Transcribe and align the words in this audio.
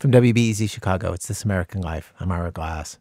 From 0.00 0.12
WBEZ 0.12 0.70
Chicago, 0.70 1.12
it's 1.12 1.26
This 1.26 1.42
American 1.42 1.80
Life. 1.80 2.12
I'm 2.20 2.30
Ira 2.30 2.52
Glass. 2.52 3.00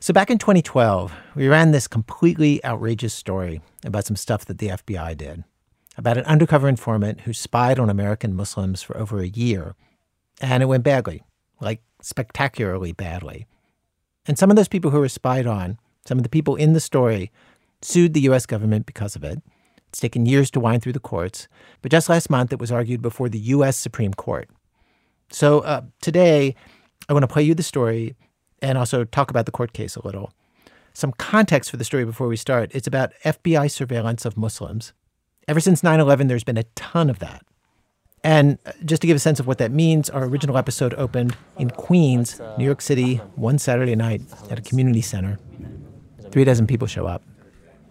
So, 0.00 0.12
back 0.12 0.28
in 0.28 0.36
2012, 0.36 1.14
we 1.34 1.48
ran 1.48 1.70
this 1.70 1.88
completely 1.88 2.62
outrageous 2.62 3.14
story 3.14 3.62
about 3.86 4.04
some 4.04 4.16
stuff 4.16 4.44
that 4.44 4.58
the 4.58 4.68
FBI 4.68 5.16
did, 5.16 5.44
about 5.96 6.18
an 6.18 6.24
undercover 6.24 6.68
informant 6.68 7.22
who 7.22 7.32
spied 7.32 7.78
on 7.78 7.88
American 7.88 8.36
Muslims 8.36 8.82
for 8.82 8.98
over 8.98 9.20
a 9.20 9.28
year. 9.28 9.76
And 10.42 10.62
it 10.62 10.66
went 10.66 10.84
badly, 10.84 11.22
like 11.58 11.80
spectacularly 12.02 12.92
badly. 12.92 13.46
And 14.26 14.38
some 14.38 14.50
of 14.50 14.56
those 14.56 14.68
people 14.68 14.90
who 14.90 15.00
were 15.00 15.08
spied 15.08 15.46
on, 15.46 15.78
some 16.04 16.18
of 16.18 16.22
the 16.22 16.28
people 16.28 16.54
in 16.54 16.74
the 16.74 16.80
story, 16.80 17.32
sued 17.80 18.12
the 18.12 18.20
U.S. 18.28 18.44
government 18.44 18.84
because 18.84 19.16
of 19.16 19.24
it. 19.24 19.40
It's 19.88 20.00
taken 20.00 20.26
years 20.26 20.50
to 20.50 20.60
wind 20.60 20.82
through 20.82 20.92
the 20.92 21.00
courts, 21.00 21.48
but 21.80 21.90
just 21.90 22.10
last 22.10 22.28
month 22.28 22.52
it 22.52 22.60
was 22.60 22.70
argued 22.70 23.00
before 23.00 23.30
the 23.30 23.38
U.S. 23.38 23.78
Supreme 23.78 24.12
Court. 24.12 24.50
So 25.30 25.60
uh, 25.60 25.82
today, 26.02 26.54
I 27.08 27.12
want 27.12 27.22
to 27.22 27.28
play 27.28 27.42
you 27.42 27.54
the 27.54 27.62
story 27.62 28.16
and 28.60 28.76
also 28.76 29.04
talk 29.04 29.30
about 29.30 29.46
the 29.46 29.52
court 29.52 29.72
case 29.72 29.96
a 29.96 30.04
little. 30.04 30.32
Some 30.92 31.12
context 31.12 31.70
for 31.70 31.76
the 31.76 31.84
story 31.84 32.04
before 32.04 32.26
we 32.26 32.36
start 32.36 32.70
it's 32.74 32.86
about 32.86 33.12
FBI 33.24 33.70
surveillance 33.70 34.24
of 34.24 34.36
Muslims. 34.36 34.92
Ever 35.48 35.60
since 35.60 35.82
9 35.82 36.00
11, 36.00 36.26
there's 36.26 36.44
been 36.44 36.56
a 36.56 36.64
ton 36.74 37.08
of 37.08 37.20
that. 37.20 37.44
And 38.22 38.58
uh, 38.66 38.72
just 38.84 39.00
to 39.02 39.06
give 39.06 39.16
a 39.16 39.20
sense 39.20 39.40
of 39.40 39.46
what 39.46 39.58
that 39.58 39.70
means, 39.70 40.10
our 40.10 40.24
original 40.24 40.58
episode 40.58 40.94
opened 40.94 41.36
in 41.58 41.70
Queens, 41.70 42.40
New 42.58 42.64
York 42.64 42.82
City, 42.82 43.16
one 43.36 43.58
Saturday 43.58 43.96
night 43.96 44.20
at 44.50 44.58
a 44.58 44.62
community 44.62 45.00
center. 45.00 45.38
Three 46.30 46.44
dozen 46.44 46.66
people 46.66 46.86
show 46.86 47.06
up. 47.06 47.22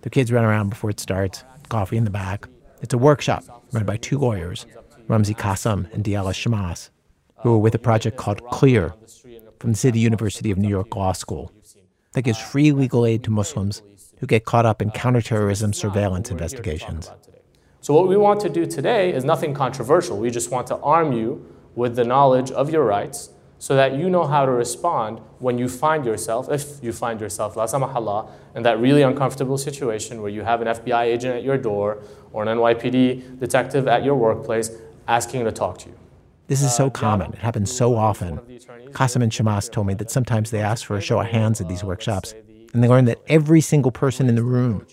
The 0.01 0.09
kids 0.09 0.31
run 0.31 0.45
around 0.45 0.69
before 0.69 0.89
it 0.89 0.99
starts, 0.99 1.43
coffee 1.69 1.97
in 1.97 2.03
the 2.03 2.09
back. 2.09 2.47
It's 2.81 2.93
a 2.93 2.97
workshop 2.97 3.43
run 3.71 3.85
by 3.85 3.97
two 3.97 4.19
lawyers, 4.19 4.65
Ramzi 5.07 5.35
Qasim 5.35 5.91
and 5.93 6.03
Diala 6.03 6.33
Shammas 6.33 6.89
who 7.41 7.53
are 7.53 7.57
with 7.57 7.75
a 7.75 7.79
project 7.79 8.17
called 8.17 8.41
CLEAR 8.49 8.93
from 9.59 9.71
the 9.71 9.77
City 9.77 9.99
University 9.99 10.51
of 10.51 10.57
New 10.57 10.69
York 10.69 10.95
Law 10.95 11.13
School 11.13 11.51
that 12.13 12.23
gives 12.23 12.39
free 12.39 12.71
legal 12.71 13.05
aid 13.05 13.23
to 13.23 13.31
Muslims 13.31 13.81
who 14.19 14.27
get 14.27 14.45
caught 14.45 14.65
up 14.65 14.81
in 14.81 14.91
counterterrorism 14.91 15.73
surveillance 15.73 16.29
investigations. 16.29 17.11
So, 17.81 17.93
what 17.93 18.07
we 18.07 18.17
want 18.17 18.41
to 18.41 18.49
do 18.49 18.65
today 18.65 19.13
is 19.13 19.23
nothing 19.23 19.53
controversial. 19.53 20.17
We 20.17 20.29
just 20.29 20.51
want 20.51 20.67
to 20.67 20.77
arm 20.77 21.13
you 21.13 21.45
with 21.75 21.95
the 21.95 22.03
knowledge 22.03 22.51
of 22.51 22.69
your 22.69 22.83
rights 22.83 23.29
so 23.57 23.75
that 23.75 23.93
you 23.93 24.09
know 24.09 24.25
how 24.25 24.45
to 24.45 24.51
respond 24.51 25.19
when 25.39 25.57
you 25.57 25.69
find 25.69 26.05
yourself, 26.05 26.49
if 26.49 26.81
you 26.81 26.91
find 26.91 27.21
yourself, 27.21 27.55
la 27.55 27.65
samahallah, 27.65 28.29
in 28.55 28.63
that 28.63 28.79
really 28.79 29.01
uncomfortable 29.01 29.57
situation 29.57 30.21
where 30.21 30.31
you 30.31 30.41
have 30.41 30.61
an 30.61 30.67
FBI 30.67 31.03
agent 31.03 31.35
at 31.35 31.43
your 31.43 31.57
door 31.57 32.01
or 32.33 32.43
an 32.43 32.57
NYPD 32.57 33.39
detective 33.39 33.87
at 33.87 34.03
your 34.03 34.15
workplace 34.15 34.71
asking 35.07 35.43
to 35.45 35.51
talk 35.51 35.77
to 35.79 35.89
you. 35.89 35.95
This 36.49 36.63
is 36.63 36.75
so 36.75 36.87
uh, 36.87 36.89
common. 36.89 37.31
It 37.31 37.39
happens 37.39 37.71
so 37.71 37.95
often. 37.95 38.39
Qasim 38.91 39.21
and 39.21 39.31
Shammas 39.31 39.71
told 39.71 39.85
me 39.85 39.93
that 39.93 40.09
sometimes 40.09 40.49
they 40.49 40.61
ask 40.61 40.83
for 40.85 40.97
a 40.97 41.01
show 41.01 41.19
of 41.19 41.27
hands 41.27 41.61
at 41.61 41.69
these 41.69 41.83
workshops, 41.83 42.33
and 42.73 42.83
they 42.83 42.87
learn 42.87 43.05
that 43.05 43.19
every 43.27 43.61
single 43.61 43.91
person 43.91 44.27
in 44.27 44.33
the 44.33 44.43
room 44.43 44.85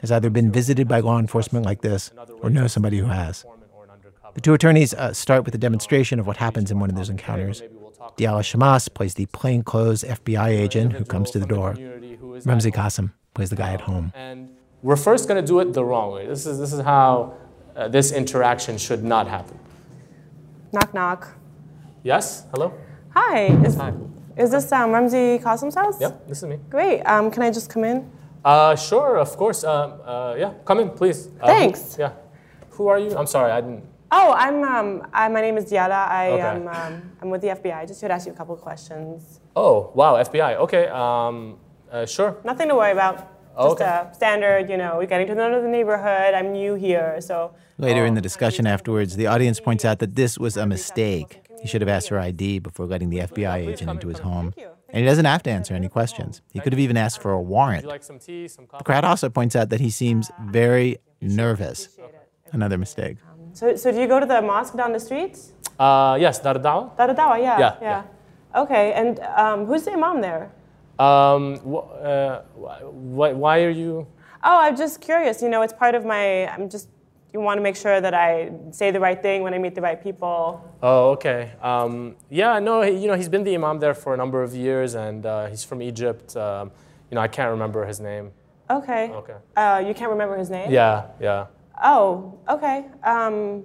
has 0.00 0.12
either 0.12 0.28
been 0.28 0.52
visited 0.52 0.86
by 0.86 1.00
law 1.00 1.18
enforcement 1.18 1.64
like 1.64 1.80
this 1.80 2.10
or 2.42 2.50
knows 2.50 2.72
somebody 2.72 2.98
who 2.98 3.06
has. 3.06 3.46
The 4.34 4.42
two 4.42 4.52
attorneys 4.52 4.92
uh, 4.92 5.14
start 5.14 5.44
with 5.46 5.54
a 5.54 5.58
demonstration 5.58 6.20
of 6.20 6.26
what 6.26 6.36
happens 6.36 6.70
in 6.70 6.78
one 6.78 6.90
of 6.90 6.96
those 6.96 7.08
encounters. 7.08 7.62
Diala 8.18 8.42
Shammas 8.42 8.92
plays 8.92 9.14
the 9.14 9.26
plainclothes 9.26 10.04
FBI 10.04 10.48
agent 10.48 10.92
who 10.92 11.04
comes 11.04 11.30
to 11.30 11.38
the 11.38 11.46
door. 11.46 11.72
Ramzi 11.74 12.72
Qasim 12.72 13.12
plays 13.32 13.48
the 13.48 13.56
guy 13.56 13.72
at 13.72 13.80
home. 13.80 14.12
And 14.14 14.50
we're 14.82 14.96
first 14.96 15.26
going 15.26 15.40
to 15.40 15.46
do 15.46 15.58
it 15.60 15.72
the 15.72 15.84
wrong 15.84 16.12
way. 16.12 16.26
This 16.26 16.44
is, 16.46 16.58
this 16.58 16.72
is 16.72 16.80
how 16.80 17.34
uh, 17.74 17.88
this 17.88 18.12
interaction 18.12 18.76
should 18.76 19.02
not 19.02 19.26
happen. 19.26 19.58
Knock, 20.70 20.92
knock. 20.92 21.28
Yes, 22.02 22.44
hello? 22.52 22.74
Hi. 23.14 23.46
Is, 23.64 23.76
Hi. 23.76 23.94
Is 24.36 24.50
this 24.50 24.70
um, 24.70 24.92
Qasim's 24.92 25.74
house? 25.74 25.98
Yep, 25.98 26.28
this 26.28 26.38
is 26.38 26.44
me. 26.44 26.58
Great. 26.68 27.00
Um, 27.02 27.30
can 27.30 27.42
I 27.42 27.50
just 27.50 27.70
come 27.70 27.84
in? 27.84 28.10
Uh, 28.44 28.76
sure, 28.76 29.16
of 29.16 29.34
course. 29.36 29.64
Uh, 29.64 29.70
uh, 29.70 30.36
yeah, 30.38 30.52
come 30.66 30.80
in, 30.80 30.90
please. 30.90 31.28
Uh, 31.40 31.46
Thanks. 31.46 31.96
Who, 31.96 32.02
yeah. 32.02 32.12
Who 32.70 32.88
are 32.88 32.98
you? 32.98 33.16
I'm 33.16 33.26
sorry, 33.26 33.50
I 33.50 33.62
didn't. 33.62 33.84
Oh, 34.10 34.34
I'm. 34.36 34.62
Um, 34.62 35.06
I, 35.12 35.28
my 35.28 35.40
name 35.40 35.56
is 35.56 35.64
Diala. 35.64 36.06
I 36.08 36.32
okay. 36.32 36.42
am. 36.42 36.68
Um, 36.68 37.12
I'm 37.22 37.30
with 37.30 37.40
the 37.40 37.48
FBI. 37.48 37.74
I 37.74 37.86
just 37.86 38.00
here 38.00 38.08
to 38.08 38.14
ask 38.14 38.26
you 38.26 38.32
a 38.32 38.36
couple 38.36 38.54
of 38.54 38.60
questions. 38.60 39.40
Oh, 39.56 39.90
wow, 39.94 40.22
FBI. 40.22 40.56
Okay. 40.56 40.88
Um, 40.88 41.58
uh, 41.90 42.04
sure. 42.04 42.36
Nothing 42.44 42.68
to 42.68 42.76
worry 42.76 42.92
about. 42.92 43.37
Oh, 43.58 43.70
just 43.70 43.82
okay. 43.82 44.08
a 44.10 44.14
standard, 44.14 44.70
you 44.70 44.76
know, 44.76 44.98
we're 44.98 45.06
getting 45.06 45.26
to 45.26 45.34
know 45.34 45.60
the 45.60 45.68
neighborhood. 45.68 46.32
I'm 46.32 46.52
new 46.52 46.74
here, 46.74 47.20
so. 47.20 47.54
Later 47.76 48.06
in 48.06 48.14
the 48.14 48.20
discussion 48.20 48.66
afterwards, 48.66 49.16
the 49.16 49.26
audience 49.26 49.58
points 49.58 49.84
out 49.84 49.98
that 49.98 50.14
this 50.14 50.38
was 50.38 50.56
a 50.56 50.64
mistake. 50.64 51.42
He 51.60 51.66
should 51.66 51.80
have 51.80 51.88
asked 51.88 52.08
her 52.08 52.20
ID 52.20 52.60
before 52.60 52.86
letting 52.86 53.10
the 53.10 53.18
FBI 53.18 53.68
agent 53.68 53.90
into 53.90 54.08
his 54.08 54.20
home. 54.20 54.54
And 54.90 55.00
he 55.00 55.04
doesn't 55.04 55.24
have 55.24 55.42
to 55.42 55.50
answer 55.50 55.74
any 55.74 55.88
questions. 55.88 56.40
He 56.52 56.60
could 56.60 56.72
have 56.72 56.80
even 56.80 56.96
asked 56.96 57.20
for 57.20 57.32
a 57.32 57.42
warrant. 57.42 57.84
The 57.84 58.84
crowd 58.84 59.04
also 59.04 59.28
points 59.28 59.56
out 59.56 59.70
that 59.70 59.80
he 59.80 59.90
seems 59.90 60.30
very 60.46 60.98
nervous. 61.20 61.88
Another 62.52 62.78
mistake. 62.78 63.16
So, 63.52 63.74
so 63.76 63.90
do 63.90 64.00
you 64.00 64.06
go 64.06 64.20
to 64.20 64.26
the 64.26 64.40
mosque 64.40 64.76
down 64.76 64.92
the 64.92 65.00
street? 65.00 65.36
Uh, 65.78 66.16
yes, 66.20 66.38
Dar 66.38 66.54
Dawa. 66.54 66.96
Dar 66.96 67.08
Dawa, 67.08 67.40
yeah, 67.40 67.58
yeah. 67.58 67.76
Yeah. 67.80 68.02
Okay, 68.62 68.92
and 68.92 69.20
um, 69.20 69.66
who's 69.66 69.82
the 69.84 69.92
imam 69.92 70.20
there? 70.20 70.50
Um, 70.98 71.56
wh- 71.58 71.90
uh, 72.02 72.40
wh- 72.54 73.36
why 73.38 73.62
are 73.62 73.70
you? 73.70 74.06
Oh, 74.42 74.58
I'm 74.60 74.76
just 74.76 75.00
curious. 75.00 75.42
You 75.42 75.48
know, 75.48 75.62
it's 75.62 75.72
part 75.72 75.94
of 75.94 76.04
my. 76.04 76.46
I'm 76.48 76.68
just. 76.68 76.88
You 77.34 77.40
want 77.40 77.58
to 77.58 77.62
make 77.62 77.76
sure 77.76 78.00
that 78.00 78.14
I 78.14 78.50
say 78.70 78.90
the 78.90 79.00
right 79.00 79.20
thing 79.20 79.42
when 79.42 79.52
I 79.52 79.58
meet 79.58 79.74
the 79.74 79.82
right 79.82 80.02
people. 80.02 80.64
Oh, 80.82 81.10
okay. 81.10 81.52
Um, 81.60 82.16
yeah, 82.30 82.58
no, 82.58 82.80
he, 82.80 82.92
you 82.96 83.06
know, 83.06 83.14
he's 83.14 83.28
been 83.28 83.44
the 83.44 83.54
imam 83.54 83.78
there 83.80 83.92
for 83.92 84.14
a 84.14 84.16
number 84.16 84.42
of 84.42 84.54
years, 84.54 84.94
and 84.94 85.26
uh, 85.26 85.46
he's 85.46 85.62
from 85.62 85.82
Egypt. 85.82 86.34
Um, 86.38 86.70
you 87.10 87.16
know, 87.16 87.20
I 87.20 87.28
can't 87.28 87.50
remember 87.50 87.84
his 87.84 88.00
name. 88.00 88.32
Okay. 88.70 89.10
Okay. 89.10 89.36
Uh, 89.56 89.82
you 89.86 89.92
can't 89.92 90.10
remember 90.10 90.38
his 90.38 90.48
name? 90.48 90.70
Yeah, 90.70 91.08
yeah. 91.20 91.46
Oh, 91.84 92.38
okay. 92.48 92.86
Um, 93.04 93.62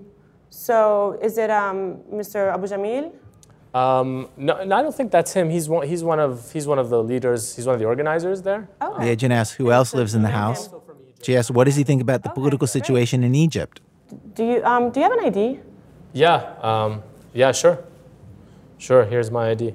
so 0.50 1.18
is 1.22 1.38
it 1.38 1.50
um, 1.50 2.00
Mr. 2.12 2.54
Abu 2.54 2.68
Jamil? 2.68 3.14
Um, 3.74 4.30
no, 4.38 4.64
no, 4.64 4.76
I 4.78 4.82
don't 4.84 4.96
think 4.96 5.12
that's 5.12 5.34
him. 5.34 5.50
He's 5.50 5.68
one, 5.68 5.88
he's 5.88 6.04
one 6.04 6.20
of 6.20 6.52
he's 6.52 6.68
one 6.68 6.78
of 6.78 6.90
the 6.90 7.02
leaders. 7.04 7.56
He's 7.56 7.66
one 7.66 7.74
of 7.74 7.80
the 7.80 7.88
organizers 7.88 8.44
there. 8.44 8.70
Oh. 8.80 9.00
The 9.00 9.10
agent 9.10 9.34
asks 9.34 9.56
who 9.56 9.72
else 9.72 9.94
lives 9.94 10.14
in 10.14 10.22
the 10.22 10.30
house. 10.30 10.70
She 11.24 11.36
asks, 11.36 11.50
"What 11.50 11.64
does 11.64 11.76
he 11.76 11.84
think 11.84 12.02
about 12.02 12.22
the 12.24 12.30
political 12.30 12.68
situation 12.68 13.24
in 13.24 13.34
Egypt?" 13.34 13.82
Do 14.36 14.44
you 14.44 14.64
um, 14.64 14.92
do 14.92 15.00
you 15.00 15.04
have 15.04 15.18
an 15.18 15.26
ID? 15.26 15.60
Yeah, 16.14 16.54
um, 16.62 17.02
yeah, 17.34 17.52
sure, 17.52 17.84
sure. 18.78 19.06
Here's 19.06 19.32
my 19.32 19.50
ID. 19.50 19.74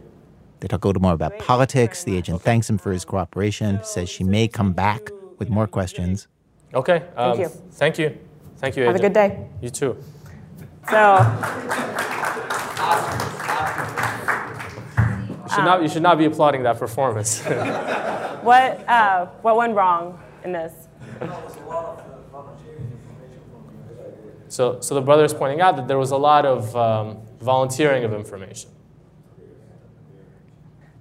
They 0.60 0.69
talk 0.69 0.84
a 0.84 0.86
little 0.86 1.03
more 1.03 1.15
about 1.15 1.38
politics. 1.38 2.04
The 2.04 2.16
agent 2.16 2.42
thanks 2.42 2.70
him 2.70 2.78
for 2.78 2.92
his 2.92 3.04
cooperation. 3.04 3.80
Says 3.82 4.09
she 4.09 4.22
may 4.22 4.47
come 4.47 4.72
back 4.72 5.10
with 5.38 5.50
more 5.50 5.66
questions. 5.66 6.28
Okay. 6.72 7.03
Um, 7.16 7.36
thank 7.36 7.38
you. 7.38 7.48
Thank 7.72 7.98
you. 7.98 8.19
Thank 8.59 8.76
you. 8.76 8.84
Have 8.84 8.97
a 8.97 8.98
good 8.98 9.12
day. 9.12 9.47
You 9.60 9.70
too. 9.70 9.97
So. 10.88 12.15
Should, 15.58 15.60
um, 15.60 15.64
not, 15.64 15.82
you 15.82 15.88
should 15.88 16.02
not 16.02 16.19
be 16.19 16.24
applauding 16.24 16.62
that 16.62 16.78
performance. 16.78 17.42
what, 18.42 18.88
uh, 18.88 19.26
what 19.42 19.56
went 19.56 19.74
wrong 19.74 20.20
in 20.44 20.52
this? 20.52 20.88
So, 24.48 24.80
so 24.80 24.94
the 24.94 25.02
brother 25.02 25.24
is 25.24 25.34
pointing 25.34 25.60
out 25.60 25.76
that 25.76 25.88
there 25.88 25.98
was 25.98 26.10
a 26.10 26.16
lot 26.16 26.47
of 26.47 26.74
um, 26.74 27.18
volunteering 27.41 28.04
of 28.04 28.12
information. 28.12 28.70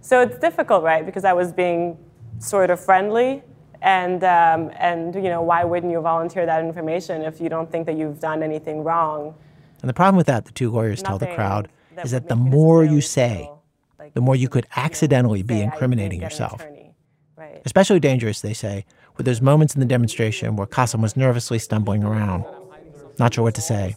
So 0.01 0.22
it's 0.22 0.38
difficult, 0.38 0.84
right? 0.84 1.06
Because 1.06 1.25
I 1.25 1.34
was 1.34 1.51
being 1.51 1.97
sort 2.40 2.69
of 2.69 2.79
friendly, 2.79 3.44
and 3.81 4.23
um, 4.23 4.72
and 4.78 5.13
you 5.16 5.29
know 5.29 5.41
why 5.41 5.63
wouldn't 5.63 5.91
you 5.91 6.01
volunteer 6.01 6.46
that 6.46 6.63
information 6.63 7.22
if 7.22 7.41
you 7.41 7.50
don't 7.50 7.72
think 7.72 7.85
that 7.85 7.97
you've 7.97 8.19
done 8.19 8.41
anything 8.41 8.84
wrong? 8.84 9.35
And 9.81 9.90
the 9.90 9.94
problem 9.94 10.16
with 10.16 10.28
that, 10.28 10.46
the 10.46 10.51
two 10.51 10.72
lawyers 10.72 11.03
Nothing 11.03 11.19
tell 11.19 11.29
the 11.29 11.35
crowd, 11.35 11.69
is 12.03 12.12
that 12.12 12.28
the 12.28 12.35
more 12.35 12.84
you 12.84 13.01
say, 13.01 13.49
the 14.14 14.22
more 14.22 14.36
you 14.36 14.50
could 14.50 14.68
accidentally 14.76 15.44
be 15.44 15.62
incriminating 15.62 16.22
yourself. 16.22 16.66
Especially 17.66 18.00
dangerous, 18.00 18.42
they 18.42 18.54
say, 18.54 18.86
with 19.18 19.26
those 19.26 19.42
moments 19.42 19.74
in 19.74 19.80
the 19.80 19.86
demonstration 19.86 20.56
where 20.56 20.68
Qasim 20.68 21.02
was 21.02 21.16
nervously 21.18 21.59
stumbling 21.59 22.04
around, 22.04 22.46
not 23.20 23.34
sure 23.34 23.44
what 23.44 23.56
to 23.56 23.62
say, 23.62 23.96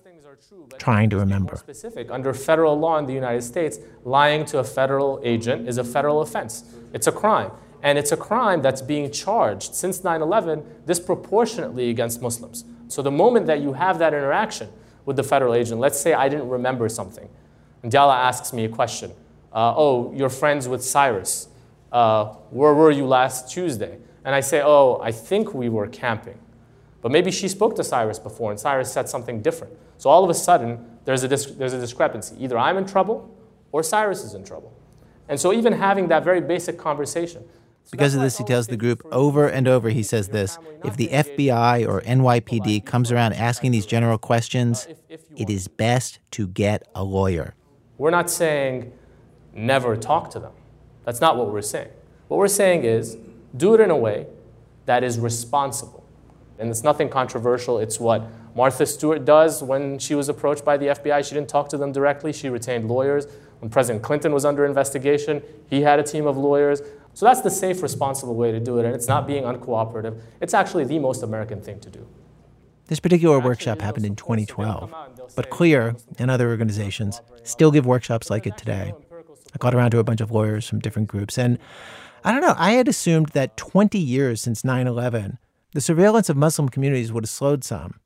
trying 0.79 1.11
to 1.11 1.19
remember. 1.19 1.57
Specific. 1.57 2.11
Under 2.11 2.33
federal 2.33 2.79
law 2.79 2.99
in 2.99 3.07
the 3.07 3.13
United 3.13 3.43
States, 3.43 3.79
lying 4.05 4.45
to 4.47 4.59
a 4.59 4.65
federal 4.65 5.21
agent 5.23 5.69
is 5.69 5.79
a 5.79 5.85
federal 5.85 6.23
offense. 6.23 6.65
It's 6.93 7.07
a 7.07 7.13
crime. 7.13 7.51
And 7.83 7.99
it's 7.99 8.13
a 8.13 8.17
crime 8.17 8.63
that's 8.63 8.83
being 8.83 9.11
charged 9.11 9.75
since 9.75 10.03
9 10.05 10.21
11 10.21 10.65
disproportionately 10.87 11.91
against 11.91 12.21
Muslims. 12.21 12.65
So 12.89 13.03
the 13.03 13.11
moment 13.11 13.47
that 13.47 13.61
you 13.61 13.75
have 13.75 13.99
that 13.99 14.13
interaction 14.13 14.69
with 15.07 15.17
the 15.17 15.23
federal 15.23 15.55
agent, 15.55 15.81
let's 15.81 15.99
say 15.99 16.13
I 16.13 16.29
didn't 16.29 16.49
remember 16.49 16.89
something, 16.89 17.29
and 17.83 17.91
Diala 17.91 18.17
asks 18.17 18.53
me 18.53 18.65
a 18.65 18.69
question 18.69 19.13
uh, 19.53 19.75
oh, 19.77 20.13
you're 20.15 20.31
friends 20.31 20.69
with 20.69 20.85
Cyrus. 20.85 21.49
Uh, 21.91 22.27
where 22.51 22.75
were 22.75 22.91
you 22.91 23.07
last 23.07 23.51
Tuesday? 23.51 23.99
And 24.25 24.35
I 24.35 24.41
say, 24.41 24.63
oh, 24.65 25.01
I 25.03 25.13
think 25.13 25.55
we 25.55 25.69
were 25.69 25.89
camping. 25.89 26.39
But 27.03 27.11
maybe 27.11 27.31
she 27.31 27.49
spoke 27.49 27.75
to 27.77 27.85
Cyrus 27.85 28.19
before 28.19 28.51
and 28.51 28.61
Cyrus 28.61 28.93
said 28.93 29.09
something 29.09 29.41
different. 29.43 29.73
So 29.99 30.11
all 30.11 30.23
of 30.23 30.31
a 30.31 30.35
sudden, 30.35 30.99
there's 31.05 31.25
a, 31.25 31.29
there's 31.29 31.73
a 31.73 31.81
discrepancy. 31.81 32.37
Either 32.39 32.59
I'm 32.59 32.77
in 32.77 32.87
trouble 32.87 33.35
or 33.73 33.83
Cyrus 33.83 34.25
is 34.25 34.35
in 34.35 34.45
trouble. 34.45 34.73
And 35.29 35.39
so, 35.39 35.53
even 35.53 35.73
having 35.73 36.09
that 36.09 36.25
very 36.25 36.41
basic 36.41 36.77
conversation. 36.77 37.45
Because 37.93 38.15
of 38.15 38.21
this, 38.21 38.37
he 38.37 38.45
tells 38.45 38.67
the 38.67 38.77
group 38.77 39.01
over 39.13 39.49
and 39.49 39.67
over, 39.69 39.89
he 39.89 40.03
says 40.03 40.29
this 40.29 40.59
if 40.85 40.97
the 40.97 41.09
FBI 41.09 41.87
or 41.89 42.01
NYPD 42.03 42.85
comes 42.85 43.13
around 43.13 43.35
asking 43.35 43.71
these 43.71 43.87
general 43.87 44.19
questions, 44.19 44.89
it 45.09 45.49
is 45.49 45.69
best 45.69 46.19
to 46.33 46.49
get 46.49 46.87
a 46.95 47.05
lawyer. 47.05 47.55
We're 47.97 48.11
not 48.11 48.29
saying 48.29 48.93
never 49.53 49.97
talk 49.97 50.31
to 50.31 50.39
them. 50.39 50.53
That's 51.05 51.21
not 51.21 51.37
what 51.37 51.53
we're 51.53 51.63
saying. 51.63 51.89
What 52.29 52.39
we're 52.39 52.49
saying 52.49 52.85
is 52.85 53.17
do 53.57 53.75
it 53.75 53.81
in 53.81 53.91
a 53.91 53.97
way 53.97 54.27
that 54.87 55.03
is 55.03 55.19
responsible. 55.19 56.05
And 56.59 56.71
it's 56.71 56.83
nothing 56.83 57.09
controversial. 57.09 57.79
It's 57.79 57.99
what 57.99 58.23
Martha 58.55 58.85
Stewart 58.85 59.25
does 59.25 59.63
when 59.63 59.99
she 59.99 60.15
was 60.15 60.29
approached 60.29 60.65
by 60.65 60.77
the 60.77 60.87
FBI. 60.87 61.27
She 61.27 61.35
didn't 61.35 61.49
talk 61.49 61.69
to 61.71 61.79
them 61.79 61.93
directly, 61.93 62.33
she 62.33 62.49
retained 62.49 62.89
lawyers. 62.89 63.27
When 63.61 63.71
President 63.71 64.03
Clinton 64.03 64.33
was 64.33 64.45
under 64.45 64.65
investigation, 64.65 65.43
he 65.69 65.83
had 65.83 65.99
a 65.99 66.03
team 66.03 66.27
of 66.27 66.37
lawyers. 66.37 66.83
So 67.15 67.27
that's 67.27 67.41
the 67.41 67.51
safe, 67.51 67.83
responsible 67.83 68.35
way 68.35 68.53
to 68.53 68.61
do 68.61 68.79
it. 68.79 68.85
And 68.85 68.95
it's 68.95 69.09
not 69.09 69.27
being 69.27 69.45
uncooperative. 69.45 70.21
It's 70.41 70.55
actually 70.55 70.85
the 70.85 70.99
most 70.99 71.23
American 71.23 71.61
thing 71.61 71.81
to 71.81 71.91
do. 71.91 72.07
This 72.87 73.01
particular 73.01 73.39
workshop 73.39 73.81
happened 73.81 74.05
in 74.05 74.17
2012, 74.17 74.93
but 75.37 75.51
CLEAR 75.51 75.95
and 76.19 76.31
other 76.31 76.49
organizations 76.49 77.21
still 77.45 77.71
give 77.71 77.87
workshops 77.87 78.31
like 78.31 78.47
it 78.47 78.57
today. 78.57 78.93
I 79.55 79.59
got 79.59 79.75
around 79.75 79.91
to 79.93 79.99
a 79.99 80.05
bunch 80.05 80.21
of 80.21 80.31
lawyers 80.31 80.69
from 80.69 80.79
different 80.79 81.09
groups, 81.09 81.39
and 81.39 81.59
I 82.25 82.33
don't 82.33 82.43
know, 82.43 82.55
I 82.57 82.73
had 82.73 82.89
assumed 82.89 83.29
that 83.29 83.57
20 83.57 83.99
years 83.99 84.41
since 84.41 84.65
9 84.65 84.87
11, 84.87 85.39
the 85.73 85.81
surveillance 85.81 86.29
of 86.29 86.37
Muslim 86.37 86.69
communities 86.69 87.13
would 87.13 87.25
have 87.25 87.31
slowed 87.31 87.65
some. 87.65 88.01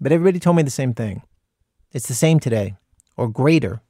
But 0.00 0.12
everybody 0.12 0.38
told 0.38 0.56
me 0.56 0.62
the 0.62 0.70
same 0.70 0.94
thing. 0.94 1.22
It's 1.92 2.08
the 2.08 2.14
same 2.14 2.40
today, 2.40 2.74
or 3.16 3.28
greater 3.28 3.82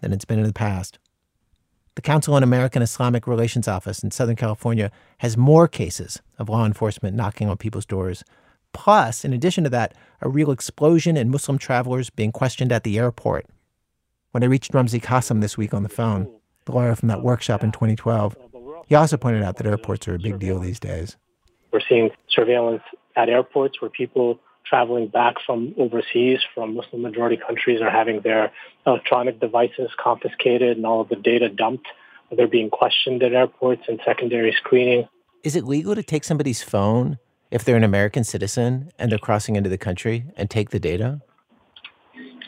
than 0.00 0.12
it's 0.12 0.24
been 0.24 0.38
in 0.38 0.46
the 0.46 0.52
past. 0.52 0.98
The 1.94 2.02
Council 2.02 2.34
on 2.34 2.42
American 2.42 2.80
Islamic 2.80 3.26
Relations 3.26 3.68
Office 3.68 4.02
in 4.02 4.10
Southern 4.10 4.36
California 4.36 4.90
has 5.18 5.36
more 5.36 5.68
cases 5.68 6.22
of 6.38 6.48
law 6.48 6.64
enforcement 6.64 7.14
knocking 7.14 7.50
on 7.50 7.58
people's 7.58 7.84
doors. 7.84 8.24
Plus, 8.72 9.24
in 9.24 9.34
addition 9.34 9.64
to 9.64 9.70
that, 9.70 9.92
a 10.22 10.28
real 10.28 10.50
explosion 10.50 11.18
in 11.18 11.30
Muslim 11.30 11.58
travelers 11.58 12.08
being 12.08 12.32
questioned 12.32 12.72
at 12.72 12.82
the 12.82 12.98
airport. 12.98 13.46
When 14.32 14.42
I 14.42 14.46
reached 14.46 14.72
Ramzi 14.72 14.98
Qasim 14.98 15.42
this 15.42 15.58
week 15.58 15.74
on 15.74 15.82
the 15.82 15.90
phone, 15.90 16.26
the 16.64 16.72
lawyer 16.72 16.94
from 16.94 17.08
that 17.08 17.22
workshop 17.22 17.62
in 17.62 17.70
2012, 17.70 18.34
he 18.86 18.94
also 18.94 19.18
pointed 19.18 19.42
out 19.42 19.56
that 19.56 19.66
airports 19.66 20.08
are 20.08 20.14
a 20.14 20.18
big 20.18 20.38
deal 20.38 20.58
these 20.58 20.80
days. 20.80 21.18
We're 21.70 21.82
seeing 21.86 22.08
surveillance 22.30 22.82
at 23.14 23.28
airports 23.28 23.82
where 23.82 23.90
people 23.90 24.40
traveling 24.64 25.08
back 25.08 25.34
from 25.44 25.74
overseas, 25.76 26.38
from 26.54 26.76
Muslim 26.76 27.02
majority 27.02 27.36
countries, 27.36 27.82
are 27.82 27.90
having 27.90 28.22
their 28.22 28.50
electronic 28.86 29.38
devices 29.38 29.90
confiscated 30.02 30.78
and 30.78 30.86
all 30.86 31.02
of 31.02 31.10
the 31.10 31.16
data 31.16 31.50
dumped. 31.50 31.88
They're 32.34 32.48
being 32.48 32.70
questioned 32.70 33.22
at 33.22 33.34
airports 33.34 33.82
and 33.86 34.00
secondary 34.02 34.52
screening. 34.52 35.08
Is 35.44 35.56
it 35.56 35.64
legal 35.64 35.94
to 35.94 36.02
take 36.02 36.24
somebody's 36.24 36.62
phone 36.62 37.18
if 37.50 37.66
they're 37.66 37.76
an 37.76 37.84
American 37.84 38.24
citizen 38.24 38.92
and 38.98 39.12
they're 39.12 39.18
crossing 39.18 39.56
into 39.56 39.68
the 39.68 39.76
country 39.76 40.24
and 40.38 40.48
take 40.48 40.70
the 40.70 40.80
data? 40.80 41.20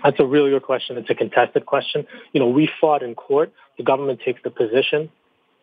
That's 0.05 0.21
a 0.21 0.27
really 0.27 0.51
good 0.51 0.63
question. 0.63 0.99
It's 0.99 1.09
a 1.09 1.15
contested 1.15 1.65
question. 1.65 2.07
You 2.35 2.41
know, 2.41 2.49
we 2.49 2.69
fought 2.81 3.03
in 3.03 3.15
court. 3.15 3.53
The 3.79 3.83
government 3.83 4.21
takes 4.25 4.41
the 4.45 4.51
position 4.51 5.11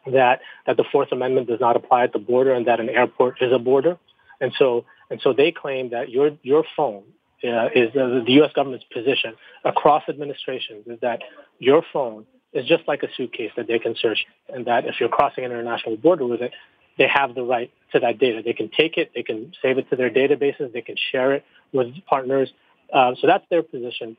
that 0.08 0.42
that 0.66 0.78
the 0.78 0.84
Fourth 0.92 1.12
Amendment 1.12 1.48
does 1.48 1.60
not 1.60 1.76
apply 1.76 2.06
at 2.06 2.14
the 2.14 2.20
border 2.20 2.52
and 2.54 2.66
that 2.66 2.80
an 2.80 2.90
airport 2.90 3.38
is 3.40 3.54
a 3.54 3.60
border. 3.60 4.00
And 4.42 4.52
so 4.58 4.86
and 5.12 5.22
so 5.22 5.32
they 5.32 5.52
claim 5.52 5.92
that 5.92 6.10
your 6.10 6.32
your 6.42 6.64
phone 6.76 7.04
uh, 7.44 7.70
is 7.76 7.90
uh, 7.96 8.24
the 8.26 8.34
U.S. 8.42 8.52
government's 8.56 8.86
position 8.92 9.34
across 9.64 10.04
administrations 10.10 10.88
is 10.88 11.00
that 11.02 11.22
your 11.60 11.84
phone 11.94 12.26
is 12.54 12.66
just 12.66 12.88
like 12.88 13.04
a 13.04 13.08
suitcase 13.16 13.52
that 13.56 13.68
they 13.68 13.80
can 13.80 13.96
search, 13.96 14.26
and 14.50 14.66
that 14.66 14.86
if 14.86 14.96
you're 15.00 15.10
crossing 15.10 15.46
an 15.46 15.52
international 15.52 15.96
border 15.98 16.26
with 16.26 16.42
it, 16.42 16.52
they 16.98 17.08
have 17.08 17.34
the 17.34 17.44
right 17.44 17.72
to 17.94 18.00
that 18.00 18.20
data. 18.20 18.42
They 18.44 18.54
can 18.54 18.70
take 18.70 18.98
it, 18.98 19.12
they 19.16 19.24
can 19.24 19.54
save 19.62 19.78
it 19.78 19.90
to 19.90 19.96
their 19.96 20.10
databases, 20.10 20.74
they 20.74 20.82
can 20.82 20.96
share 21.12 21.34
it 21.34 21.46
with 21.72 21.88
partners. 22.06 22.52
Uh, 22.94 23.16
so 23.20 23.28
that's 23.28 23.46
their 23.50 23.64
position. 23.64 24.18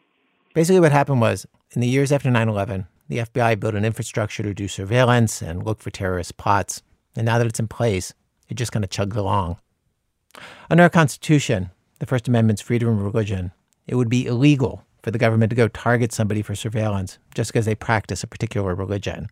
Basically, 0.54 0.80
what 0.80 0.92
happened 0.92 1.20
was 1.20 1.46
in 1.72 1.80
the 1.80 1.88
years 1.88 2.12
after 2.12 2.30
9 2.30 2.48
11, 2.48 2.86
the 3.08 3.18
FBI 3.18 3.58
built 3.58 3.74
an 3.74 3.84
infrastructure 3.84 4.42
to 4.42 4.54
do 4.54 4.68
surveillance 4.68 5.42
and 5.42 5.64
look 5.64 5.80
for 5.80 5.90
terrorist 5.90 6.36
plots. 6.36 6.82
And 7.16 7.26
now 7.26 7.38
that 7.38 7.46
it's 7.46 7.60
in 7.60 7.68
place, 7.68 8.14
it 8.48 8.54
just 8.54 8.72
kind 8.72 8.84
of 8.84 8.90
chugged 8.90 9.16
along. 9.16 9.56
Under 10.70 10.84
our 10.84 10.90
Constitution, 10.90 11.70
the 11.98 12.06
First 12.06 12.28
Amendment's 12.28 12.62
freedom 12.62 12.88
of 12.88 13.02
religion, 13.02 13.52
it 13.86 13.94
would 13.94 14.08
be 14.08 14.26
illegal 14.26 14.84
for 15.02 15.10
the 15.10 15.18
government 15.18 15.50
to 15.50 15.56
go 15.56 15.68
target 15.68 16.12
somebody 16.12 16.42
for 16.42 16.54
surveillance 16.54 17.18
just 17.34 17.52
because 17.52 17.66
they 17.66 17.74
practice 17.74 18.22
a 18.22 18.26
particular 18.26 18.74
religion. 18.74 19.28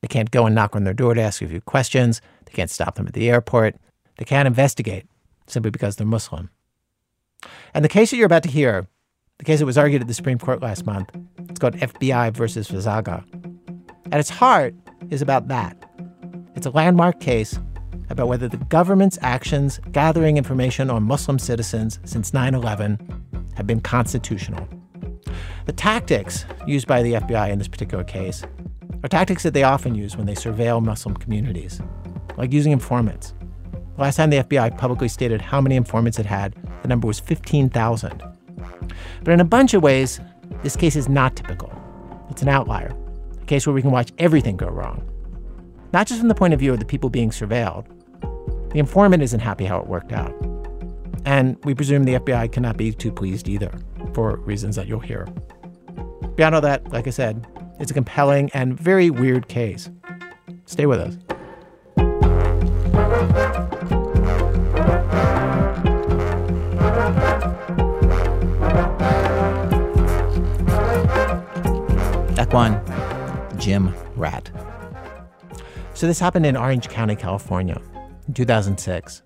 They 0.00 0.08
can't 0.08 0.30
go 0.30 0.46
and 0.46 0.54
knock 0.54 0.74
on 0.74 0.84
their 0.84 0.94
door 0.94 1.14
to 1.14 1.20
ask 1.20 1.42
a 1.42 1.48
few 1.48 1.60
questions. 1.60 2.20
They 2.46 2.52
can't 2.52 2.70
stop 2.70 2.96
them 2.96 3.06
at 3.06 3.12
the 3.12 3.30
airport. 3.30 3.76
They 4.18 4.24
can't 4.24 4.48
investigate 4.48 5.06
simply 5.46 5.70
because 5.70 5.96
they're 5.96 6.06
Muslim. 6.06 6.50
And 7.74 7.84
the 7.84 7.88
case 7.88 8.10
that 8.10 8.16
you're 8.16 8.26
about 8.26 8.42
to 8.44 8.48
hear, 8.48 8.88
the 9.42 9.46
case 9.46 9.58
that 9.58 9.66
was 9.66 9.76
argued 9.76 10.00
at 10.00 10.06
the 10.06 10.14
Supreme 10.14 10.38
Court 10.38 10.62
last 10.62 10.86
month, 10.86 11.10
it's 11.48 11.58
called 11.58 11.74
FBI 11.74 12.32
versus 12.32 12.70
Fazaga. 12.70 13.24
At 14.12 14.20
its 14.20 14.30
heart 14.30 14.72
is 15.10 15.20
about 15.20 15.48
that. 15.48 15.76
It's 16.54 16.64
a 16.64 16.70
landmark 16.70 17.18
case 17.18 17.58
about 18.08 18.28
whether 18.28 18.46
the 18.46 18.58
government's 18.58 19.18
actions 19.20 19.80
gathering 19.90 20.36
information 20.36 20.90
on 20.90 21.02
Muslim 21.02 21.40
citizens 21.40 21.98
since 22.04 22.32
9 22.32 22.54
11 22.54 23.24
have 23.56 23.66
been 23.66 23.80
constitutional. 23.80 24.68
The 25.64 25.72
tactics 25.72 26.44
used 26.68 26.86
by 26.86 27.02
the 27.02 27.14
FBI 27.14 27.50
in 27.50 27.58
this 27.58 27.66
particular 27.66 28.04
case 28.04 28.44
are 29.02 29.08
tactics 29.08 29.42
that 29.42 29.54
they 29.54 29.64
often 29.64 29.96
use 29.96 30.16
when 30.16 30.26
they 30.26 30.36
surveil 30.36 30.80
Muslim 30.80 31.16
communities, 31.16 31.80
like 32.36 32.52
using 32.52 32.70
informants. 32.70 33.34
The 33.96 34.02
last 34.02 34.14
time 34.14 34.30
the 34.30 34.44
FBI 34.44 34.78
publicly 34.78 35.08
stated 35.08 35.40
how 35.40 35.60
many 35.60 35.74
informants 35.74 36.20
it 36.20 36.26
had, 36.26 36.54
the 36.82 36.86
number 36.86 37.08
was 37.08 37.18
15,000. 37.18 38.31
But 39.24 39.32
in 39.32 39.40
a 39.40 39.44
bunch 39.44 39.74
of 39.74 39.82
ways, 39.82 40.20
this 40.62 40.76
case 40.76 40.96
is 40.96 41.08
not 41.08 41.36
typical. 41.36 41.72
It's 42.30 42.42
an 42.42 42.48
outlier, 42.48 42.94
a 43.40 43.44
case 43.44 43.66
where 43.66 43.74
we 43.74 43.82
can 43.82 43.90
watch 43.90 44.12
everything 44.18 44.56
go 44.56 44.68
wrong. 44.68 45.08
Not 45.92 46.06
just 46.06 46.20
from 46.20 46.28
the 46.28 46.34
point 46.34 46.54
of 46.54 46.60
view 46.60 46.72
of 46.72 46.78
the 46.78 46.86
people 46.86 47.10
being 47.10 47.30
surveilled, 47.30 47.86
the 48.72 48.78
informant 48.78 49.22
isn't 49.22 49.40
happy 49.40 49.64
how 49.64 49.78
it 49.78 49.86
worked 49.86 50.12
out. 50.12 50.34
And 51.24 51.62
we 51.64 51.74
presume 51.74 52.04
the 52.04 52.14
FBI 52.14 52.50
cannot 52.50 52.76
be 52.76 52.92
too 52.92 53.12
pleased 53.12 53.48
either, 53.48 53.72
for 54.14 54.36
reasons 54.38 54.76
that 54.76 54.88
you'll 54.88 55.00
hear. 55.00 55.26
Beyond 56.36 56.54
all 56.54 56.60
that, 56.62 56.90
like 56.90 57.06
I 57.06 57.10
said, 57.10 57.46
it's 57.78 57.90
a 57.90 57.94
compelling 57.94 58.50
and 58.54 58.78
very 58.78 59.10
weird 59.10 59.48
case. 59.48 59.90
Stay 60.64 60.86
with 60.86 61.00
us. 61.00 61.18
One 72.52 72.82
Gym 73.56 73.94
Rat. 74.14 74.50
So 75.94 76.06
this 76.06 76.20
happened 76.20 76.44
in 76.44 76.54
Orange 76.54 76.86
County, 76.90 77.16
California 77.16 77.80
in 78.28 78.34
2006. 78.34 79.22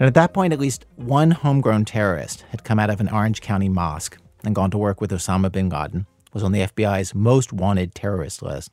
And 0.00 0.06
at 0.08 0.14
that 0.14 0.34
point, 0.34 0.52
at 0.52 0.58
least 0.58 0.84
one 0.96 1.30
homegrown 1.30 1.84
terrorist 1.84 2.44
had 2.50 2.64
come 2.64 2.80
out 2.80 2.90
of 2.90 3.00
an 3.00 3.08
Orange 3.08 3.40
County 3.40 3.68
mosque 3.68 4.18
and 4.42 4.52
gone 4.52 4.72
to 4.72 4.78
work 4.78 5.00
with 5.00 5.12
Osama 5.12 5.52
bin 5.52 5.68
Laden, 5.68 6.06
was 6.32 6.42
on 6.42 6.50
the 6.50 6.62
FBI's 6.62 7.14
most 7.14 7.52
wanted 7.52 7.94
terrorist 7.94 8.42
list. 8.42 8.72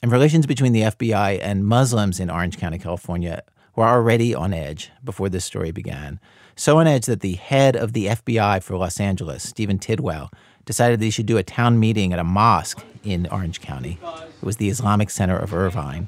And 0.00 0.12
relations 0.12 0.46
between 0.46 0.72
the 0.72 0.82
FBI 0.82 1.40
and 1.42 1.66
Muslims 1.66 2.20
in 2.20 2.30
Orange 2.30 2.56
County, 2.56 2.78
California 2.78 3.42
were 3.74 3.88
already 3.88 4.32
on 4.32 4.52
edge 4.52 4.92
before 5.02 5.28
this 5.28 5.44
story 5.44 5.72
began. 5.72 6.20
So 6.54 6.78
on 6.78 6.86
edge 6.86 7.06
that 7.06 7.20
the 7.20 7.34
head 7.34 7.74
of 7.74 7.94
the 7.94 8.06
FBI 8.06 8.62
for 8.62 8.76
Los 8.76 9.00
Angeles, 9.00 9.42
Stephen 9.42 9.80
Tidwell, 9.80 10.30
decided 10.70 11.00
they 11.00 11.10
should 11.10 11.26
do 11.26 11.36
a 11.36 11.42
town 11.42 11.80
meeting 11.80 12.12
at 12.12 12.20
a 12.20 12.24
mosque 12.24 12.80
in 13.02 13.26
Orange 13.32 13.60
County. 13.60 13.98
It 14.40 14.44
was 14.44 14.58
the 14.58 14.68
Islamic 14.68 15.10
Center 15.10 15.36
of 15.36 15.52
Irvine 15.52 16.06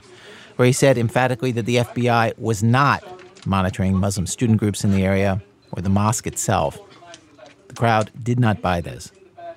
where 0.55 0.67
he 0.67 0.73
said 0.73 0.97
emphatically 0.97 1.51
that 1.51 1.67
the 1.67 1.79
FBI 1.79 2.39
was 2.39 2.63
not 2.63 3.03
monitoring 3.45 3.97
Muslim 3.97 4.25
student 4.25 4.61
groups 4.61 4.85
in 4.85 4.93
the 4.93 5.05
area 5.05 5.43
or 5.73 5.83
the 5.83 5.89
mosque 5.89 6.29
itself. 6.29 6.79
The 7.67 7.75
crowd 7.75 8.13
did 8.23 8.39
not 8.39 8.63
buy 8.63 8.81
this. 8.81 9.11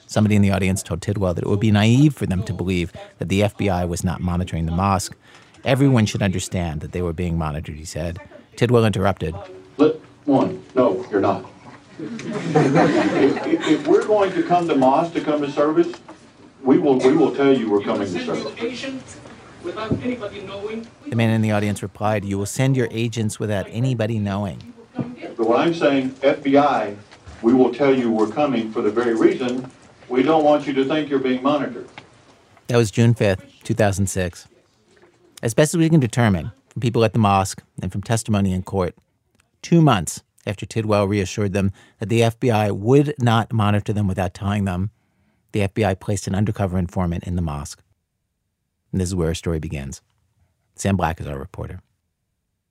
Somebody 0.07 0.35
in 0.35 0.41
the 0.41 0.49
audience 0.49 0.81
told 0.81 1.03
Tidwell 1.03 1.35
that 1.35 1.43
it 1.43 1.47
would 1.47 1.59
be 1.59 1.69
naive 1.69 2.15
for 2.15 2.25
them 2.25 2.41
to 2.45 2.53
believe 2.53 2.91
that 3.19 3.29
the 3.29 3.41
FBI 3.41 3.87
was 3.87 4.03
not 4.03 4.21
monitoring 4.21 4.65
the 4.65 4.71
mosque. 4.71 5.15
Everyone 5.63 6.07
should 6.07 6.23
understand 6.23 6.81
that 6.81 6.93
they 6.93 7.03
were 7.03 7.13
being 7.13 7.37
monitored, 7.37 7.75
he 7.75 7.85
said. 7.85 8.19
Tidwell 8.55 8.85
interrupted. 8.85 9.35
Let 9.77 9.97
one, 10.25 10.63
no, 10.73 11.05
you're 11.11 11.21
not. 11.21 11.45
If, 11.99 13.67
if, 13.67 13.87
we're 13.87 14.05
going 14.05 14.31
to 14.33 14.43
come 14.43 14.67
to 14.67 14.75
mosque 14.75 15.13
to 15.13 15.21
come 15.21 15.41
to 15.41 15.51
service, 15.51 15.93
we 16.61 16.77
will 16.77 16.99
we 16.99 17.15
will 17.15 17.33
tell 17.35 17.57
you 17.57 17.69
we're 17.69 17.81
coming 17.81 18.11
to 18.11 18.25
service 18.25 19.17
without 19.65 19.91
anybody 20.03 20.41
knowing? 20.41 20.87
The 21.07 21.15
man 21.15 21.31
in 21.31 21.41
the 21.41 21.51
audience 21.51 21.81
replied, 21.81 22.23
You 22.23 22.37
will 22.37 22.45
send 22.45 22.77
your 22.77 22.87
agents 22.91 23.39
without 23.39 23.67
anybody 23.69 24.19
knowing. 24.19 24.73
But 24.93 25.47
what 25.47 25.59
I'm 25.59 25.73
saying, 25.73 26.11
FBI, 26.11 26.95
we 27.41 27.53
will 27.53 27.73
tell 27.73 27.93
you 27.93 28.11
we're 28.11 28.31
coming 28.31 28.71
for 28.71 28.81
the 28.81 28.91
very 28.91 29.15
reason 29.15 29.69
we 30.07 30.23
don't 30.23 30.43
want 30.43 30.67
you 30.67 30.73
to 30.73 30.85
think 30.85 31.09
you're 31.09 31.19
being 31.19 31.41
monitored. 31.41 31.89
That 32.67 32.77
was 32.77 32.91
June 32.91 33.13
5th, 33.13 33.41
2006. 33.63 34.47
As 35.43 35.53
best 35.53 35.73
as 35.73 35.77
we 35.77 35.89
can 35.89 35.99
determine 35.99 36.51
from 36.69 36.81
people 36.81 37.03
at 37.03 37.13
the 37.13 37.19
mosque 37.19 37.63
and 37.81 37.91
from 37.91 38.01
testimony 38.01 38.53
in 38.53 38.63
court, 38.63 38.95
two 39.61 39.81
months 39.81 40.23
after 40.45 40.65
Tidwell 40.65 41.07
reassured 41.07 41.53
them 41.53 41.71
that 41.99 42.09
the 42.09 42.21
FBI 42.21 42.71
would 42.71 43.15
not 43.19 43.51
monitor 43.51 43.93
them 43.93 44.07
without 44.07 44.33
telling 44.33 44.65
them, 44.65 44.91
the 45.51 45.61
FBI 45.61 45.99
placed 45.99 46.27
an 46.27 46.35
undercover 46.35 46.77
informant 46.77 47.23
in 47.23 47.35
the 47.35 47.41
mosque. 47.41 47.81
And 48.91 49.01
this 49.01 49.09
is 49.09 49.15
where 49.15 49.29
our 49.29 49.33
story 49.33 49.59
begins. 49.59 50.01
Sam 50.75 50.97
Black 50.97 51.19
is 51.19 51.27
our 51.27 51.39
reporter. 51.39 51.81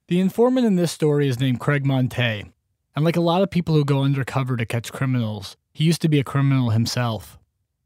The 0.08 0.20
informant 0.20 0.66
in 0.66 0.76
this 0.76 0.92
story 0.92 1.28
is 1.28 1.40
named 1.40 1.60
Craig 1.60 1.84
Monteilh, 1.84 2.52
and 2.94 3.04
like 3.04 3.16
a 3.16 3.22
lot 3.22 3.42
of 3.42 3.50
people 3.50 3.74
who 3.74 3.84
go 3.84 4.02
undercover 4.02 4.56
to 4.56 4.66
catch 4.66 4.92
criminals, 4.92 5.56
he 5.72 5.84
used 5.84 6.02
to 6.02 6.08
be 6.08 6.20
a 6.20 6.24
criminal 6.24 6.70
himself. 6.70 7.38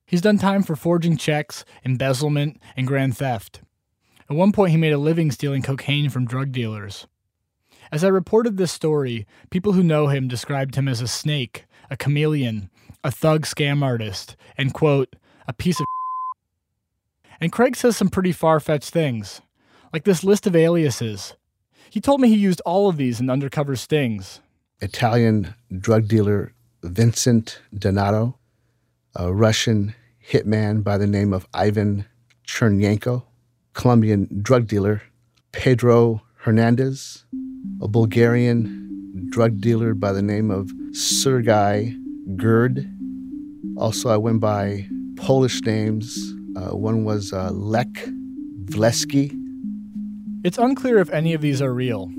He's 0.04 0.20
done 0.20 0.38
time 0.38 0.62
for 0.62 0.74
forging 0.74 1.16
checks, 1.16 1.64
embezzlement, 1.84 2.60
and 2.76 2.86
grand 2.86 3.16
theft. 3.16 3.60
At 4.28 4.36
one 4.36 4.52
point, 4.52 4.72
he 4.72 4.76
made 4.76 4.92
a 4.92 4.98
living 4.98 5.30
stealing 5.30 5.62
cocaine 5.62 6.10
from 6.10 6.26
drug 6.26 6.50
dealers. 6.50 7.06
As 7.90 8.04
I 8.04 8.08
reported 8.08 8.56
this 8.56 8.72
story, 8.72 9.26
people 9.50 9.72
who 9.72 9.82
know 9.82 10.08
him 10.08 10.28
described 10.28 10.74
him 10.74 10.88
as 10.88 11.00
a 11.00 11.08
snake, 11.08 11.64
a 11.90 11.96
chameleon, 11.96 12.70
a 13.02 13.10
thug 13.10 13.46
scam 13.46 13.82
artist, 13.82 14.36
and, 14.56 14.74
quote, 14.74 15.16
a 15.46 15.52
piece 15.52 15.80
of. 15.80 15.86
And 17.40 17.52
Craig 17.52 17.76
says 17.76 17.96
some 17.96 18.08
pretty 18.08 18.32
far 18.32 18.60
fetched 18.60 18.90
things, 18.90 19.40
like 19.92 20.04
this 20.04 20.24
list 20.24 20.46
of 20.46 20.56
aliases. 20.56 21.34
He 21.90 22.00
told 22.00 22.20
me 22.20 22.28
he 22.28 22.36
used 22.36 22.60
all 22.66 22.88
of 22.88 22.98
these 22.98 23.20
in 23.20 23.30
undercover 23.30 23.76
stings. 23.76 24.40
Italian 24.80 25.54
drug 25.78 26.08
dealer 26.08 26.52
Vincent 26.82 27.60
Donato, 27.76 28.38
a 29.16 29.32
Russian 29.32 29.94
hitman 30.30 30.84
by 30.84 30.98
the 30.98 31.06
name 31.06 31.32
of 31.32 31.46
Ivan 31.54 32.04
Chernyenko, 32.46 33.24
Colombian 33.72 34.28
drug 34.42 34.66
dealer 34.66 35.02
Pedro 35.52 36.22
Hernandez, 36.36 37.24
a 37.80 37.88
Bulgarian 37.88 39.28
drug 39.30 39.60
dealer 39.60 39.94
by 39.94 40.12
the 40.12 40.22
name 40.22 40.50
of 40.50 40.72
Sergei 40.92 41.96
Gerd. 42.36 42.88
Also, 43.76 44.08
I 44.08 44.16
went 44.16 44.40
by 44.40 44.88
Polish 45.16 45.62
names. 45.62 46.34
Uh, 46.56 46.76
one 46.76 47.04
was 47.04 47.32
uh, 47.32 47.50
Lech 47.50 47.92
Vleski. 48.64 49.34
It's 50.44 50.58
unclear 50.58 50.98
if 50.98 51.10
any 51.10 51.34
of 51.34 51.40
these 51.40 51.60
are 51.60 51.72
real, 51.72 52.10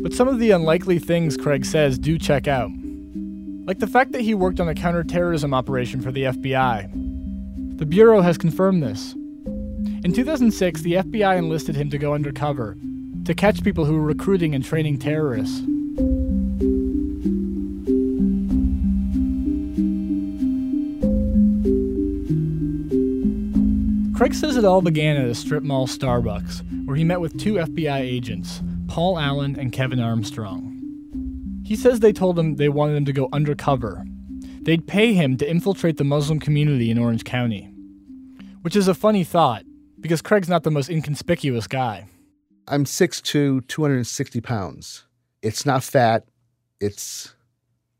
but 0.00 0.12
some 0.12 0.28
of 0.28 0.38
the 0.38 0.50
unlikely 0.50 0.98
things 0.98 1.36
Craig 1.36 1.64
says 1.64 1.98
do 1.98 2.18
check 2.18 2.46
out. 2.48 2.70
Like 3.66 3.78
the 3.78 3.86
fact 3.86 4.12
that 4.12 4.20
he 4.20 4.34
worked 4.34 4.60
on 4.60 4.68
a 4.68 4.74
counterterrorism 4.74 5.54
operation 5.54 6.00
for 6.00 6.12
the 6.12 6.24
FBI. 6.24 7.78
The 7.78 7.86
Bureau 7.86 8.20
has 8.20 8.38
confirmed 8.38 8.82
this. 8.82 9.14
In 10.04 10.12
2006, 10.12 10.82
the 10.82 10.92
FBI 10.94 11.36
enlisted 11.36 11.74
him 11.74 11.90
to 11.90 11.98
go 11.98 12.14
undercover 12.14 12.76
to 13.24 13.34
catch 13.34 13.64
people 13.64 13.84
who 13.84 13.94
were 13.94 14.02
recruiting 14.02 14.54
and 14.54 14.64
training 14.64 14.98
terrorists. 14.98 15.60
Craig 24.16 24.34
says 24.34 24.56
it 24.56 24.64
all 24.64 24.80
began 24.80 25.16
at 25.16 25.28
a 25.28 25.34
strip 25.34 25.62
mall 25.62 25.86
Starbucks, 25.86 26.86
where 26.86 26.96
he 26.96 27.04
met 27.04 27.20
with 27.20 27.38
two 27.38 27.54
FBI 27.54 28.00
agents, 28.00 28.62
Paul 28.88 29.18
Allen 29.18 29.58
and 29.58 29.72
Kevin 29.72 30.00
Armstrong. 30.00 31.62
He 31.64 31.76
says 31.76 32.00
they 32.00 32.12
told 32.12 32.38
him 32.38 32.56
they 32.56 32.68
wanted 32.68 32.96
him 32.96 33.04
to 33.06 33.12
go 33.12 33.28
undercover. 33.32 34.04
They'd 34.62 34.86
pay 34.86 35.14
him 35.14 35.36
to 35.38 35.50
infiltrate 35.50 35.96
the 35.96 36.04
Muslim 36.04 36.40
community 36.40 36.90
in 36.90 36.98
Orange 36.98 37.24
County. 37.24 37.70
Which 38.62 38.76
is 38.76 38.88
a 38.88 38.94
funny 38.94 39.24
thought, 39.24 39.64
because 40.00 40.22
Craig's 40.22 40.48
not 40.48 40.62
the 40.62 40.70
most 40.70 40.88
inconspicuous 40.88 41.66
guy. 41.66 42.06
I'm 42.66 42.84
6'2, 42.84 43.66
260 43.68 44.40
pounds. 44.40 45.04
It's 45.42 45.66
not 45.66 45.84
fat, 45.84 46.24
it's 46.80 47.34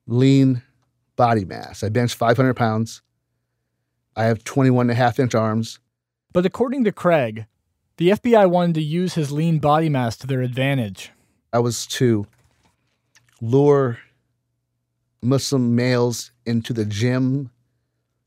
lean 0.07 0.63
body 1.17 1.45
mass. 1.45 1.83
I 1.83 1.89
bench 1.89 2.15
500 2.15 2.55
pounds. 2.55 3.03
I 4.17 4.25
have 4.25 4.45
21 4.45 4.85
and 4.85 4.91
a 4.91 4.95
half 4.95 5.19
inch 5.19 5.35
arms. 5.35 5.79
But 6.33 6.47
according 6.47 6.85
to 6.85 6.93
Craig, 6.93 7.47
the 7.97 8.11
FBI 8.11 8.49
wanted 8.49 8.75
to 8.77 8.83
use 8.83 9.15
his 9.15 9.31
lean 9.31 9.59
body 9.59 9.89
mass 9.89 10.17
to 10.19 10.27
their 10.27 10.43
advantage. 10.43 11.13
I 11.53 11.59
was 11.59 11.87
to 11.89 12.27
lure 13.41 13.99
Muslim 15.23 15.77
males 15.77 16.33
into 16.45 16.73
the 16.73 16.85
gym 16.85 17.51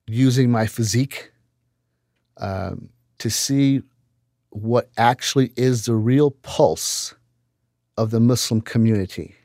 using 0.08 0.50
my 0.50 0.65
physique 0.65 1.32
um, 2.38 2.89
to 3.20 3.29
see 3.29 3.82
what 4.50 4.89
actually 4.98 5.51
is 5.56 5.86
the 5.86 5.96
real 5.96 6.32
pulse 6.32 7.16
of 7.98 8.12
the 8.12 8.20
Muslim 8.20 8.62
community. 8.62 9.36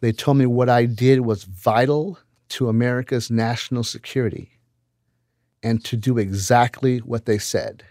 They 0.00 0.12
told 0.12 0.36
me 0.36 0.46
what 0.46 0.68
I 0.68 0.86
did 0.86 1.20
was 1.20 1.44
vital 1.44 2.18
to 2.50 2.68
America's 2.68 3.30
national 3.30 3.84
security 3.84 4.50
and 5.62 5.84
to 5.84 5.96
do 5.96 6.18
exactly 6.18 6.98
what 6.98 7.26
they 7.26 7.38
said. 7.38 7.84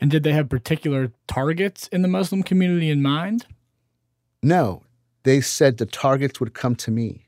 And 0.00 0.10
did 0.10 0.24
they 0.24 0.32
have 0.32 0.48
particular 0.48 1.12
targets 1.28 1.86
in 1.88 2.02
the 2.02 2.08
Muslim 2.08 2.42
community 2.42 2.90
in 2.90 3.02
mind? 3.02 3.46
No, 4.42 4.82
they 5.22 5.40
said 5.40 5.78
the 5.78 5.86
targets 5.86 6.40
would 6.40 6.54
come 6.54 6.74
to 6.76 6.90
me. 6.90 7.26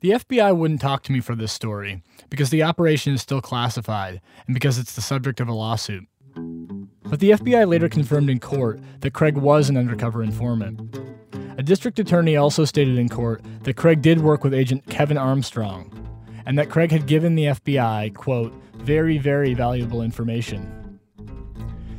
The 0.00 0.10
FBI 0.10 0.56
wouldn't 0.56 0.80
talk 0.80 1.02
to 1.04 1.12
me 1.12 1.20
for 1.20 1.34
this 1.34 1.52
story 1.52 2.02
because 2.30 2.50
the 2.50 2.62
operation 2.62 3.14
is 3.14 3.22
still 3.22 3.40
classified 3.40 4.20
and 4.46 4.54
because 4.54 4.78
it's 4.78 4.94
the 4.94 5.00
subject 5.00 5.40
of 5.40 5.48
a 5.48 5.52
lawsuit. 5.52 6.04
But 7.04 7.20
the 7.20 7.32
FBI 7.32 7.68
later 7.68 7.88
confirmed 7.88 8.30
in 8.30 8.40
court 8.40 8.80
that 9.00 9.12
Craig 9.12 9.36
was 9.36 9.68
an 9.68 9.76
undercover 9.76 10.22
informant. 10.22 10.98
A 11.56 11.62
district 11.62 11.98
attorney 11.98 12.36
also 12.36 12.64
stated 12.64 12.98
in 12.98 13.08
court 13.08 13.42
that 13.62 13.76
Craig 13.76 14.02
did 14.02 14.20
work 14.20 14.42
with 14.42 14.54
agent 14.54 14.86
Kevin 14.86 15.18
Armstrong 15.18 15.92
and 16.46 16.58
that 16.58 16.70
Craig 16.70 16.90
had 16.90 17.06
given 17.06 17.34
the 17.34 17.44
FBI, 17.44 18.14
quote, 18.14 18.52
very, 18.76 19.18
very 19.18 19.54
valuable 19.54 20.02
information. 20.02 20.98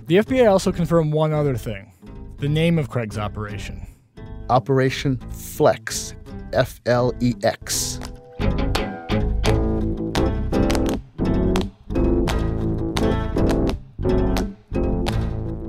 The 0.07 0.17
FBI 0.17 0.49
also 0.49 0.71
confirmed 0.71 1.13
one 1.13 1.33
other 1.33 1.55
thing 1.55 1.91
the 2.37 2.49
name 2.49 2.77
of 2.77 2.89
Craig's 2.89 3.17
operation. 3.17 3.87
Operation 4.49 5.17
Flex, 5.31 6.13
F 6.53 6.81
L 6.85 7.13
E 7.21 7.33
X. 7.43 7.99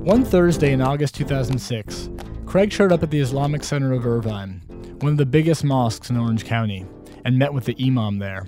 One 0.07 0.23
Thursday 0.23 0.71
in 0.71 0.79
August 0.79 1.15
2006, 1.15 2.09
Craig 2.45 2.71
showed 2.71 2.93
up 2.93 3.03
at 3.03 3.11
the 3.11 3.19
Islamic 3.19 3.61
Center 3.61 3.91
of 3.91 4.07
Irvine, 4.07 4.61
one 5.01 5.11
of 5.11 5.17
the 5.17 5.25
biggest 5.25 5.65
mosques 5.65 6.09
in 6.09 6.15
Orange 6.15 6.45
County, 6.45 6.85
and 7.25 7.37
met 7.37 7.53
with 7.53 7.65
the 7.65 7.75
imam 7.77 8.19
there. 8.19 8.47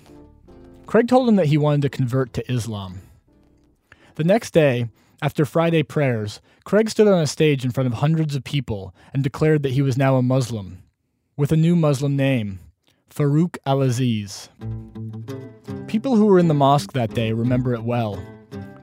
Craig 0.86 1.10
told 1.10 1.28
him 1.28 1.36
that 1.36 1.48
he 1.48 1.58
wanted 1.58 1.82
to 1.82 1.89
convert 1.89 2.32
to 2.32 2.50
Islam. 2.50 3.01
The 4.16 4.24
next 4.24 4.51
day, 4.51 4.88
after 5.22 5.44
Friday 5.44 5.84
prayers, 5.84 6.39
Craig 6.63 6.89
stood 6.89 7.10
on 7.10 7.22
a 7.22 7.28
stage 7.28 7.66
in 7.66 7.72
front 7.72 7.88
of 7.88 7.96
hundreds 7.96 8.38
of 8.38 8.46
people 8.46 8.96
and 9.13 9.22
declared 9.22 9.62
that 9.63 9.74
he 9.74 9.82
was 9.82 9.98
now 9.98 10.16
a 10.16 10.22
Muslim, 10.22 10.82
with 11.36 11.51
a 11.51 11.58
new 11.58 11.75
Muslim 11.75 12.16
name, 12.16 12.60
Farouk 13.13 13.58
al 13.66 13.82
Aziz. 13.82 14.48
People 15.88 16.16
who 16.16 16.28
were 16.28 16.39
in 16.39 16.48
the 16.48 16.54
mosque 16.54 16.94
that 16.94 17.13
day 17.13 17.34
remember 17.34 17.74
it 17.74 17.84
well. 17.84 18.18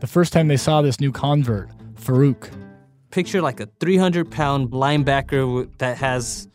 The 0.00 0.06
first 0.06 0.34
time 0.34 0.48
they 0.48 0.58
saw 0.58 0.82
this 0.82 1.00
new 1.00 1.10
convert, 1.10 1.70
Farouk. 1.94 2.50
Picture 3.16 3.40
like 3.40 3.60
a 3.60 3.66
300 3.80 4.30
pound 4.30 4.72
linebacker 4.72 5.66
that 5.78 5.96
has 5.96 6.48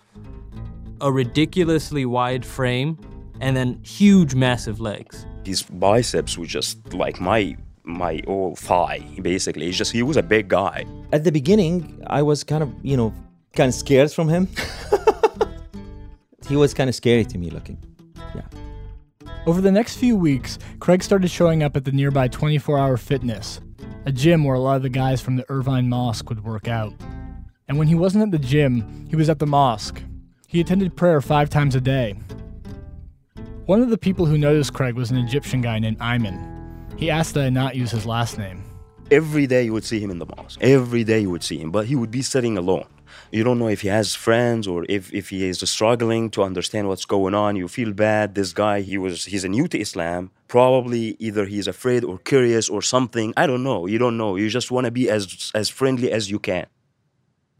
a 1.01 1.11
ridiculously 1.11 2.05
wide 2.05 2.45
frame 2.45 2.99
and 3.39 3.57
then 3.57 3.81
huge, 3.83 4.35
massive 4.35 4.79
legs. 4.79 5.25
His 5.43 5.63
biceps 5.63 6.37
were 6.37 6.45
just 6.45 6.93
like 6.93 7.19
my 7.19 7.57
my 7.83 8.21
whole 8.27 8.55
thigh 8.55 8.99
basically. 9.23 9.69
It's 9.69 9.77
just 9.79 9.91
he 9.91 10.03
was 10.03 10.17
a 10.17 10.21
big 10.21 10.49
guy. 10.49 10.85
At 11.11 11.23
the 11.23 11.31
beginning 11.31 11.99
i 12.05 12.21
was 12.21 12.43
kind 12.43 12.61
of 12.61 12.69
you 12.83 12.95
know 12.95 13.11
kind 13.55 13.69
of 13.69 13.73
scared 13.73 14.11
from 14.11 14.29
him. 14.29 14.47
He 16.47 16.55
was 16.55 16.75
kind 16.75 16.89
of 16.89 16.95
scary 16.95 17.25
to 17.25 17.37
me 17.39 17.49
looking 17.49 17.77
yeah. 18.35 18.45
Over 19.47 19.61
the 19.61 19.71
next 19.71 19.97
few 19.97 20.15
weeks 20.15 20.59
craig 20.79 21.01
started 21.01 21.31
showing 21.31 21.63
up 21.63 21.75
at 21.75 21.85
the 21.85 21.91
nearby 21.91 22.27
24-hour 22.27 22.97
fitness 22.97 23.61
a 24.05 24.11
gym 24.11 24.43
where 24.43 24.55
a 24.55 24.59
lot 24.59 24.77
of 24.77 24.83
the 24.83 24.89
guys 24.89 25.21
from 25.21 25.35
the 25.35 25.45
irvine 25.49 25.89
mosque 25.89 26.29
would 26.29 26.43
work 26.43 26.67
out 26.67 26.93
and 27.67 27.77
when 27.77 27.87
he 27.87 27.95
wasn't 27.95 28.23
at 28.23 28.31
the 28.31 28.39
gym 28.39 29.07
he 29.09 29.15
was 29.15 29.29
at 29.29 29.39
the 29.39 29.45
mosque 29.45 30.01
he 30.47 30.59
attended 30.59 30.95
prayer 30.95 31.21
five 31.21 31.49
times 31.49 31.75
a 31.75 31.81
day 31.81 32.17
one 33.65 33.81
of 33.81 33.89
the 33.89 33.97
people 33.97 34.25
who 34.25 34.37
noticed 34.37 34.73
craig 34.73 34.95
was 34.95 35.11
an 35.11 35.17
egyptian 35.17 35.61
guy 35.61 35.79
named 35.79 35.99
ayman 35.99 36.51
he 37.01 37.09
asked 37.09 37.33
that 37.33 37.45
I 37.45 37.49
not 37.49 37.75
use 37.75 37.89
his 37.89 38.05
last 38.05 38.37
name. 38.37 38.63
Every 39.09 39.47
day 39.47 39.63
you 39.63 39.73
would 39.73 39.83
see 39.83 39.99
him 39.99 40.11
in 40.11 40.19
the 40.19 40.27
mosque. 40.27 40.59
Every 40.61 41.03
day 41.03 41.21
you 41.21 41.31
would 41.31 41.43
see 41.43 41.57
him, 41.57 41.71
but 41.71 41.87
he 41.87 41.95
would 41.95 42.11
be 42.11 42.21
sitting 42.21 42.59
alone. 42.59 42.85
You 43.31 43.45
don't 43.45 43.59
know 43.59 43.69
if 43.69 43.81
he 43.81 43.87
has 43.87 44.13
friends 44.13 44.67
or 44.67 44.85
if, 44.89 45.13
if 45.13 45.29
he 45.29 45.47
is 45.47 45.59
struggling 45.69 46.29
to 46.31 46.43
understand 46.43 46.89
what's 46.89 47.05
going 47.05 47.33
on. 47.33 47.55
You 47.55 47.69
feel 47.69 47.93
bad. 47.93 48.35
This 48.35 48.51
guy, 48.51 48.81
he 48.81 48.97
was 48.97 49.25
he's 49.25 49.45
new 49.45 49.67
to 49.69 49.79
Islam. 49.79 50.31
Probably 50.49 51.15
either 51.19 51.45
he's 51.45 51.67
afraid 51.67 52.03
or 52.03 52.17
curious 52.17 52.67
or 52.67 52.81
something. 52.81 53.33
I 53.37 53.47
don't 53.47 53.63
know. 53.63 53.85
You 53.85 53.97
don't 53.97 54.17
know. 54.17 54.35
You 54.35 54.49
just 54.49 54.69
want 54.69 54.85
to 54.85 54.91
be 54.91 55.09
as 55.09 55.51
as 55.55 55.69
friendly 55.69 56.11
as 56.11 56.29
you 56.29 56.39
can. 56.39 56.65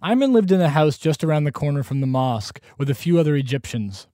Ayman 0.03 0.33
lived 0.33 0.51
in 0.51 0.59
a 0.59 0.69
house 0.69 0.97
just 0.97 1.23
around 1.23 1.45
the 1.45 1.51
corner 1.51 1.83
from 1.83 2.01
the 2.01 2.07
mosque 2.07 2.59
with 2.77 2.89
a 2.89 2.95
few 2.95 3.19
other 3.19 3.35
Egyptians. 3.35 4.07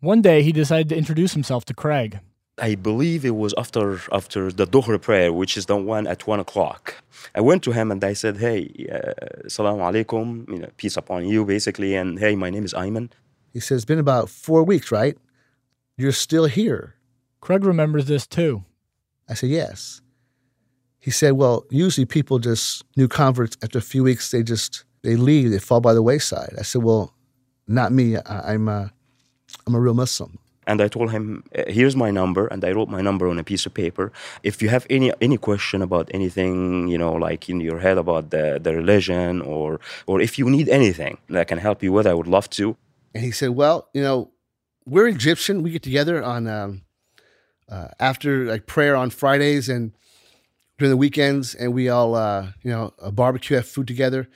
One 0.00 0.22
day, 0.22 0.42
he 0.42 0.52
decided 0.52 0.88
to 0.88 0.96
introduce 0.96 1.32
himself 1.32 1.64
to 1.66 1.74
Craig. 1.74 2.20
I 2.58 2.74
believe 2.74 3.24
it 3.24 3.36
was 3.36 3.52
after 3.58 4.00
after 4.10 4.50
the 4.50 4.66
Dhuhr 4.66 5.00
prayer, 5.00 5.30
which 5.32 5.56
is 5.58 5.66
the 5.66 5.76
one 5.76 6.06
at 6.06 6.26
one 6.26 6.40
o'clock. 6.40 6.94
I 7.34 7.42
went 7.42 7.62
to 7.64 7.72
him 7.72 7.90
and 7.90 8.02
I 8.02 8.14
said, 8.14 8.38
"Hey, 8.38 8.88
uh, 8.90 9.48
salam 9.48 9.78
alaikum, 9.78 10.48
you 10.48 10.60
know, 10.60 10.68
peace 10.78 10.96
upon 10.96 11.28
you, 11.28 11.44
basically." 11.44 11.94
And 11.94 12.18
hey, 12.18 12.34
my 12.34 12.48
name 12.48 12.64
is 12.64 12.72
Ayman. 12.72 13.10
He 13.52 13.60
says, 13.60 13.78
"It's 13.78 13.84
been 13.84 13.98
about 13.98 14.30
four 14.30 14.62
weeks, 14.64 14.90
right? 14.90 15.18
You're 15.98 16.12
still 16.12 16.46
here." 16.46 16.94
Craig 17.40 17.62
remembers 17.64 18.06
this 18.06 18.26
too. 18.26 18.64
I 19.28 19.34
said, 19.34 19.50
"Yes." 19.50 20.00
He 20.98 21.10
said, 21.10 21.32
"Well, 21.32 21.66
usually 21.70 22.06
people 22.06 22.38
just 22.38 22.84
new 22.96 23.06
converts 23.06 23.58
after 23.62 23.78
a 23.78 23.82
few 23.82 24.02
weeks 24.02 24.30
they 24.30 24.42
just 24.42 24.84
they 25.02 25.16
leave, 25.16 25.50
they 25.50 25.58
fall 25.58 25.82
by 25.82 25.92
the 25.92 26.02
wayside." 26.02 26.54
I 26.58 26.62
said, 26.62 26.82
"Well, 26.82 27.12
not 27.68 27.92
me. 27.92 28.16
I, 28.16 28.54
I'm 28.54 28.66
a, 28.66 28.90
I'm 29.66 29.74
a 29.74 29.80
real 29.80 29.94
Muslim." 29.94 30.38
And 30.66 30.80
I 30.80 30.88
told 30.88 31.10
him, 31.10 31.44
uh, 31.56 31.62
"Here's 31.68 31.96
my 31.96 32.10
number," 32.10 32.46
and 32.48 32.64
I 32.64 32.72
wrote 32.72 32.88
my 32.88 33.00
number 33.00 33.28
on 33.28 33.38
a 33.38 33.44
piece 33.44 33.66
of 33.66 33.74
paper. 33.74 34.12
If 34.42 34.62
you 34.62 34.68
have 34.68 34.86
any 34.90 35.12
any 35.20 35.38
question 35.38 35.82
about 35.82 36.10
anything, 36.12 36.88
you 36.88 36.98
know, 36.98 37.12
like 37.12 37.48
in 37.48 37.60
your 37.60 37.78
head 37.78 37.98
about 37.98 38.30
the, 38.30 38.58
the 38.62 38.74
religion, 38.74 39.40
or 39.42 39.80
or 40.06 40.20
if 40.20 40.38
you 40.38 40.50
need 40.50 40.68
anything 40.68 41.18
that 41.28 41.48
can 41.48 41.58
help 41.58 41.82
you 41.82 41.92
with, 41.92 42.06
I 42.06 42.14
would 42.14 42.26
love 42.26 42.48
to. 42.50 42.76
And 43.14 43.24
he 43.24 43.30
said, 43.30 43.50
"Well, 43.50 43.88
you 43.94 44.02
know, 44.02 44.30
we're 44.84 45.08
Egyptian. 45.08 45.62
We 45.62 45.70
get 45.70 45.82
together 45.82 46.22
on 46.22 46.46
um, 46.48 46.82
uh, 47.68 47.88
after 47.98 48.44
like 48.46 48.66
prayer 48.66 48.96
on 48.96 49.10
Fridays 49.10 49.68
and 49.68 49.92
during 50.78 50.90
the 50.90 50.96
weekends, 50.96 51.54
and 51.54 51.72
we 51.72 51.88
all 51.88 52.14
uh, 52.14 52.52
you 52.62 52.70
know 52.70 52.92
barbecue, 53.12 53.56
have 53.56 53.66
food 53.66 53.86
together. 53.86 54.28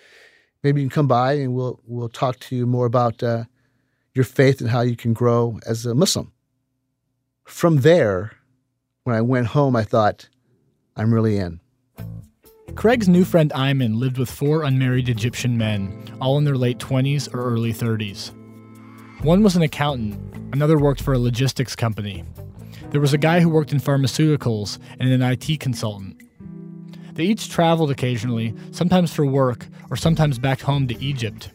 Maybe 0.63 0.83
you 0.83 0.89
can 0.89 0.95
come 0.95 1.09
by, 1.09 1.35
and 1.35 1.55
we'll 1.55 1.81
we'll 1.87 2.09
talk 2.09 2.39
to 2.41 2.57
you 2.57 2.67
more 2.67 2.87
about." 2.87 3.23
Uh, 3.23 3.45
your 4.15 4.25
faith 4.25 4.61
and 4.61 4.71
how 4.71 4.81
you 4.81 4.97
can 4.97 5.13
grow 5.13 5.59
as 5.67 5.87
a 5.87 5.95
Muslim. 5.95 6.33
From 7.45 7.79
there, 7.79 8.33
when 9.05 9.17
I 9.17 9.21
went 9.21 9.49
home, 9.49 9.77
I 9.77 9.85
thought, 9.85 10.29
I'm 10.97 11.13
really 11.13 11.37
in. 11.37 11.61
Craig's 12.75 13.09
new 13.09 13.25
friend 13.25 13.51
Ayman 13.55 13.99
lived 13.99 14.19
with 14.19 14.31
four 14.31 14.63
unmarried 14.63 15.09
Egyptian 15.09 15.59
men, 15.59 16.05
all 16.21 16.39
in 16.39 16.45
their 16.45 16.57
late 16.57 16.79
20s 16.79 17.33
or 17.35 17.43
early 17.43 17.73
30s. 17.73 18.33
One 19.23 19.43
was 19.43 19.57
an 19.57 19.63
accountant, 19.63 20.19
another 20.53 20.79
worked 20.79 21.03
for 21.03 21.13
a 21.13 21.19
logistics 21.19 21.77
company. 21.77 22.25
There 22.91 23.01
was 23.01 23.13
a 23.13 23.19
guy 23.19 23.41
who 23.41 23.49
worked 23.49 23.73
in 23.73 23.81
pharmaceuticals 23.81 24.79
and 24.99 25.11
an 25.11 25.23
IT 25.23 25.61
consultant. 25.61 26.23
They 27.15 27.25
each 27.25 27.51
traveled 27.51 27.91
occasionally, 27.91 28.55
sometimes 28.71 29.13
for 29.13 29.27
work 29.27 29.67
or 29.91 29.97
sometimes 29.97 30.39
back 30.39 30.61
home 30.61 30.89
to 30.89 31.05
Egypt. 31.05 31.51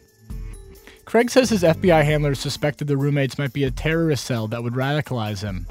Craig 1.06 1.30
says 1.30 1.48
his 1.48 1.62
FBI 1.62 2.04
handlers 2.04 2.40
suspected 2.40 2.88
the 2.88 2.96
roommates 2.96 3.38
might 3.38 3.52
be 3.52 3.62
a 3.62 3.70
terrorist 3.70 4.24
cell 4.24 4.48
that 4.48 4.62
would 4.64 4.74
radicalize 4.74 5.40
him. 5.40 5.64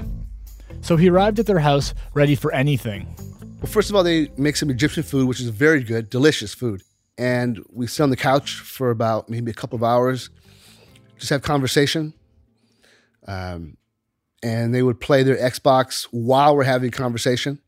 So 0.80 0.96
he 0.96 1.10
arrived 1.10 1.38
at 1.38 1.44
their 1.44 1.58
house 1.58 1.92
ready 2.14 2.34
for 2.34 2.52
anything. 2.52 3.14
Well, 3.60 3.70
first 3.70 3.90
of 3.90 3.96
all, 3.96 4.02
they 4.02 4.30
make 4.38 4.56
some 4.56 4.70
Egyptian 4.70 5.02
food, 5.02 5.28
which 5.28 5.40
is 5.40 5.48
very 5.50 5.82
good, 5.82 6.08
delicious 6.08 6.54
food. 6.54 6.82
And 7.18 7.62
we 7.70 7.86
sit 7.86 8.02
on 8.02 8.10
the 8.10 8.16
couch 8.16 8.54
for 8.54 8.90
about 8.90 9.28
maybe 9.28 9.50
a 9.50 9.54
couple 9.54 9.76
of 9.76 9.84
hours, 9.84 10.30
just 11.18 11.28
have 11.28 11.42
conversation. 11.42 12.14
Um, 13.28 13.76
and 14.42 14.74
they 14.74 14.82
would 14.82 15.00
play 15.00 15.22
their 15.22 15.36
Xbox 15.36 16.04
while 16.12 16.56
we're 16.56 16.64
having 16.64 16.90
conversation 16.90 17.58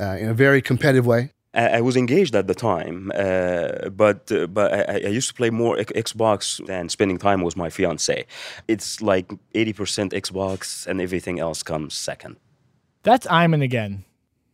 uh, 0.00 0.16
in 0.18 0.28
a 0.30 0.34
very 0.34 0.62
competitive 0.62 1.04
way. 1.04 1.32
I 1.54 1.82
was 1.82 1.96
engaged 1.96 2.34
at 2.34 2.46
the 2.46 2.54
time, 2.54 3.12
uh, 3.14 3.90
but 3.90 4.32
uh, 4.32 4.46
but 4.46 4.72
I, 4.72 4.94
I, 4.94 5.08
used 5.08 5.28
to 5.28 5.34
play 5.34 5.50
more 5.50 5.76
Xbox 5.76 6.64
than 6.66 6.88
spending 6.88 7.18
time 7.18 7.42
with 7.42 7.56
my 7.58 7.68
fiance. 7.68 8.24
It's 8.68 9.02
like 9.02 9.30
eighty 9.54 9.74
percent 9.74 10.12
Xbox, 10.12 10.86
and 10.86 10.98
everything 10.98 11.38
else 11.38 11.62
comes 11.62 11.92
second. 11.92 12.36
That's 13.02 13.26
Ayman 13.26 13.62
again. 13.62 14.04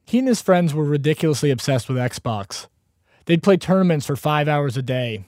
He 0.07 0.19
and 0.19 0.27
his 0.27 0.43
friends 0.43 0.75
were 0.75 0.85
ridiculously 0.85 1.51
obsessed 1.51 1.89
with 1.89 1.99
Xbox. 1.99 2.67
They'd 3.27 3.43
play 3.43 3.59
tournaments 3.59 4.07
for 4.07 4.17
five 4.17 4.49
hours 4.49 4.77
a 4.77 4.83
day, 4.83 5.25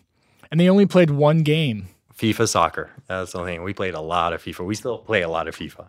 and 0.51 0.59
they 0.59 0.69
only 0.69 0.87
played 0.87 1.11
one 1.11 1.43
game. 1.45 1.89
FIFA 2.17 2.49
soccer. 2.49 2.91
That's 3.07 3.33
the 3.33 3.45
thing. 3.45 3.63
We 3.63 3.75
played 3.75 3.95
a 3.95 4.01
lot 4.01 4.33
of 4.33 4.43
FIFA. 4.43 4.67
We 4.67 4.75
still 4.75 4.99
play 4.99 5.23
a 5.23 5.29
lot 5.29 5.47
of 5.47 5.57
FIFA. 5.57 5.87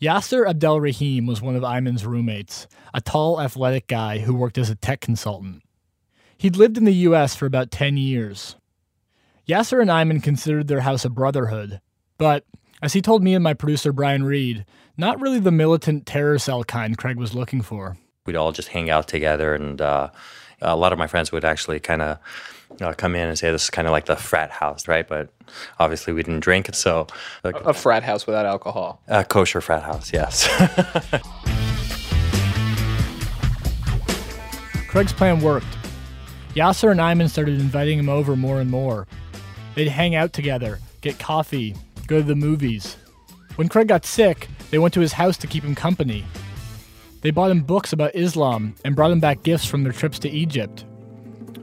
Yasser 0.00 0.48
Abdel 0.48 0.80
Rahim 0.80 1.26
was 1.26 1.42
one 1.42 1.56
of 1.56 1.64
Ayman's 1.64 2.06
roommates, 2.06 2.68
a 2.94 3.00
tall, 3.00 3.40
athletic 3.40 3.88
guy 3.88 4.18
who 4.20 4.32
worked 4.32 4.56
as 4.56 4.70
a 4.70 4.76
tech 4.76 5.00
consultant. 5.00 5.60
He'd 6.36 6.54
lived 6.54 6.78
in 6.78 6.84
the 6.84 6.94
U.S. 6.94 7.34
for 7.34 7.46
about 7.46 7.72
10 7.72 7.96
years. 7.96 8.54
Yasser 9.48 9.80
and 9.80 9.90
Ayman 9.90 10.22
considered 10.22 10.68
their 10.68 10.82
house 10.82 11.04
a 11.04 11.10
brotherhood, 11.10 11.80
but, 12.16 12.44
as 12.80 12.92
he 12.92 13.02
told 13.02 13.24
me 13.24 13.34
and 13.34 13.42
my 13.42 13.54
producer 13.54 13.92
Brian 13.92 14.22
Reed, 14.22 14.64
not 14.96 15.20
really 15.20 15.40
the 15.40 15.50
militant 15.50 16.06
terror 16.06 16.38
cell 16.38 16.62
kind 16.62 16.96
Craig 16.96 17.16
was 17.16 17.34
looking 17.34 17.60
for. 17.60 17.96
We'd 18.24 18.36
all 18.36 18.52
just 18.52 18.68
hang 18.68 18.90
out 18.90 19.08
together, 19.08 19.52
and 19.52 19.80
uh, 19.80 20.10
a 20.62 20.76
lot 20.76 20.92
of 20.92 20.98
my 21.00 21.08
friends 21.08 21.32
would 21.32 21.44
actually 21.44 21.80
kind 21.80 22.02
of 22.02 22.18
uh, 22.80 22.92
come 22.92 23.14
in 23.14 23.28
and 23.28 23.38
say 23.38 23.50
this 23.50 23.64
is 23.64 23.70
kind 23.70 23.88
of 23.88 23.92
like 23.92 24.06
the 24.06 24.16
frat 24.16 24.50
house, 24.50 24.88
right? 24.88 25.06
But 25.06 25.30
obviously 25.78 26.12
we 26.12 26.22
didn't 26.22 26.40
drink 26.40 26.68
it, 26.68 26.74
so 26.74 27.06
a, 27.44 27.50
a 27.50 27.72
frat 27.72 28.02
house 28.02 28.26
without 28.26 28.46
alcohol. 28.46 29.00
A 29.08 29.24
kosher 29.24 29.60
frat 29.60 29.82
house, 29.82 30.12
yes. 30.12 30.48
Craig's 34.88 35.12
plan 35.12 35.40
worked. 35.40 35.66
Yasser 36.54 36.90
and 36.90 36.98
Ayman 36.98 37.28
started 37.28 37.60
inviting 37.60 37.98
him 37.98 38.08
over 38.08 38.34
more 38.34 38.60
and 38.60 38.70
more. 38.70 39.06
They'd 39.74 39.88
hang 39.88 40.14
out 40.14 40.32
together, 40.32 40.80
get 41.02 41.18
coffee, 41.18 41.76
go 42.06 42.18
to 42.18 42.24
the 42.24 42.34
movies. 42.34 42.96
When 43.56 43.68
Craig 43.68 43.88
got 43.88 44.06
sick, 44.06 44.48
they 44.70 44.78
went 44.78 44.94
to 44.94 45.00
his 45.00 45.12
house 45.12 45.36
to 45.38 45.46
keep 45.46 45.62
him 45.62 45.74
company. 45.74 46.24
They 47.20 47.30
bought 47.30 47.50
him 47.50 47.60
books 47.60 47.92
about 47.92 48.14
Islam 48.14 48.74
and 48.84 48.96
brought 48.96 49.10
him 49.10 49.20
back 49.20 49.42
gifts 49.42 49.66
from 49.66 49.82
their 49.82 49.92
trips 49.92 50.18
to 50.20 50.30
Egypt. 50.30 50.84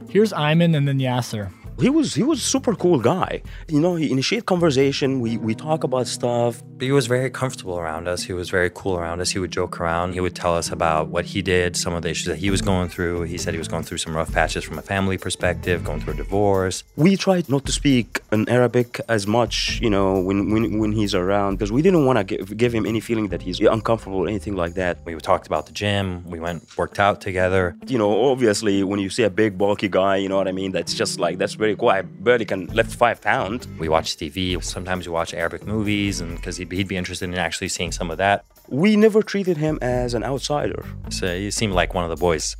Here's 0.08 0.32
Ayman 0.32 0.76
and 0.76 0.86
then 0.88 0.98
Yasser 0.98 1.50
he 1.80 1.90
was 1.90 2.14
he 2.14 2.22
was 2.22 2.42
super 2.42 2.74
cool 2.74 2.98
guy. 2.98 3.42
You 3.68 3.80
know, 3.80 3.96
he 3.96 4.10
initiate 4.10 4.46
conversation. 4.46 5.20
We 5.20 5.36
we 5.36 5.54
talk 5.54 5.84
about 5.84 6.06
stuff. 6.06 6.62
He 6.80 6.92
was 6.92 7.06
very 7.06 7.30
comfortable 7.30 7.78
around 7.78 8.08
us. 8.08 8.22
He 8.22 8.32
was 8.32 8.50
very 8.50 8.70
cool 8.70 8.96
around 8.96 9.20
us. 9.20 9.30
He 9.30 9.38
would 9.38 9.50
joke 9.50 9.80
around. 9.80 10.12
He 10.12 10.20
would 10.20 10.34
tell 10.34 10.54
us 10.56 10.70
about 10.70 11.08
what 11.08 11.24
he 11.24 11.40
did, 11.42 11.76
some 11.76 11.94
of 11.94 12.02
the 12.02 12.10
issues 12.10 12.26
that 12.26 12.36
he 12.36 12.50
was 12.50 12.60
going 12.60 12.88
through. 12.88 13.22
He 13.22 13.38
said 13.38 13.54
he 13.54 13.58
was 13.58 13.68
going 13.68 13.84
through 13.84 13.98
some 13.98 14.14
rough 14.14 14.32
patches 14.32 14.64
from 14.64 14.78
a 14.78 14.82
family 14.82 15.18
perspective, 15.18 15.84
going 15.84 16.00
through 16.00 16.14
a 16.14 16.16
divorce. 16.16 16.84
We 16.96 17.16
tried 17.16 17.48
not 17.48 17.64
to 17.66 17.72
speak 17.72 18.20
in 18.32 18.48
Arabic 18.48 19.00
as 19.08 19.26
much, 19.26 19.80
you 19.80 19.90
know, 19.90 20.20
when 20.20 20.50
when, 20.52 20.78
when 20.78 20.92
he's 20.92 21.14
around 21.14 21.56
because 21.56 21.72
we 21.72 21.82
didn't 21.82 22.04
want 22.04 22.18
to 22.18 22.24
give, 22.24 22.56
give 22.56 22.74
him 22.74 22.84
any 22.86 23.00
feeling 23.00 23.28
that 23.28 23.42
he's 23.42 23.60
uncomfortable 23.60 24.18
or 24.18 24.28
anything 24.28 24.56
like 24.56 24.74
that. 24.74 24.98
We 25.04 25.14
talked 25.16 25.46
about 25.46 25.66
the 25.66 25.72
gym. 25.72 26.28
We 26.28 26.40
went 26.40 26.76
worked 26.76 26.98
out 26.98 27.20
together. 27.20 27.76
You 27.86 27.98
know, 27.98 28.30
obviously 28.30 28.82
when 28.82 29.00
you 29.00 29.10
see 29.10 29.22
a 29.22 29.30
big 29.30 29.56
bulky 29.56 29.88
guy, 29.88 30.16
you 30.16 30.28
know 30.28 30.36
what 30.36 30.48
I 30.48 30.52
mean. 30.52 30.72
That's 30.72 30.94
just 30.94 31.18
like 31.18 31.38
that's 31.38 31.54
very 31.54 31.65
cool. 31.74 31.88
I 31.88 32.02
barely 32.02 32.44
can 32.44 32.66
lift 32.66 32.94
five 32.94 33.20
pounds. 33.20 33.66
We 33.78 33.88
watch 33.88 34.16
TV. 34.16 34.62
Sometimes 34.62 35.08
we 35.08 35.12
watch 35.12 35.34
Arabic 35.34 35.66
movies, 35.66 36.20
and 36.20 36.36
because 36.36 36.58
he'd, 36.58 36.70
he'd 36.70 36.86
be 36.86 36.96
interested 36.96 37.28
in 37.28 37.34
actually 37.34 37.68
seeing 37.68 37.90
some 37.90 38.10
of 38.10 38.18
that. 38.18 38.44
We 38.68 38.94
never 38.96 39.22
treated 39.22 39.56
him 39.56 39.78
as 39.82 40.14
an 40.14 40.22
outsider. 40.22 40.84
So 41.10 41.34
he 41.36 41.50
seemed 41.50 41.72
like 41.72 41.94
one 41.94 42.04
of 42.04 42.10
the 42.10 42.16
boys. 42.16 42.56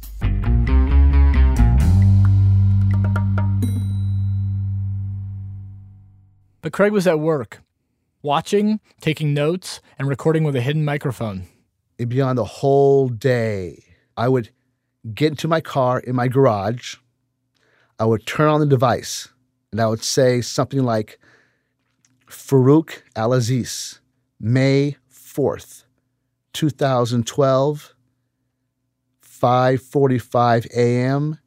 But 6.63 6.73
Craig 6.73 6.91
was 6.91 7.07
at 7.07 7.21
work, 7.21 7.63
watching, 8.23 8.81
taking 9.01 9.33
notes, 9.33 9.81
and 10.01 10.09
recording 10.09 10.43
with 10.43 10.57
a 10.57 10.61
hidden 10.61 10.85
microphone. 10.85 11.47
It'd 11.97 12.09
be 12.09 12.21
on 12.21 12.35
the 12.35 12.45
whole 12.45 13.09
day. 13.09 13.85
I 14.17 14.29
would 14.29 14.51
get 15.15 15.31
into 15.31 15.47
my 15.47 15.61
car 15.61 16.01
in 16.01 16.17
my 16.17 16.27
garage. 16.27 16.97
I 17.99 18.05
would 18.05 18.27
turn 18.27 18.49
on 18.49 18.61
the 18.61 18.67
device 18.67 19.29
and 19.73 19.81
I 19.81 19.87
would 19.87 20.03
say 20.03 20.41
something 20.41 20.83
like 20.83 21.19
Farouk 22.29 23.03
Al 23.15 23.33
Aziz, 23.33 24.01
May 24.41 24.97
4th, 25.13 25.85
2012, 26.53 27.95
5:45 29.23 30.67
a.m. 30.75 31.39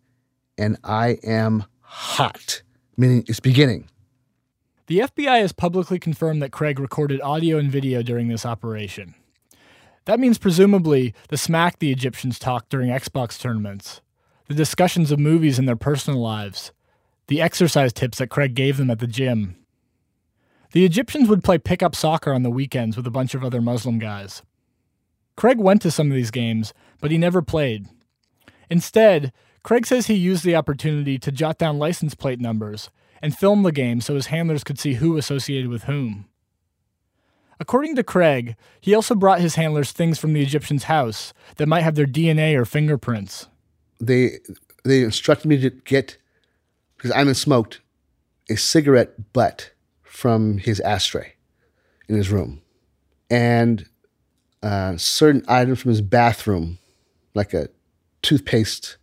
and 0.57 0.77
I 0.83 1.17
am 1.23 1.65
hot, 1.81 2.61
meaning 2.97 3.23
it's 3.27 3.39
beginning. 3.39 3.89
The 4.85 4.99
FBI 4.99 5.39
has 5.41 5.51
publicly 5.51 5.99
confirmed 5.99 6.41
that 6.41 6.51
Craig 6.51 6.79
recorded 6.79 7.21
audio 7.21 7.57
and 7.57 7.71
video 7.71 8.01
during 8.01 8.27
this 8.27 8.45
operation. 8.45 9.15
That 10.05 10.19
means 10.19 10.37
presumably 10.37 11.13
the 11.29 11.37
smack 11.37 11.79
the 11.79 11.91
Egyptians 11.91 12.39
talked 12.39 12.69
during 12.69 12.89
Xbox 12.89 13.39
tournaments, 13.39 14.01
the 14.49 14.55
discussions 14.55 15.11
of 15.11 15.19
movies 15.19 15.59
in 15.59 15.65
their 15.65 15.75
personal 15.75 16.19
lives, 16.19 16.71
the 17.27 17.39
exercise 17.39 17.93
tips 17.93 18.17
that 18.17 18.31
Craig 18.31 18.55
gave 18.55 18.77
them 18.77 18.89
at 18.89 18.97
the 18.97 19.05
gym. 19.05 19.55
The 20.71 20.83
Egyptians 20.83 21.29
would 21.29 21.43
play 21.43 21.59
pickup 21.59 21.95
soccer 21.95 22.33
on 22.33 22.41
the 22.41 22.49
weekends 22.49 22.97
with 22.97 23.05
a 23.05 23.11
bunch 23.11 23.35
of 23.35 23.43
other 23.43 23.61
Muslim 23.61 23.99
guys. 23.99 24.41
Craig 25.37 25.59
went 25.59 25.83
to 25.83 25.91
some 25.91 26.07
of 26.07 26.15
these 26.15 26.31
games, 26.31 26.73
but 26.99 27.11
he 27.11 27.17
never 27.19 27.43
played. 27.43 27.89
Instead, 28.71 29.31
Craig 29.61 29.85
says 29.85 30.07
he 30.07 30.15
used 30.15 30.43
the 30.43 30.55
opportunity 30.55 31.19
to 31.19 31.31
jot 31.31 31.59
down 31.59 31.77
license 31.77 32.15
plate 32.15 32.39
numbers 32.39 32.89
and 33.21 33.37
film 33.37 33.61
the 33.61 33.71
game 33.71 34.01
so 34.01 34.15
his 34.15 34.27
handlers 34.27 34.63
could 34.63 34.79
see 34.79 34.95
who 34.95 35.15
associated 35.15 35.69
with 35.69 35.83
whom. 35.83 36.25
According 37.59 37.95
to 37.97 38.03
Craig, 38.03 38.55
he 38.81 38.95
also 38.95 39.13
brought 39.13 39.41
his 39.41 39.55
handlers 39.55 39.91
things 39.91 40.17
from 40.17 40.33
the 40.33 40.41
Egyptian's 40.41 40.85
house 40.85 41.33
that 41.57 41.67
might 41.67 41.81
have 41.81 41.93
their 41.93 42.07
DNA 42.07 42.55
or 42.55 42.65
fingerprints. 42.65 43.47
They 43.99 44.39
they 44.83 45.03
instructed 45.03 45.47
me 45.47 45.59
to 45.61 45.69
get 45.69 46.17
because 46.95 47.11
I 47.11 47.19
haven't 47.19 47.35
smoked 47.35 47.81
a 48.49 48.55
cigarette 48.55 49.33
butt 49.33 49.71
from 50.03 50.57
his 50.57 50.79
ashtray 50.79 51.33
in 52.07 52.15
his 52.15 52.29
room, 52.29 52.61
and 53.29 53.87
uh, 54.63 54.97
certain 54.97 55.43
items 55.47 55.81
from 55.81 55.89
his 55.89 56.01
bathroom, 56.01 56.79
like 57.33 57.53
a 57.53 57.69
toothpaste 58.21 58.97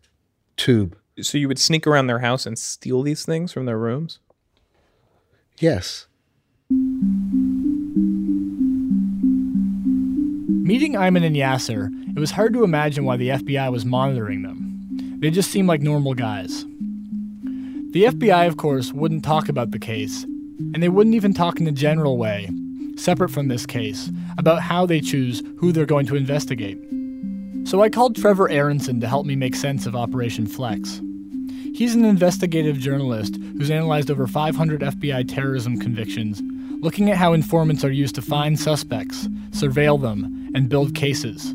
tube. 0.56 0.96
So 1.20 1.38
you 1.38 1.48
would 1.48 1.58
sneak 1.58 1.86
around 1.86 2.08
their 2.08 2.18
house 2.18 2.44
and 2.44 2.58
steal 2.58 3.02
these 3.02 3.24
things 3.24 3.52
from 3.52 3.64
their 3.64 3.78
rooms? 3.78 4.18
Yes. 5.58 6.06
Meeting 10.66 10.94
Ayman 10.94 11.24
and 11.24 11.36
Yasser, 11.36 11.90
it 12.14 12.20
was 12.20 12.32
hard 12.32 12.52
to 12.52 12.64
imagine 12.64 13.04
why 13.04 13.16
the 13.16 13.28
FBI 13.28 13.72
was 13.72 13.84
monitoring 13.86 14.42
them. 14.42 14.65
They 15.18 15.30
just 15.30 15.50
seemed 15.50 15.68
like 15.68 15.80
normal 15.80 16.14
guys. 16.14 16.64
The 17.92 18.04
FBI, 18.04 18.46
of 18.46 18.58
course, 18.58 18.92
wouldn't 18.92 19.24
talk 19.24 19.48
about 19.48 19.70
the 19.70 19.78
case, 19.78 20.24
and 20.24 20.82
they 20.82 20.90
wouldn't 20.90 21.14
even 21.14 21.32
talk 21.32 21.58
in 21.58 21.66
a 21.66 21.72
general 21.72 22.18
way, 22.18 22.50
separate 22.96 23.30
from 23.30 23.48
this 23.48 23.64
case, 23.64 24.10
about 24.36 24.60
how 24.60 24.84
they 24.84 25.00
choose 25.00 25.42
who 25.56 25.72
they're 25.72 25.86
going 25.86 26.04
to 26.06 26.16
investigate. 26.16 26.78
So 27.64 27.82
I 27.82 27.88
called 27.88 28.14
Trevor 28.14 28.50
Aaronson 28.50 29.00
to 29.00 29.08
help 29.08 29.24
me 29.24 29.34
make 29.34 29.56
sense 29.56 29.86
of 29.86 29.96
Operation 29.96 30.46
Flex. 30.46 31.00
He's 31.74 31.94
an 31.94 32.04
investigative 32.04 32.78
journalist 32.78 33.36
who's 33.36 33.70
analyzed 33.70 34.10
over 34.10 34.26
500 34.26 34.82
FBI 34.82 35.26
terrorism 35.34 35.78
convictions, 35.78 36.42
looking 36.82 37.10
at 37.10 37.16
how 37.16 37.32
informants 37.32 37.84
are 37.84 37.90
used 37.90 38.14
to 38.16 38.22
find 38.22 38.60
suspects, 38.60 39.28
surveil 39.50 39.98
them, 40.00 40.50
and 40.54 40.68
build 40.68 40.94
cases. 40.94 41.54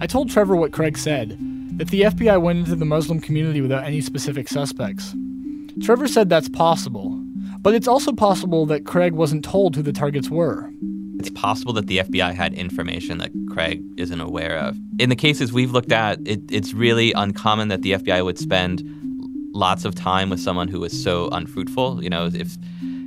I 0.00 0.06
told 0.06 0.28
Trevor 0.28 0.56
what 0.56 0.72
Craig 0.72 0.98
said 0.98 1.38
that 1.80 1.88
the 1.88 2.02
FBI 2.02 2.38
went 2.42 2.58
into 2.58 2.76
the 2.76 2.84
Muslim 2.84 3.20
community 3.20 3.62
without 3.62 3.84
any 3.84 4.02
specific 4.02 4.48
suspects. 4.48 5.14
Trevor 5.82 6.08
said 6.08 6.28
that's 6.28 6.50
possible, 6.50 7.18
but 7.62 7.74
it's 7.74 7.88
also 7.88 8.12
possible 8.12 8.66
that 8.66 8.84
Craig 8.84 9.14
wasn't 9.14 9.42
told 9.42 9.74
who 9.74 9.80
the 9.80 9.90
targets 9.90 10.28
were. 10.28 10.70
It's 11.18 11.30
possible 11.30 11.72
that 11.72 11.86
the 11.86 11.96
FBI 12.00 12.34
had 12.34 12.52
information 12.52 13.16
that 13.16 13.30
Craig 13.48 13.82
isn't 13.96 14.20
aware 14.20 14.58
of. 14.58 14.76
In 14.98 15.08
the 15.08 15.16
cases 15.16 15.54
we've 15.54 15.70
looked 15.70 15.90
at, 15.90 16.18
it, 16.26 16.42
it's 16.50 16.74
really 16.74 17.14
uncommon 17.14 17.68
that 17.68 17.80
the 17.80 17.92
FBI 17.92 18.26
would 18.26 18.38
spend 18.38 18.82
lots 19.54 19.86
of 19.86 19.94
time 19.94 20.28
with 20.28 20.38
someone 20.38 20.68
who 20.68 20.84
is 20.84 21.02
so 21.02 21.30
unfruitful. 21.30 22.04
You 22.04 22.10
know, 22.10 22.26
if 22.26 22.58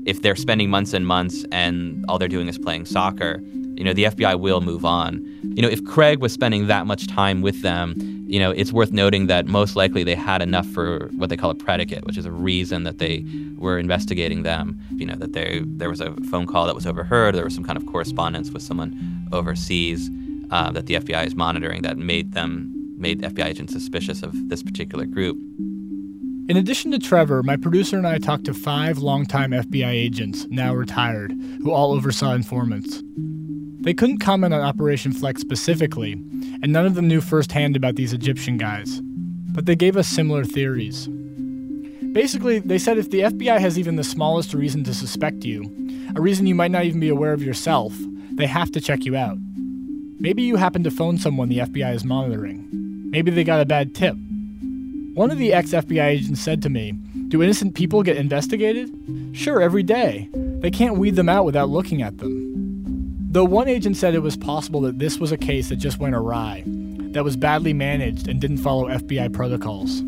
if 0.07 0.23
they're 0.23 0.35
spending 0.35 0.71
months 0.71 0.93
and 0.93 1.05
months 1.05 1.45
and 1.51 2.03
all 2.09 2.17
they're 2.17 2.27
doing 2.27 2.47
is 2.47 2.57
playing 2.57 2.85
soccer, 2.85 3.39
you 3.75 3.83
know, 3.83 3.93
the 3.93 4.05
FBI 4.05 4.39
will 4.39 4.61
move 4.61 4.85
on. 4.85 5.23
You 5.55 5.61
know, 5.61 5.69
if 5.69 5.83
Craig 5.85 6.19
was 6.19 6.33
spending 6.33 6.67
that 6.67 6.85
much 6.85 7.07
time 7.07 7.41
with 7.41 7.61
them, 7.61 7.95
you 8.27 8.39
know, 8.39 8.51
it's 8.51 8.71
worth 8.71 8.91
noting 8.91 9.27
that 9.27 9.45
most 9.45 9.75
likely 9.75 10.03
they 10.03 10.15
had 10.15 10.41
enough 10.41 10.65
for 10.67 11.09
what 11.15 11.29
they 11.29 11.37
call 11.37 11.51
a 11.51 11.55
predicate, 11.55 12.05
which 12.05 12.17
is 12.17 12.25
a 12.25 12.31
reason 12.31 12.83
that 12.83 12.97
they 12.97 13.25
were 13.57 13.77
investigating 13.77 14.43
them. 14.43 14.79
You 14.91 15.05
know, 15.05 15.15
that 15.15 15.33
they 15.33 15.61
there 15.65 15.89
was 15.89 16.01
a 16.01 16.13
phone 16.31 16.47
call 16.47 16.65
that 16.65 16.75
was 16.75 16.87
overheard, 16.87 17.35
there 17.35 17.43
was 17.43 17.53
some 17.53 17.63
kind 17.63 17.77
of 17.77 17.85
correspondence 17.85 18.51
with 18.51 18.63
someone 18.63 19.27
overseas 19.31 20.09
uh, 20.51 20.71
that 20.71 20.85
the 20.85 20.95
FBI 20.95 21.25
is 21.25 21.35
monitoring 21.35 21.81
that 21.83 21.97
made 21.97 22.33
them 22.33 22.71
made 22.97 23.21
FBI 23.21 23.45
agents 23.45 23.73
suspicious 23.73 24.23
of 24.23 24.31
this 24.49 24.63
particular 24.63 25.05
group. 25.05 25.37
In 26.49 26.57
addition 26.57 26.91
to 26.91 26.99
Trevor, 26.99 27.41
my 27.41 27.55
producer 27.55 27.97
and 27.97 28.05
I 28.05 28.17
talked 28.17 28.45
to 28.45 28.53
five 28.53 28.97
longtime 28.97 29.51
FBI 29.51 29.91
agents, 29.91 30.45
now 30.49 30.73
retired, 30.73 31.31
who 31.61 31.71
all 31.71 31.93
oversaw 31.93 32.33
informants. 32.33 33.01
They 33.83 33.93
couldn't 33.93 34.19
comment 34.19 34.53
on 34.53 34.61
Operation 34.61 35.11
Flex 35.11 35.41
specifically, 35.41 36.13
and 36.13 36.71
none 36.71 36.85
of 36.85 36.95
them 36.95 37.09
knew 37.09 37.19
firsthand 37.19 37.75
about 37.75 37.95
these 37.95 38.13
Egyptian 38.13 38.57
guys, 38.57 39.01
but 39.51 39.65
they 39.65 39.75
gave 39.75 39.97
us 39.97 40.07
similar 40.07 40.45
theories. 40.45 41.09
Basically, 42.13 42.59
they 42.59 42.77
said 42.77 42.97
if 42.97 43.09
the 43.09 43.21
FBI 43.21 43.59
has 43.59 43.77
even 43.77 43.97
the 43.97 44.03
smallest 44.03 44.53
reason 44.53 44.85
to 44.85 44.93
suspect 44.93 45.43
you, 45.43 45.63
a 46.15 46.21
reason 46.21 46.47
you 46.47 46.55
might 46.55 46.71
not 46.71 46.85
even 46.85 47.01
be 47.01 47.09
aware 47.09 47.33
of 47.33 47.43
yourself, 47.43 47.93
they 48.31 48.47
have 48.47 48.71
to 48.71 48.79
check 48.79 49.03
you 49.03 49.17
out. 49.17 49.37
Maybe 50.17 50.43
you 50.43 50.55
happen 50.55 50.83
to 50.83 50.91
phone 50.91 51.17
someone 51.17 51.49
the 51.49 51.57
FBI 51.57 51.93
is 51.93 52.05
monitoring. 52.05 52.65
Maybe 53.11 53.31
they 53.31 53.43
got 53.43 53.59
a 53.59 53.65
bad 53.65 53.93
tip. 53.93 54.15
One 55.13 55.29
of 55.29 55.37
the 55.37 55.51
ex 55.51 55.71
FBI 55.71 56.05
agents 56.05 56.39
said 56.39 56.61
to 56.61 56.69
me, 56.69 56.93
Do 57.27 57.43
innocent 57.43 57.75
people 57.75 58.01
get 58.01 58.15
investigated? 58.15 58.89
Sure, 59.33 59.61
every 59.61 59.83
day. 59.83 60.29
They 60.33 60.71
can't 60.71 60.97
weed 60.97 61.17
them 61.17 61.27
out 61.27 61.43
without 61.43 61.67
looking 61.67 62.01
at 62.01 62.19
them. 62.19 62.42
Though 63.33 63.45
one 63.45 63.67
agent 63.67 63.97
said 63.97 64.13
it 64.13 64.19
was 64.19 64.37
possible 64.37 64.81
that 64.81 64.99
this 64.99 65.17
was 65.17 65.31
a 65.31 65.37
case 65.37 65.69
that 65.69 65.77
just 65.77 65.97
went 65.97 66.13
awry, 66.13 66.61
that 66.67 67.23
was 67.23 67.35
badly 67.35 67.73
managed 67.73 68.27
and 68.27 68.39
didn't 68.39 68.57
follow 68.57 68.87
FBI 68.87 69.33
protocols. 69.33 70.03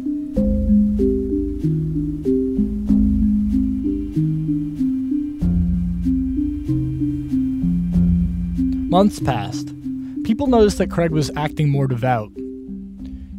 Months 8.91 9.19
passed. 9.19 9.73
People 10.23 10.45
noticed 10.45 10.77
that 10.77 10.91
Craig 10.91 11.09
was 11.09 11.31
acting 11.35 11.69
more 11.69 11.87
devout. 11.87 12.29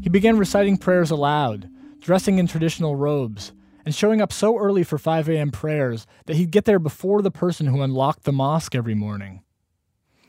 He 0.02 0.08
began 0.10 0.36
reciting 0.36 0.78
prayers 0.78 1.12
aloud, 1.12 1.70
dressing 2.00 2.40
in 2.40 2.48
traditional 2.48 2.96
robes, 2.96 3.52
and 3.84 3.94
showing 3.94 4.20
up 4.20 4.32
so 4.32 4.58
early 4.58 4.82
for 4.82 4.98
5 4.98 5.28
a.m. 5.28 5.52
prayers 5.52 6.08
that 6.24 6.34
he'd 6.34 6.50
get 6.50 6.64
there 6.64 6.80
before 6.80 7.22
the 7.22 7.30
person 7.30 7.66
who 7.66 7.82
unlocked 7.82 8.24
the 8.24 8.32
mosque 8.32 8.74
every 8.74 8.96
morning. 8.96 9.44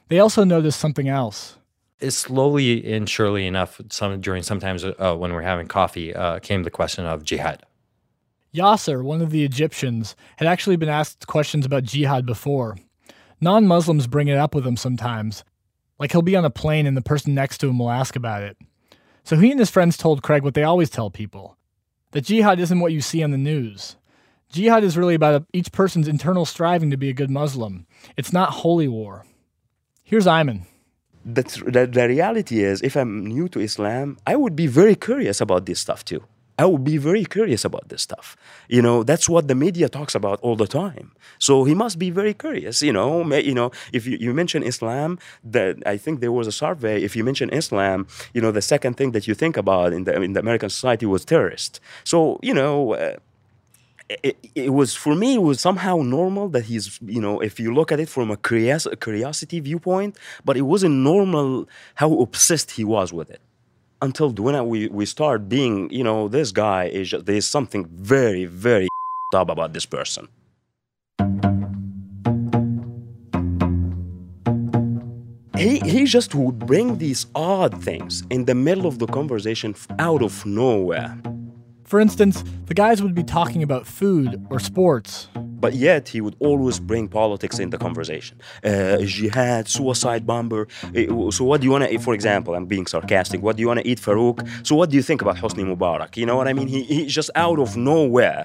They 0.09 0.19
also 0.19 0.43
noticed 0.43 0.79
something 0.79 1.07
else. 1.07 1.57
It's 1.99 2.15
slowly 2.15 2.93
and 2.93 3.09
surely 3.09 3.47
enough, 3.47 3.81
some 3.89 4.21
during 4.21 4.43
sometimes 4.43 4.83
uh, 4.83 5.15
when 5.15 5.33
we're 5.33 5.41
having 5.41 5.67
coffee, 5.67 6.13
uh, 6.13 6.39
came 6.39 6.63
the 6.63 6.69
question 6.69 7.05
of 7.05 7.23
jihad. 7.23 7.63
Yasser, 8.53 9.03
one 9.03 9.21
of 9.21 9.31
the 9.31 9.43
Egyptians, 9.43 10.15
had 10.37 10.47
actually 10.47 10.75
been 10.75 10.89
asked 10.89 11.27
questions 11.27 11.65
about 11.65 11.83
jihad 11.83 12.25
before. 12.25 12.77
Non 13.41 13.67
Muslims 13.67 14.07
bring 14.07 14.27
it 14.27 14.37
up 14.37 14.55
with 14.55 14.65
him 14.65 14.77
sometimes. 14.77 15.43
Like 15.99 16.11
he'll 16.11 16.21
be 16.21 16.35
on 16.35 16.45
a 16.45 16.49
plane 16.49 16.85
and 16.85 16.95
the 16.95 17.01
person 17.01 17.33
next 17.33 17.57
to 17.59 17.69
him 17.69 17.79
will 17.79 17.89
ask 17.89 18.15
about 18.15 18.43
it. 18.43 18.57
So 19.23 19.35
he 19.35 19.51
and 19.51 19.59
his 19.59 19.71
friends 19.71 19.97
told 19.97 20.23
Craig 20.23 20.43
what 20.43 20.53
they 20.53 20.63
always 20.63 20.89
tell 20.89 21.09
people 21.09 21.57
that 22.11 22.21
jihad 22.21 22.59
isn't 22.59 22.79
what 22.79 22.93
you 22.93 23.01
see 23.01 23.21
on 23.21 23.31
the 23.31 23.37
news. 23.37 23.97
Jihad 24.49 24.83
is 24.83 24.97
really 24.97 25.15
about 25.15 25.45
each 25.51 25.71
person's 25.73 26.07
internal 26.07 26.45
striving 26.45 26.89
to 26.89 26.97
be 26.97 27.09
a 27.09 27.13
good 27.13 27.29
Muslim. 27.29 27.85
It's 28.15 28.31
not 28.31 28.51
holy 28.51 28.87
war. 28.87 29.25
Here's 30.09 30.25
Ayman. 30.25 30.61
The, 31.25 31.43
the 31.91 32.07
reality 32.07 32.63
is, 32.63 32.81
if 32.81 32.95
I'm 32.95 33.25
new 33.25 33.49
to 33.49 33.59
Islam, 33.59 34.17
I 34.25 34.37
would 34.37 34.55
be 34.55 34.65
very 34.65 34.95
curious 34.95 35.41
about 35.41 35.65
this 35.65 35.81
stuff 35.81 36.05
too. 36.05 36.23
I 36.57 36.65
would 36.65 36.85
be 36.85 36.95
very 36.95 37.25
curious 37.25 37.65
about 37.65 37.89
this 37.89 38.03
stuff. 38.03 38.37
You 38.69 38.81
know, 38.81 39.03
that's 39.03 39.27
what 39.27 39.49
the 39.49 39.53
media 39.53 39.89
talks 39.89 40.15
about 40.15 40.39
all 40.39 40.55
the 40.55 40.65
time. 40.65 41.11
So 41.39 41.65
he 41.65 41.75
must 41.75 41.99
be 41.99 42.09
very 42.09 42.33
curious. 42.33 42.81
You 42.81 42.93
know, 42.93 43.09
you 43.35 43.53
know, 43.53 43.71
if 43.91 44.07
you, 44.07 44.17
you 44.17 44.33
mention 44.33 44.63
Islam, 44.63 45.19
that 45.43 45.75
I 45.85 45.97
think 45.97 46.21
there 46.21 46.31
was 46.31 46.47
a 46.47 46.53
survey. 46.53 47.03
If 47.03 47.17
you 47.17 47.25
mention 47.25 47.49
Islam, 47.49 48.07
you 48.33 48.39
know, 48.39 48.51
the 48.51 48.61
second 48.61 48.95
thing 48.95 49.11
that 49.11 49.27
you 49.27 49.33
think 49.33 49.57
about 49.57 49.91
in 49.91 50.05
the 50.05 50.21
in 50.21 50.31
the 50.33 50.39
American 50.39 50.69
society 50.69 51.05
was 51.05 51.25
terrorist. 51.25 51.81
So 52.05 52.39
you 52.41 52.53
know. 52.53 52.93
Uh, 52.93 53.17
it, 54.09 54.37
it, 54.55 54.73
was 54.73 54.93
for 54.95 55.15
me 55.15 55.35
it 55.35 55.41
was 55.41 55.59
somehow 55.59 55.97
normal 55.97 56.47
that 56.49 56.65
he's 56.65 56.99
you 57.05 57.19
know 57.19 57.39
if 57.41 57.59
you 57.59 57.73
look 57.73 57.91
at 57.91 57.99
it 57.99 58.09
from 58.09 58.31
a 58.31 58.37
curios- 58.37 58.87
curiosity 59.01 59.59
viewpoint 59.59 60.17
but 60.45 60.55
it 60.55 60.61
wasn't 60.61 60.93
normal 60.95 61.67
how 61.95 62.19
obsessed 62.19 62.71
he 62.71 62.83
was 62.83 63.11
with 63.11 63.29
it. 63.29 63.41
Until 63.99 64.29
when 64.29 64.67
we, 64.67 64.87
we 64.89 65.05
start 65.05 65.49
being 65.49 65.89
you 65.91 66.03
know 66.03 66.27
this 66.27 66.51
guy 66.51 66.85
is 66.85 67.09
just, 67.09 67.25
there's 67.25 67.47
something 67.47 67.85
very 67.87 68.45
very 68.45 68.87
up 69.35 69.49
about 69.49 69.73
this 69.73 69.85
person. 69.85 70.27
He, 75.57 75.79
he 75.79 76.05
just 76.05 76.35
would 76.35 76.59
bring 76.59 76.99
these 76.99 77.25
odd 77.33 77.83
things 77.83 78.23
in 78.29 78.45
the 78.45 78.53
middle 78.53 78.85
of 78.85 78.99
the 78.99 79.07
conversation 79.07 79.73
out 79.97 80.21
of 80.21 80.45
nowhere 80.45 81.19
for 81.87 81.99
instance, 81.99 82.43
the 82.65 82.73
guys 82.73 83.01
would 83.01 83.15
be 83.15 83.23
talking 83.23 83.63
about 83.63 83.87
food 83.87 84.45
or 84.51 84.59
sports. 84.59 85.29
But 85.35 85.73
yet, 85.73 86.09
he 86.09 86.21
would 86.21 86.35
always 86.39 86.79
bring 86.79 87.07
politics 87.07 87.57
in 87.57 87.71
the 87.71 87.79
conversation. 87.79 88.39
Uh, 88.63 88.97
jihad, 88.99 89.67
suicide 89.67 90.27
bomber. 90.27 90.67
Uh, 90.95 91.31
so, 91.31 91.43
what 91.45 91.61
do 91.61 91.65
you 91.65 91.71
want 91.71 91.85
to 91.85 91.93
eat? 91.93 92.01
For 92.01 92.13
example, 92.13 92.53
I'm 92.53 92.67
being 92.67 92.85
sarcastic. 92.85 93.41
What 93.41 93.55
do 93.55 93.61
you 93.61 93.67
want 93.67 93.79
to 93.79 93.87
eat, 93.87 93.99
Farouk? 93.99 94.37
So, 94.67 94.75
what 94.75 94.91
do 94.91 94.95
you 94.95 95.01
think 95.01 95.23
about 95.23 95.37
Hosni 95.37 95.63
Mubarak? 95.65 96.15
You 96.15 96.27
know 96.27 96.35
what 96.35 96.47
I 96.47 96.53
mean? 96.53 96.67
He, 96.67 96.83
he 96.83 97.07
just 97.07 97.31
out 97.35 97.57
of 97.57 97.75
nowhere 97.75 98.43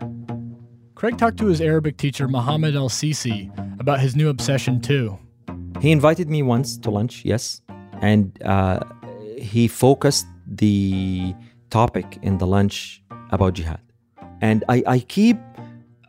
Craig 1.02 1.18
talked 1.18 1.36
to 1.38 1.46
his 1.46 1.60
Arabic 1.60 1.96
teacher, 1.96 2.28
Mohammed 2.28 2.76
El 2.76 2.88
Sisi, 2.88 3.50
about 3.80 3.98
his 3.98 4.14
new 4.14 4.28
obsession, 4.28 4.80
too. 4.80 5.18
He 5.80 5.90
invited 5.90 6.30
me 6.30 6.44
once 6.44 6.78
to 6.78 6.90
lunch, 6.92 7.24
yes, 7.24 7.60
and 8.00 8.40
uh, 8.44 8.78
he 9.36 9.66
focused 9.66 10.26
the 10.46 11.34
topic 11.70 12.20
in 12.22 12.38
the 12.38 12.46
lunch 12.46 13.01
about 13.32 13.54
jihad. 13.54 13.80
And 14.40 14.64
I, 14.68 14.82
I 14.86 14.98
keep 15.00 15.38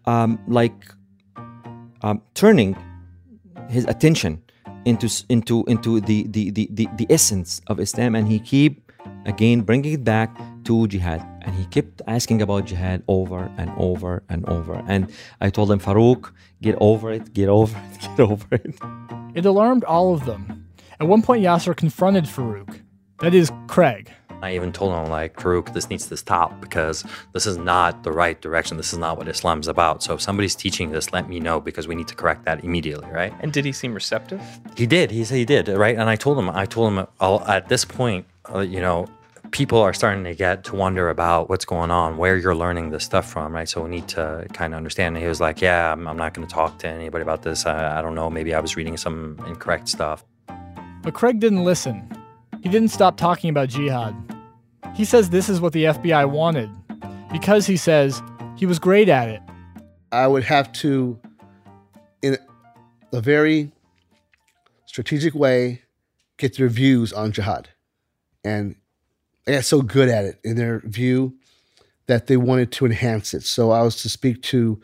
um, 0.06 0.40
like 0.48 0.76
um, 2.02 2.22
turning 2.34 2.76
his 3.70 3.86
attention 3.86 4.42
into 4.86 5.08
into 5.30 5.64
into 5.66 6.02
the 6.02 6.28
the, 6.28 6.52
the, 6.52 6.68
the 6.72 6.88
the 6.98 7.08
essence 7.10 7.62
of 7.68 7.80
Islam, 7.80 8.16
and 8.16 8.28
he 8.28 8.40
keep 8.40 8.92
again 9.26 9.62
bringing 9.62 9.94
it 9.94 10.04
back 10.04 10.36
to 10.66 10.88
jihad, 10.88 11.26
and 11.42 11.56
he 11.56 11.66
kept 11.66 12.02
asking 12.08 12.42
about 12.42 12.66
jihad 12.66 13.04
over 13.08 13.50
and 13.58 13.72
over 13.78 14.24
and 14.30 14.48
over. 14.50 14.84
And 14.88 15.12
I 15.42 15.50
told 15.50 15.72
him, 15.72 15.80
Farouk, 15.80 16.32
get 16.62 16.76
over 16.80 17.12
it, 17.12 17.34
get 17.34 17.50
over 17.50 17.78
it, 17.78 18.02
get 18.02 18.20
over 18.20 18.48
it. 18.56 18.76
It 19.36 19.46
alarmed 19.46 19.84
all 19.86 20.14
of 20.14 20.26
them. 20.26 20.68
At 21.00 21.08
one 21.08 21.22
point, 21.22 21.44
Yasser 21.44 21.76
confronted 21.76 22.26
Farouk, 22.26 22.82
that 23.24 23.34
is, 23.34 23.52
Craig. 23.68 24.12
I 24.42 24.54
even 24.56 24.74
told 24.74 24.94
him, 24.94 25.10
like, 25.10 25.38
Farouk, 25.38 25.74
this 25.74 25.90
needs 25.90 26.08
to 26.08 26.18
stop 26.18 26.60
because 26.60 27.06
this 27.32 27.46
is 27.46 27.58
not 27.58 28.04
the 28.04 28.12
right 28.12 28.42
direction. 28.42 28.76
This 28.76 28.92
is 28.92 29.00
not 29.00 29.18
what 29.18 29.30
Islam 29.30 29.62
is 29.62 29.70
about. 29.70 30.04
So 30.04 30.16
if 30.16 30.22
somebody's 30.22 30.56
teaching 30.56 30.92
this, 30.92 31.14
let 31.14 31.30
me 31.30 31.40
know 31.40 31.62
because 31.62 31.88
we 31.88 31.96
need 31.96 32.10
to 32.10 32.16
correct 32.16 32.44
that 32.44 32.66
immediately, 32.66 33.10
right? 33.10 33.34
And 33.40 33.54
did 33.54 33.64
he 33.64 33.72
seem 33.72 33.94
receptive? 33.94 34.42
He 34.76 34.86
did. 34.86 35.10
He 35.10 35.24
said 35.24 35.38
he 35.38 35.46
did, 35.46 35.70
right? 35.70 35.96
And 35.98 36.10
I 36.10 36.18
told 36.18 36.38
him, 36.38 36.50
I 36.50 36.66
told 36.66 36.92
him 36.92 37.08
I'll, 37.22 37.40
at 37.48 37.70
this 37.70 37.86
point, 37.86 38.26
uh, 38.54 38.60
you 38.60 38.82
know, 38.82 39.08
people 39.52 39.80
are 39.80 39.94
starting 39.94 40.26
to 40.26 40.36
get 40.36 40.66
to 40.66 40.76
wonder 40.76 41.10
about 41.10 41.48
what's 41.48 41.64
going 41.64 41.92
on, 41.92 42.18
where 42.18 42.36
you're 42.36 42.56
learning 42.56 42.90
this 42.90 43.06
stuff 43.06 43.32
from, 43.32 43.54
right? 43.54 43.70
So 43.70 43.82
we 43.82 43.90
need 43.90 44.10
to 44.10 44.46
kind 44.52 44.74
of 44.74 44.78
understand. 44.78 45.16
And 45.16 45.24
he 45.24 45.30
was 45.30 45.40
like, 45.40 45.62
Yeah, 45.62 45.94
I'm, 45.94 46.06
I'm 46.06 46.18
not 46.18 46.34
going 46.34 46.46
to 46.46 46.54
talk 46.54 46.80
to 46.80 46.90
anybody 46.90 47.22
about 47.22 47.44
this. 47.44 47.66
I, 47.66 48.00
I 48.00 48.02
don't 48.02 48.16
know. 48.16 48.30
Maybe 48.30 48.54
I 48.54 48.60
was 48.60 48.76
reading 48.76 48.98
some 48.98 49.42
incorrect 49.48 49.88
stuff. 49.88 50.26
But 51.02 51.14
Craig 51.14 51.40
didn't 51.40 51.64
listen. 51.64 52.10
He 52.64 52.70
didn't 52.70 52.92
stop 52.92 53.18
talking 53.18 53.50
about 53.50 53.68
jihad. 53.68 54.16
He 54.96 55.04
says 55.04 55.30
this 55.30 55.50
is 55.50 55.60
what 55.60 55.74
the 55.74 55.84
FBI 55.84 56.30
wanted 56.30 56.70
because 57.30 57.68
he 57.68 57.76
says 57.76 58.24
he 58.56 58.66
was 58.66 58.80
great 58.80 59.10
at 59.10 59.28
it. 59.28 59.42
I 60.14 60.28
would 60.28 60.46
have 60.46 60.72
to, 60.74 61.20
in 62.22 62.38
a 63.12 63.20
very 63.20 63.74
strategic 64.86 65.36
way, 65.36 65.82
get 66.38 66.56
their 66.56 66.70
views 66.70 67.12
on 67.12 67.34
jihad. 67.34 67.68
And 68.46 68.76
I 69.46 69.52
got 69.52 69.66
so 69.66 69.82
good 69.82 70.08
at 70.08 70.24
it 70.24 70.40
in 70.46 70.56
their 70.56 70.80
view 70.86 71.36
that 72.06 72.28
they 72.28 72.38
wanted 72.38 72.72
to 72.74 72.86
enhance 72.86 73.34
it. 73.34 73.44
So 73.44 73.72
I 73.72 73.82
was 73.82 74.02
to 74.04 74.10
speak 74.10 74.42
to, 74.44 74.80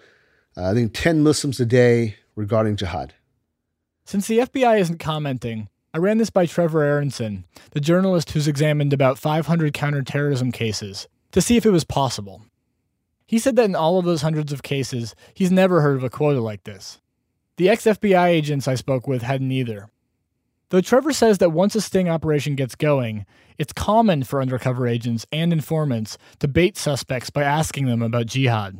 uh, 0.57 0.71
I 0.71 0.73
think, 0.73 0.93
10 0.93 1.23
Muslims 1.23 1.61
a 1.61 1.65
day 1.65 2.17
regarding 2.35 2.75
jihad. 2.75 3.13
Since 4.03 4.27
the 4.27 4.39
FBI 4.39 4.81
isn't 4.81 4.99
commenting, 4.99 5.69
I 5.91 5.97
ran 5.97 6.19
this 6.19 6.29
by 6.29 6.45
Trevor 6.45 6.83
Aaronson, 6.83 7.45
the 7.71 7.79
journalist 7.79 8.31
who's 8.31 8.47
examined 8.47 8.93
about 8.93 9.17
500 9.17 9.73
counterterrorism 9.73 10.51
cases, 10.51 11.07
to 11.31 11.41
see 11.41 11.57
if 11.57 11.65
it 11.65 11.71
was 11.71 11.83
possible. 11.83 12.43
He 13.25 13.39
said 13.39 13.55
that 13.55 13.65
in 13.65 13.75
all 13.75 13.97
of 13.97 14.05
those 14.05 14.21
hundreds 14.21 14.51
of 14.53 14.61
cases, 14.61 15.15
he's 15.33 15.51
never 15.51 15.81
heard 15.81 15.97
of 15.97 16.03
a 16.03 16.09
quota 16.09 16.41
like 16.41 16.63
this. 16.63 16.99
The 17.57 17.69
ex 17.69 17.85
FBI 17.85 18.27
agents 18.27 18.67
I 18.67 18.75
spoke 18.75 19.07
with 19.07 19.23
hadn't 19.23 19.51
either. 19.51 19.89
Though 20.69 20.81
Trevor 20.81 21.11
says 21.11 21.39
that 21.39 21.51
once 21.51 21.73
a 21.73 21.81
sting 21.81 22.07
operation 22.07 22.55
gets 22.55 22.75
going, 22.75 23.25
it's 23.57 23.73
common 23.73 24.23
for 24.23 24.41
undercover 24.41 24.87
agents 24.87 25.25
and 25.31 25.51
informants 25.51 26.19
to 26.39 26.47
bait 26.47 26.77
suspects 26.77 27.31
by 27.31 27.43
asking 27.43 27.87
them 27.87 28.03
about 28.03 28.27
jihad. 28.27 28.77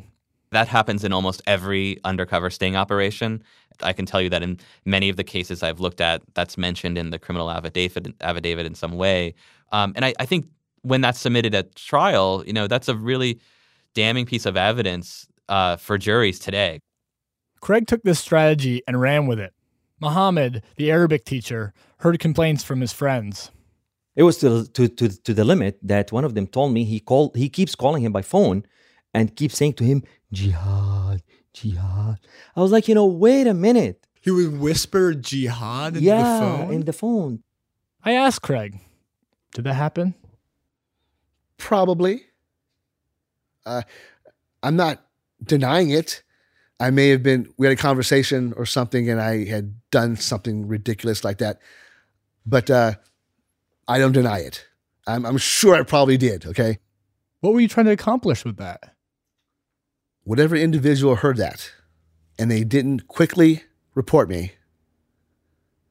That 0.51 0.67
happens 0.67 1.03
in 1.03 1.13
almost 1.13 1.41
every 1.45 1.97
undercover 2.03 2.49
sting 2.49 2.75
operation. 2.75 3.43
I 3.81 3.93
can 3.93 4.05
tell 4.05 4.21
you 4.21 4.29
that 4.29 4.43
in 4.43 4.59
many 4.85 5.09
of 5.09 5.15
the 5.15 5.23
cases 5.23 5.63
I've 5.63 5.79
looked 5.79 6.01
at, 6.01 6.21
that's 6.33 6.57
mentioned 6.57 6.97
in 6.97 7.11
the 7.11 7.19
criminal 7.19 7.49
affidavit, 7.51 8.13
affidavit 8.21 8.65
in 8.65 8.75
some 8.75 8.93
way. 8.93 9.35
Um, 9.71 9.93
and 9.95 10.03
I, 10.03 10.13
I 10.19 10.25
think 10.25 10.47
when 10.81 11.01
that's 11.01 11.19
submitted 11.19 11.53
at 11.53 11.75
trial, 11.75 12.43
you 12.45 12.53
know, 12.53 12.67
that's 12.67 12.87
a 12.87 12.95
really 12.95 13.39
damning 13.93 14.25
piece 14.25 14.45
of 14.45 14.57
evidence 14.57 15.27
uh, 15.47 15.75
for 15.77 15.97
juries 15.97 16.39
today. 16.39 16.79
Craig 17.61 17.87
took 17.87 18.03
this 18.03 18.19
strategy 18.19 18.81
and 18.87 18.99
ran 18.99 19.27
with 19.27 19.39
it. 19.39 19.53
Mohammed, 19.99 20.63
the 20.77 20.91
Arabic 20.91 21.25
teacher, 21.25 21.73
heard 21.97 22.19
complaints 22.19 22.63
from 22.63 22.79
his 22.81 22.93
friends. 22.93 23.51
It 24.15 24.23
was 24.23 24.37
to, 24.37 24.65
to, 24.67 24.87
to, 24.87 25.09
to 25.09 25.33
the 25.33 25.43
limit 25.43 25.77
that 25.83 26.11
one 26.11 26.23
of 26.23 26.35
them 26.35 26.47
told 26.47 26.73
me 26.73 26.83
he 26.83 26.99
called 26.99 27.35
he 27.35 27.49
keeps 27.49 27.75
calling 27.75 28.03
him 28.03 28.11
by 28.11 28.21
phone 28.21 28.63
and 29.13 29.35
keeps 29.35 29.57
saying 29.57 29.73
to 29.73 29.83
him, 29.83 30.03
Jihad, 30.31 31.23
Jihad. 31.53 32.19
I 32.55 32.61
was 32.61 32.71
like, 32.71 32.87
you 32.87 32.95
know, 32.95 33.05
wait 33.05 33.47
a 33.47 33.53
minute. 33.53 34.05
He 34.21 34.31
would 34.31 34.59
whisper 34.59 35.13
jihad 35.13 35.97
in 35.97 36.03
yeah, 36.03 36.21
the 36.21 36.39
phone? 36.39 36.73
in 36.73 36.85
the 36.85 36.93
phone. 36.93 37.43
I 38.03 38.13
asked 38.13 38.41
Craig, 38.41 38.79
did 39.53 39.65
that 39.65 39.73
happen? 39.73 40.13
Probably. 41.57 42.23
Uh, 43.65 43.81
I'm 44.61 44.75
not 44.75 45.05
denying 45.43 45.89
it. 45.89 46.23
I 46.79 46.91
may 46.91 47.09
have 47.09 47.23
been, 47.23 47.51
we 47.57 47.67
had 47.67 47.77
a 47.77 47.81
conversation 47.81 48.53
or 48.55 48.65
something 48.65 49.09
and 49.09 49.19
I 49.19 49.45
had 49.45 49.75
done 49.91 50.15
something 50.15 50.67
ridiculous 50.67 51.23
like 51.23 51.39
that. 51.39 51.59
But 52.45 52.69
uh, 52.69 52.93
I 53.87 53.99
don't 53.99 54.13
deny 54.13 54.39
it. 54.39 54.65
I'm, 55.07 55.25
I'm 55.25 55.37
sure 55.37 55.75
I 55.75 55.83
probably 55.83 56.17
did, 56.17 56.45
okay? 56.45 56.79
What 57.41 57.53
were 57.53 57.59
you 57.59 57.67
trying 57.67 57.87
to 57.87 57.91
accomplish 57.91 58.45
with 58.45 58.57
that? 58.57 58.95
Whatever 60.29 60.55
individual 60.55 61.15
heard 61.15 61.37
that 61.37 61.71
and 62.37 62.51
they 62.51 62.63
didn't 62.63 63.07
quickly 63.07 63.63
report 63.95 64.29
me, 64.29 64.51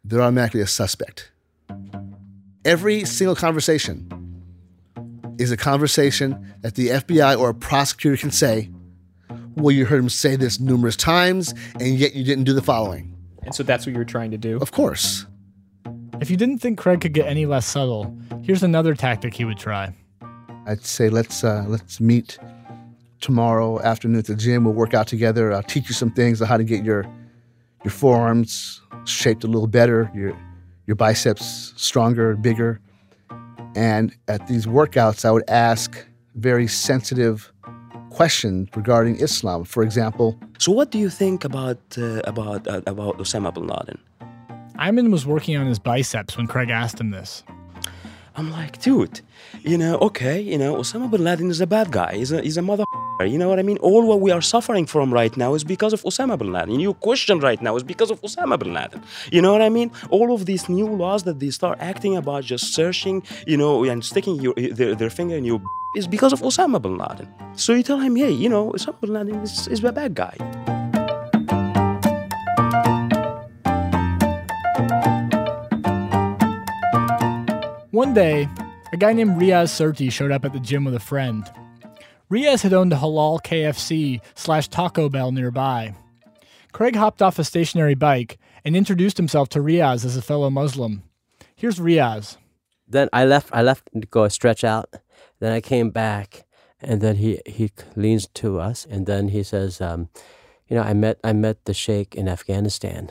they're 0.04 0.22
automatically 0.22 0.60
a 0.60 0.66
suspect. 0.68 1.32
Every 2.64 3.04
single 3.04 3.34
conversation 3.34 4.08
is 5.40 5.50
a 5.50 5.56
conversation 5.56 6.54
that 6.60 6.76
the 6.76 6.86
FBI 6.86 7.36
or 7.36 7.48
a 7.48 7.54
prosecutor 7.54 8.16
can 8.16 8.30
say, 8.30 8.70
well, 9.56 9.72
you 9.72 9.86
heard 9.86 9.98
him 9.98 10.08
say 10.08 10.36
this 10.36 10.60
numerous 10.60 10.94
times, 10.94 11.52
and 11.80 11.96
yet 11.98 12.14
you 12.14 12.22
didn't 12.22 12.44
do 12.44 12.52
the 12.52 12.62
following. 12.62 13.16
And 13.42 13.52
so 13.52 13.64
that's 13.64 13.86
what 13.86 13.96
you're 13.96 14.04
trying 14.04 14.30
to 14.30 14.38
do? 14.38 14.58
Of 14.58 14.70
course. 14.70 15.26
If 16.20 16.30
you 16.30 16.36
didn't 16.36 16.58
think 16.58 16.78
Craig 16.78 17.00
could 17.00 17.12
get 17.12 17.26
any 17.26 17.46
less 17.46 17.66
subtle, 17.66 18.16
here's 18.44 18.62
another 18.62 18.94
tactic 18.94 19.34
he 19.34 19.44
would 19.44 19.58
try. 19.58 19.92
I'd 20.64 20.84
say 20.84 21.08
let's 21.08 21.42
uh, 21.42 21.64
let's 21.66 21.98
meet 21.98 22.38
tomorrow 23.20 23.80
afternoon 23.82 24.18
at 24.18 24.26
the 24.26 24.34
gym. 24.36 24.64
We'll 24.64 24.74
work 24.74 24.94
out 24.94 25.06
together. 25.06 25.52
I'll 25.52 25.62
teach 25.62 25.88
you 25.88 25.94
some 25.94 26.10
things 26.10 26.40
on 26.42 26.48
how 26.48 26.56
to 26.56 26.64
get 26.64 26.84
your 26.84 27.04
your 27.84 27.92
forearms 27.92 28.80
shaped 29.04 29.44
a 29.44 29.46
little 29.46 29.68
better, 29.68 30.10
your 30.14 30.36
your 30.86 30.96
biceps 30.96 31.72
stronger, 31.76 32.34
bigger. 32.36 32.80
And 33.76 34.14
at 34.26 34.46
these 34.46 34.66
workouts, 34.66 35.24
I 35.24 35.30
would 35.30 35.48
ask 35.48 36.04
very 36.34 36.66
sensitive 36.66 37.52
questions 38.10 38.68
regarding 38.74 39.16
Islam. 39.16 39.64
For 39.64 39.82
example, 39.82 40.38
So, 40.58 40.72
what 40.72 40.90
do 40.90 40.98
you 40.98 41.10
think 41.10 41.44
about 41.44 41.78
uh, 41.96 42.20
about 42.24 42.66
uh, 42.66 42.80
about 42.86 43.18
Osama 43.18 43.52
bin 43.52 43.66
Laden? 43.66 43.98
Ayman 44.78 45.10
was 45.10 45.26
working 45.26 45.56
on 45.56 45.66
his 45.66 45.78
biceps 45.78 46.36
when 46.36 46.46
Craig 46.46 46.70
asked 46.70 47.00
him 47.00 47.10
this. 47.10 47.44
I'm 48.38 48.52
like, 48.52 48.80
dude, 48.80 49.20
you 49.64 49.76
know, 49.76 49.98
okay, 49.98 50.40
you 50.40 50.56
know, 50.56 50.76
Osama 50.76 51.10
bin 51.10 51.24
Laden 51.24 51.50
is 51.50 51.60
a 51.60 51.66
bad 51.66 51.90
guy. 51.90 52.14
He's 52.14 52.30
a, 52.30 52.40
he's 52.40 52.56
a 52.56 52.62
mother. 52.62 52.84
You 53.20 53.36
know 53.36 53.48
what 53.48 53.58
I 53.58 53.62
mean? 53.62 53.78
All 53.78 54.06
what 54.06 54.20
we 54.20 54.30
are 54.30 54.40
suffering 54.40 54.86
from 54.86 55.12
right 55.12 55.36
now 55.36 55.54
is 55.54 55.64
because 55.64 55.92
of 55.92 56.02
Osama 56.02 56.38
bin 56.38 56.52
Laden. 56.52 56.78
Your 56.78 56.94
question 56.94 57.40
right 57.40 57.60
now 57.60 57.74
is 57.74 57.82
because 57.82 58.12
of 58.12 58.20
Osama 58.22 58.56
bin 58.56 58.72
Laden. 58.74 59.02
You 59.32 59.42
know 59.42 59.50
what 59.50 59.60
I 59.60 59.70
mean? 59.70 59.90
All 60.10 60.32
of 60.32 60.46
these 60.46 60.68
new 60.68 60.86
laws 60.86 61.24
that 61.24 61.40
they 61.40 61.50
start 61.50 61.78
acting 61.80 62.16
about, 62.16 62.44
just 62.44 62.72
searching, 62.74 63.24
you 63.44 63.56
know, 63.56 63.82
and 63.82 64.04
sticking 64.04 64.40
your, 64.40 64.54
their, 64.54 64.94
their 64.94 65.10
finger 65.10 65.34
in 65.34 65.44
your 65.44 65.60
is 65.96 66.06
because 66.06 66.32
of 66.32 66.40
Osama 66.42 66.80
bin 66.80 66.96
Laden. 66.96 67.28
So 67.56 67.72
you 67.72 67.82
tell 67.82 67.98
him, 67.98 68.14
hey, 68.14 68.30
you 68.30 68.48
know, 68.48 68.70
Osama 68.70 69.00
bin 69.00 69.14
Laden 69.14 69.34
is, 69.40 69.66
is 69.66 69.82
a 69.82 69.90
bad 69.90 70.14
guy. 70.14 70.77
One 77.98 78.14
day, 78.14 78.48
a 78.92 78.96
guy 78.96 79.12
named 79.12 79.40
Riaz 79.42 79.70
Surti 79.70 80.08
showed 80.12 80.30
up 80.30 80.44
at 80.44 80.52
the 80.52 80.60
gym 80.60 80.84
with 80.84 80.94
a 80.94 81.00
friend. 81.00 81.44
Riaz 82.30 82.62
had 82.62 82.72
owned 82.72 82.92
a 82.92 82.96
halal 82.96 83.42
KFC 83.42 84.20
slash 84.36 84.68
Taco 84.68 85.08
Bell 85.08 85.32
nearby. 85.32 85.96
Craig 86.70 86.94
hopped 86.94 87.22
off 87.22 87.40
a 87.40 87.42
stationary 87.42 87.96
bike 87.96 88.38
and 88.64 88.76
introduced 88.76 89.16
himself 89.16 89.48
to 89.48 89.58
Riaz 89.58 90.04
as 90.04 90.16
a 90.16 90.22
fellow 90.22 90.48
Muslim. 90.48 91.02
Here's 91.56 91.80
Riaz. 91.80 92.36
Then 92.86 93.08
I 93.12 93.24
left. 93.24 93.48
I 93.52 93.62
left 93.62 93.90
to 93.92 94.06
go 94.06 94.28
stretch 94.28 94.62
out. 94.62 94.94
Then 95.40 95.50
I 95.50 95.60
came 95.60 95.90
back, 95.90 96.46
and 96.80 97.00
then 97.00 97.16
he 97.16 97.40
he 97.46 97.72
leans 97.96 98.28
to 98.34 98.60
us, 98.60 98.86
and 98.88 99.06
then 99.06 99.30
he 99.30 99.42
says, 99.42 99.80
um, 99.80 100.08
"You 100.68 100.76
know, 100.76 100.82
I 100.82 100.92
met 100.92 101.18
I 101.24 101.32
met 101.32 101.64
the 101.64 101.74
sheikh 101.74 102.14
in 102.14 102.28
Afghanistan." 102.28 103.10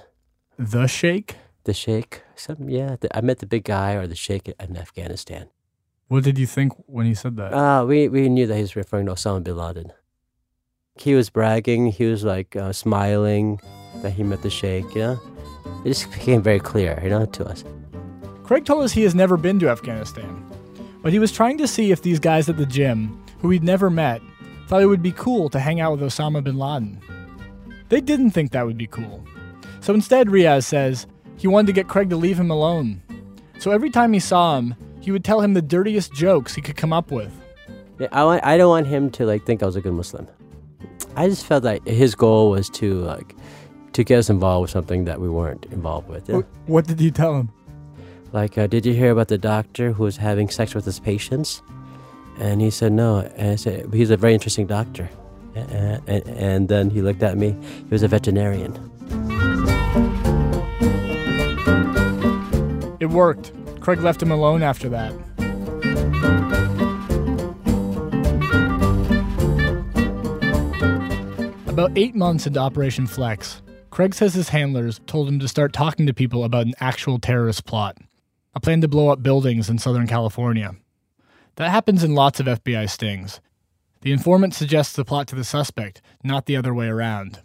The 0.58 0.88
sheikh? 0.88 1.36
The 1.68 1.74
sheikh? 1.74 2.24
Some, 2.36 2.70
yeah, 2.70 2.96
the, 2.98 3.14
I 3.16 3.20
met 3.20 3.40
the 3.40 3.46
big 3.46 3.66
guy 3.66 3.96
or 3.96 4.08
the 4.08 4.16
sheikh 4.16 4.48
in 4.48 4.78
Afghanistan. 4.78 5.50
What 6.08 6.24
did 6.24 6.40
you 6.40 6.48
think 6.48 6.72
when 6.86 7.06
he 7.06 7.14
said 7.14 7.36
that? 7.36 7.54
Ah, 7.54 7.84
we 7.84 8.08
we 8.08 8.30
knew 8.30 8.48
that 8.48 8.56
he 8.56 8.62
was 8.62 8.78
referring 8.78 9.08
to 9.08 9.12
Osama 9.12 9.44
bin 9.44 9.58
Laden. 9.58 9.92
He 10.96 11.14
was 11.14 11.30
bragging. 11.30 11.88
He 11.88 12.06
was 12.06 12.24
like 12.24 12.56
uh, 12.56 12.72
smiling 12.72 13.60
that 14.02 14.12
he 14.12 14.24
met 14.24 14.44
the 14.44 14.50
sheikh. 14.50 14.86
You 14.96 15.02
know, 15.02 15.20
it 15.84 15.90
just 15.90 16.10
became 16.10 16.42
very 16.42 16.62
clear, 16.62 16.98
you 17.04 17.10
know, 17.10 17.26
to 17.26 17.46
us. 17.46 17.66
Craig 18.44 18.64
told 18.64 18.86
us 18.86 18.94
he 18.94 19.04
has 19.04 19.14
never 19.14 19.36
been 19.36 19.60
to 19.60 19.68
Afghanistan, 19.68 20.50
but 21.04 21.12
he 21.12 21.20
was 21.20 21.34
trying 21.34 21.58
to 21.58 21.68
see 21.68 21.92
if 21.92 22.02
these 22.02 22.18
guys 22.18 22.48
at 22.48 22.56
the 22.56 22.66
gym, 22.66 23.22
who 23.40 23.50
he'd 23.50 23.62
never 23.62 23.90
met, 23.90 24.22
thought 24.70 24.82
it 24.82 24.88
would 24.88 25.04
be 25.04 25.12
cool 25.12 25.50
to 25.50 25.60
hang 25.60 25.82
out 25.82 25.92
with 25.92 26.00
Osama 26.00 26.42
bin 26.42 26.58
Laden. 26.58 27.02
They 27.90 28.00
didn't 28.00 28.32
think 28.32 28.52
that 28.52 28.66
would 28.66 28.78
be 28.78 28.88
cool. 28.88 29.26
So 29.82 29.94
instead, 29.94 30.28
Riaz 30.28 30.64
says 30.64 31.08
he 31.38 31.48
wanted 31.48 31.68
to 31.68 31.74
get 31.74 31.88
Craig 31.88 32.10
to 32.10 32.18
leave 32.18 32.40
him 32.40 32.52
alone. 32.52 33.02
So 33.60 33.72
every 33.72 33.90
time 33.90 34.14
he 34.14 34.20
saw 34.20 34.58
him, 34.58 34.76
he 35.00 35.12
would 35.12 35.24
tell 35.24 35.42
him 35.42 35.54
the 35.54 35.62
dirtiest 35.62 36.14
jokes 36.14 36.54
he 36.54 36.62
could 36.62 36.76
come 36.76 36.92
up 36.92 37.12
with. 37.12 37.32
Yeah, 38.00 38.08
I 38.12 38.24
want. 38.24 38.44
I 38.44 38.58
don't 38.58 38.70
want 38.70 38.88
him 38.88 39.10
to 39.12 39.26
like 39.26 39.46
think 39.46 39.64
I 39.64 39.66
was 39.66 39.76
a 39.76 39.82
good 39.82 39.94
Muslim. 39.94 40.28
I 41.16 41.28
just 41.28 41.46
felt 41.46 41.64
like 41.64 41.86
his 41.88 42.14
goal 42.14 42.52
was 42.52 42.70
to 42.72 42.96
like 43.02 43.36
to 43.94 44.04
get 44.04 44.20
us 44.20 44.30
involved 44.30 44.62
with 44.64 44.72
something 44.72 45.06
that 45.06 45.20
we 45.20 45.30
weren't 45.30 45.66
involved 45.72 46.08
with. 46.08 46.30
yeah. 46.30 46.42
What 46.68 46.86
did 46.86 47.02
you 47.02 47.10
tell 47.10 47.36
him? 47.40 47.50
Like, 48.34 48.58
uh, 48.58 48.68
did 48.68 48.86
you 48.86 48.94
hear 48.94 49.12
about 49.12 49.30
the 49.30 49.38
doctor 49.38 49.94
who 49.94 50.04
was 50.04 50.18
having 50.18 50.50
sex 50.50 50.76
with 50.76 50.86
his 50.86 51.00
patients? 51.00 51.64
And 52.40 52.62
he 52.62 52.70
said 52.70 52.92
no. 52.92 53.20
And 53.36 53.52
I 53.52 53.56
said 53.56 53.92
he's 53.94 54.12
a 54.12 54.18
very 54.18 54.34
interesting 54.34 54.68
doctor. 54.68 55.10
And, 55.56 56.02
and, 56.08 56.28
and 56.28 56.70
then 56.70 56.92
he 56.92 57.02
looked 57.02 57.24
at 57.24 57.38
me. 57.38 57.52
He 57.52 57.90
was 57.90 58.04
a 58.04 58.08
veterinarian. 58.08 58.74
It 63.08 63.14
worked. 63.14 63.54
Craig 63.80 64.02
left 64.02 64.22
him 64.22 64.32
alone 64.32 64.62
after 64.62 64.90
that. 64.90 65.14
About 71.70 71.98
eight 71.98 72.16
months 72.16 72.46
into 72.46 72.60
Operation 72.60 73.08
Flex, 73.08 73.62
Craig 73.92 74.14
says 74.14 74.34
his 74.34 74.50
handlers 74.50 75.00
told 75.08 75.30
him 75.30 75.40
to 75.40 75.48
start 75.48 75.72
talking 75.72 76.06
to 76.06 76.14
people 76.14 76.44
about 76.44 76.66
an 76.66 76.74
actual 76.82 77.18
terrorist 77.18 77.64
plot, 77.64 77.98
a 78.54 78.60
plan 78.60 78.82
to 78.82 78.90
blow 78.90 79.08
up 79.08 79.24
buildings 79.24 79.70
in 79.70 79.78
Southern 79.78 80.06
California. 80.06 80.76
That 81.56 81.72
happens 81.72 82.04
in 82.04 82.14
lots 82.14 82.42
of 82.42 82.48
FBI 82.48 82.90
stings. 82.90 83.40
The 84.02 84.12
informant 84.12 84.54
suggests 84.54 84.94
the 84.94 85.06
plot 85.06 85.30
to 85.30 85.36
the 85.36 85.46
suspect, 85.46 86.02
not 86.26 86.46
the 86.46 86.58
other 86.58 86.74
way 86.74 86.88
around. 86.88 87.40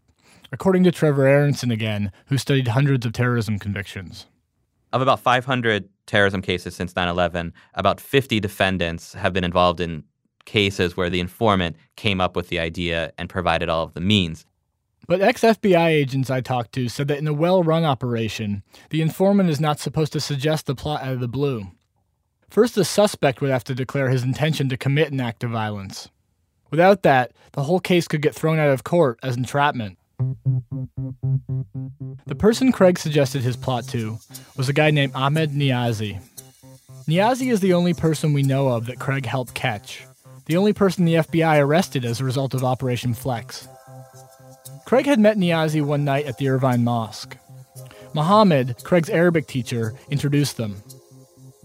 According 0.50 0.82
to 0.82 0.90
Trevor 0.90 1.24
Aaronson 1.24 1.70
again, 1.70 2.10
who 2.26 2.36
studied 2.36 2.66
hundreds 2.66 3.06
of 3.06 3.12
terrorism 3.12 3.60
convictions. 3.60 4.26
Of 4.92 5.00
about 5.00 5.20
500 5.20 5.88
terrorism 6.06 6.42
cases 6.42 6.74
since 6.74 6.94
9 6.94 7.08
11, 7.08 7.52
about 7.74 8.00
50 8.00 8.40
defendants 8.40 9.14
have 9.14 9.32
been 9.32 9.44
involved 9.44 9.80
in 9.80 10.04
cases 10.44 10.96
where 10.96 11.08
the 11.08 11.20
informant 11.20 11.76
came 11.96 12.20
up 12.20 12.36
with 12.36 12.48
the 12.48 12.58
idea 12.58 13.12
and 13.16 13.28
provided 13.28 13.68
all 13.68 13.84
of 13.84 13.94
the 13.94 14.00
means. 14.00 14.44
But 15.08 15.20
ex 15.20 15.42
FBI 15.42 15.88
agents 15.88 16.30
I 16.30 16.40
talked 16.40 16.72
to 16.72 16.88
said 16.88 17.08
that 17.08 17.18
in 17.18 17.26
a 17.26 17.32
well 17.32 17.62
run 17.62 17.84
operation, 17.84 18.62
the 18.90 19.02
informant 19.02 19.50
is 19.50 19.60
not 19.60 19.80
supposed 19.80 20.12
to 20.12 20.20
suggest 20.20 20.66
the 20.66 20.74
plot 20.74 21.02
out 21.02 21.14
of 21.14 21.20
the 21.20 21.28
blue. 21.28 21.68
First, 22.50 22.74
the 22.74 22.84
suspect 22.84 23.40
would 23.40 23.50
have 23.50 23.64
to 23.64 23.74
declare 23.74 24.10
his 24.10 24.22
intention 24.22 24.68
to 24.68 24.76
commit 24.76 25.10
an 25.10 25.20
act 25.20 25.42
of 25.42 25.50
violence. 25.50 26.10
Without 26.70 27.02
that, 27.02 27.32
the 27.52 27.64
whole 27.64 27.80
case 27.80 28.06
could 28.06 28.22
get 28.22 28.34
thrown 28.34 28.58
out 28.58 28.70
of 28.70 28.84
court 28.84 29.18
as 29.22 29.36
entrapment. 29.36 29.98
The 32.26 32.34
person 32.36 32.72
Craig 32.72 32.98
suggested 32.98 33.42
his 33.42 33.56
plot 33.56 33.86
to 33.88 34.18
was 34.56 34.68
a 34.68 34.72
guy 34.72 34.90
named 34.90 35.14
Ahmed 35.14 35.50
Niazi. 35.50 36.20
Niazi 37.08 37.50
is 37.50 37.60
the 37.60 37.74
only 37.74 37.94
person 37.94 38.32
we 38.32 38.42
know 38.42 38.68
of 38.68 38.86
that 38.86 39.00
Craig 39.00 39.26
helped 39.26 39.54
catch, 39.54 40.04
the 40.46 40.56
only 40.56 40.72
person 40.72 41.04
the 41.04 41.16
FBI 41.16 41.60
arrested 41.60 42.04
as 42.04 42.20
a 42.20 42.24
result 42.24 42.54
of 42.54 42.64
Operation 42.64 43.14
Flex. 43.14 43.68
Craig 44.84 45.06
had 45.06 45.18
met 45.18 45.36
Niazi 45.36 45.82
one 45.82 46.04
night 46.04 46.26
at 46.26 46.38
the 46.38 46.48
Irvine 46.48 46.84
Mosque. 46.84 47.36
Mohammed, 48.14 48.76
Craig's 48.84 49.10
Arabic 49.10 49.46
teacher, 49.46 49.94
introduced 50.10 50.56
them. 50.56 50.76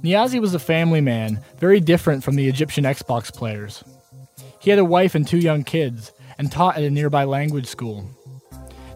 Niazi 0.02 0.40
was 0.40 0.54
a 0.54 0.60
family 0.60 1.02
man, 1.02 1.44
very 1.60 1.80
different 1.80 2.24
from 2.24 2.36
the 2.36 2.48
Egyptian 2.48 2.84
Xbox 2.84 3.34
players. 3.34 3.84
He 4.60 4.70
had 4.70 4.80
a 4.80 4.86
wife 4.86 5.16
and 5.16 5.28
two 5.28 5.40
young 5.40 5.64
kids, 5.64 6.12
and 6.38 6.52
taught 6.52 6.78
at 6.78 6.84
a 6.84 6.90
nearby 6.90 7.24
language 7.24 7.68
school. 7.68 8.10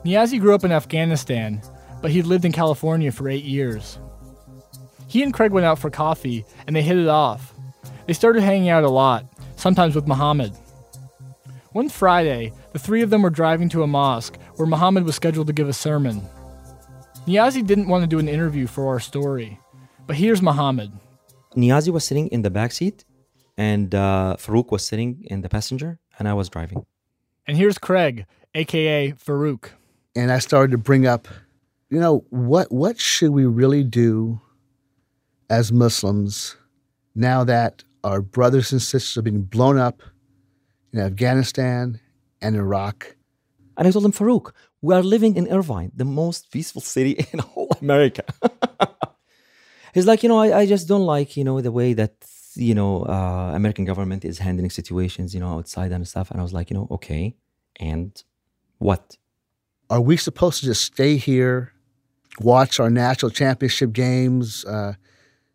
Niazi 0.05 0.39
grew 0.39 0.55
up 0.55 0.63
in 0.63 0.71
Afghanistan, 0.71 1.61
but 2.01 2.11
he'd 2.11 2.25
lived 2.25 2.45
in 2.45 2.51
California 2.51 3.11
for 3.11 3.29
eight 3.29 3.43
years. 3.43 3.99
He 5.07 5.21
and 5.23 5.33
Craig 5.33 5.51
went 5.51 5.65
out 5.65 5.77
for 5.77 5.89
coffee, 5.89 6.45
and 6.65 6.75
they 6.75 6.81
hit 6.81 6.97
it 6.97 7.07
off. 7.07 7.53
They 8.07 8.13
started 8.13 8.41
hanging 8.41 8.69
out 8.69 8.83
a 8.83 8.89
lot, 8.89 9.25
sometimes 9.57 9.93
with 9.93 10.07
Mohammed. 10.07 10.53
One 11.73 11.87
Friday, 11.87 12.51
the 12.73 12.79
three 12.79 13.01
of 13.01 13.09
them 13.09 13.21
were 13.21 13.29
driving 13.29 13.69
to 13.69 13.83
a 13.83 13.87
mosque 13.87 14.37
where 14.55 14.67
Muhammad 14.67 15.03
was 15.03 15.15
scheduled 15.15 15.47
to 15.47 15.53
give 15.53 15.69
a 15.69 15.73
sermon. 15.73 16.21
Niazi 17.27 17.65
didn't 17.65 17.87
want 17.87 18.01
to 18.03 18.07
do 18.07 18.19
an 18.19 18.27
interview 18.27 18.65
for 18.65 18.87
our 18.87 18.99
story, 18.99 19.59
but 20.07 20.15
here's 20.15 20.41
Muhammad. 20.41 20.91
Niazi 21.55 21.89
was 21.93 22.03
sitting 22.03 22.27
in 22.29 22.41
the 22.41 22.49
back 22.49 22.71
seat, 22.71 23.05
and 23.55 23.93
uh, 23.93 24.35
Farouk 24.39 24.71
was 24.71 24.83
sitting 24.85 25.23
in 25.29 25.41
the 25.41 25.49
passenger, 25.49 25.99
and 26.17 26.27
I 26.27 26.33
was 26.33 26.49
driving. 26.49 26.85
And 27.45 27.55
here's 27.55 27.77
Craig, 27.77 28.25
aka 28.55 29.11
Farouk. 29.11 29.69
And 30.15 30.31
I 30.31 30.39
started 30.39 30.71
to 30.71 30.77
bring 30.77 31.07
up, 31.07 31.27
you 31.89 31.99
know, 31.99 32.25
what 32.29 32.71
what 32.71 32.99
should 32.99 33.31
we 33.31 33.45
really 33.45 33.83
do 33.83 34.41
as 35.49 35.71
Muslims 35.71 36.55
now 37.15 37.43
that 37.43 37.83
our 38.03 38.21
brothers 38.21 38.71
and 38.71 38.81
sisters 38.81 39.17
are 39.17 39.21
being 39.21 39.41
blown 39.41 39.77
up 39.77 40.01
in 40.93 40.99
Afghanistan 40.99 41.99
and 42.41 42.55
Iraq? 42.55 43.15
And 43.77 43.87
I 43.87 43.91
told 43.91 44.05
him, 44.05 44.11
Farouk, 44.11 44.51
we 44.81 44.93
are 44.93 45.03
living 45.03 45.35
in 45.35 45.47
Irvine, 45.51 45.91
the 45.95 46.05
most 46.05 46.51
peaceful 46.51 46.81
city 46.81 47.25
in 47.31 47.39
all 47.55 47.69
America. 47.81 48.23
He's 49.93 50.05
like, 50.05 50.23
you 50.23 50.29
know, 50.29 50.39
I, 50.39 50.59
I 50.59 50.65
just 50.65 50.87
don't 50.87 51.05
like, 51.05 51.35
you 51.35 51.43
know, 51.43 51.59
the 51.61 51.71
way 51.71 51.93
that, 51.93 52.13
you 52.55 52.73
know, 52.73 53.03
uh, 53.03 53.51
American 53.53 53.85
government 53.85 54.23
is 54.23 54.39
handling 54.39 54.69
situations, 54.69 55.33
you 55.33 55.39
know, 55.39 55.49
outside 55.57 55.91
and 55.91 56.07
stuff. 56.07 56.31
And 56.31 56.39
I 56.39 56.43
was 56.43 56.53
like, 56.53 56.69
you 56.69 56.75
know, 56.75 56.87
okay, 56.91 57.35
and 57.77 58.11
what? 58.77 59.17
Are 59.91 59.99
we 59.99 60.15
supposed 60.15 60.61
to 60.61 60.65
just 60.67 60.85
stay 60.85 61.17
here, 61.17 61.73
watch 62.39 62.79
our 62.79 62.89
national 62.89 63.29
championship 63.29 63.91
games, 63.91 64.63
uh, 64.63 64.93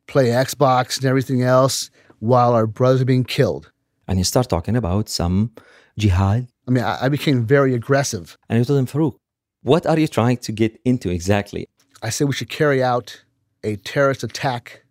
play 0.09 0.27
Xbox 0.27 0.99
and 0.99 1.07
everything 1.07 1.43
else 1.43 1.91
while 2.19 2.53
our 2.53 2.67
brothers 2.67 3.01
are 3.01 3.07
being 3.07 3.25
killed? 3.25 3.73
And 4.07 4.19
he 4.19 4.25
started 4.25 4.51
talking 4.51 4.77
about 4.77 5.09
some 5.09 5.53
jihad. 5.99 6.49
I 6.69 6.71
mean, 6.71 6.85
I, 6.85 7.07
I 7.07 7.09
became 7.09 7.47
very 7.47 7.73
aggressive. 7.73 8.37
And 8.51 8.61
I 8.61 8.63
told 8.63 8.79
him, 8.79 8.87
Farouk, 8.87 9.17
what 9.63 9.87
are 9.87 9.99
you 9.99 10.07
trying 10.07 10.37
to 10.37 10.53
get 10.53 10.79
into 10.85 11.09
exactly? 11.09 11.67
I 12.03 12.11
said 12.11 12.27
we 12.27 12.35
should 12.35 12.51
carry 12.51 12.83
out 12.83 13.25
a 13.65 13.77
terrorist 13.77 14.23
attack 14.23 14.85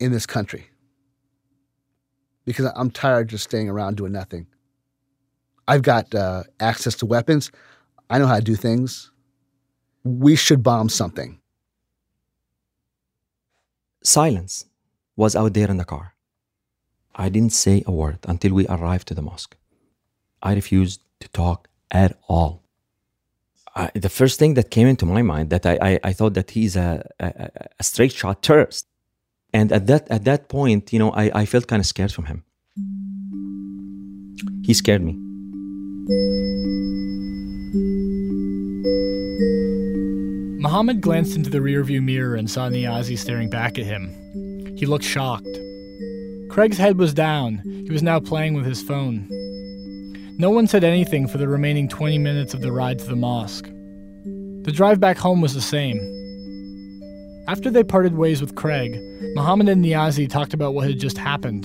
in 0.00 0.10
this 0.10 0.24
country 0.24 0.70
because 2.46 2.72
I'm 2.76 2.90
tired 2.90 3.26
of 3.26 3.32
just 3.32 3.44
staying 3.44 3.68
around 3.68 3.98
doing 3.98 4.12
nothing. 4.12 4.46
I've 5.68 5.82
got 5.82 6.14
uh, 6.14 6.44
access 6.60 6.94
to 6.96 7.06
weapons. 7.06 7.50
I 8.08 8.18
know 8.18 8.26
how 8.26 8.36
to 8.36 8.42
do 8.42 8.54
things. 8.54 9.10
We 10.04 10.36
should 10.36 10.62
bomb 10.62 10.88
something. 10.88 11.40
Silence 14.02 14.66
was 15.16 15.34
out 15.34 15.54
there 15.54 15.68
in 15.68 15.78
the 15.78 15.84
car. 15.84 16.14
I 17.14 17.28
didn't 17.28 17.52
say 17.52 17.82
a 17.86 17.92
word 17.92 18.18
until 18.28 18.52
we 18.52 18.66
arrived 18.68 19.08
to 19.08 19.14
the 19.14 19.22
mosque. 19.22 19.56
I 20.42 20.54
refused 20.54 21.00
to 21.20 21.28
talk 21.28 21.68
at 21.90 22.16
all. 22.28 22.62
I, 23.74 23.90
the 23.94 24.08
first 24.08 24.38
thing 24.38 24.54
that 24.54 24.70
came 24.70 24.86
into 24.86 25.06
my 25.06 25.22
mind 25.22 25.50
that 25.50 25.66
I, 25.66 25.78
I, 25.80 26.00
I 26.04 26.12
thought 26.12 26.34
that 26.34 26.50
he's 26.52 26.76
a, 26.76 27.08
a, 27.18 27.50
a 27.78 27.82
straight 27.82 28.12
shot 28.12 28.42
terrorist. 28.42 28.86
And 29.52 29.72
at 29.72 29.86
that 29.86 30.08
at 30.10 30.24
that 30.24 30.48
point, 30.48 30.92
you 30.92 30.98
know, 30.98 31.10
I, 31.10 31.30
I 31.42 31.46
felt 31.46 31.66
kind 31.66 31.80
of 31.80 31.86
scared 31.86 32.12
from 32.12 32.26
him. 32.26 32.44
He 34.62 34.74
scared 34.74 35.02
me. 35.02 36.45
Muhammad 40.76 41.00
glanced 41.00 41.36
into 41.36 41.48
the 41.48 41.60
rearview 41.60 42.02
mirror 42.02 42.34
and 42.34 42.50
saw 42.50 42.68
Niazi 42.68 43.16
staring 43.16 43.48
back 43.48 43.78
at 43.78 43.86
him. 43.86 44.10
He 44.76 44.84
looked 44.84 45.06
shocked. 45.06 45.48
Craig's 46.50 46.76
head 46.76 46.98
was 46.98 47.14
down. 47.14 47.62
He 47.64 47.90
was 47.90 48.02
now 48.02 48.20
playing 48.20 48.52
with 48.52 48.66
his 48.66 48.82
phone. 48.82 49.26
No 50.38 50.50
one 50.50 50.66
said 50.66 50.84
anything 50.84 51.28
for 51.28 51.38
the 51.38 51.48
remaining 51.48 51.88
20 51.88 52.18
minutes 52.18 52.52
of 52.52 52.60
the 52.60 52.72
ride 52.72 52.98
to 52.98 53.06
the 53.06 53.16
mosque. 53.16 53.64
The 53.64 54.70
drive 54.70 55.00
back 55.00 55.16
home 55.16 55.40
was 55.40 55.54
the 55.54 55.62
same. 55.62 55.96
After 57.48 57.70
they 57.70 57.82
parted 57.82 58.18
ways 58.18 58.42
with 58.42 58.54
Craig, 58.54 59.00
Muhammad 59.34 59.70
and 59.70 59.82
Niazi 59.82 60.28
talked 60.28 60.52
about 60.52 60.74
what 60.74 60.86
had 60.86 61.00
just 61.00 61.16
happened. 61.16 61.64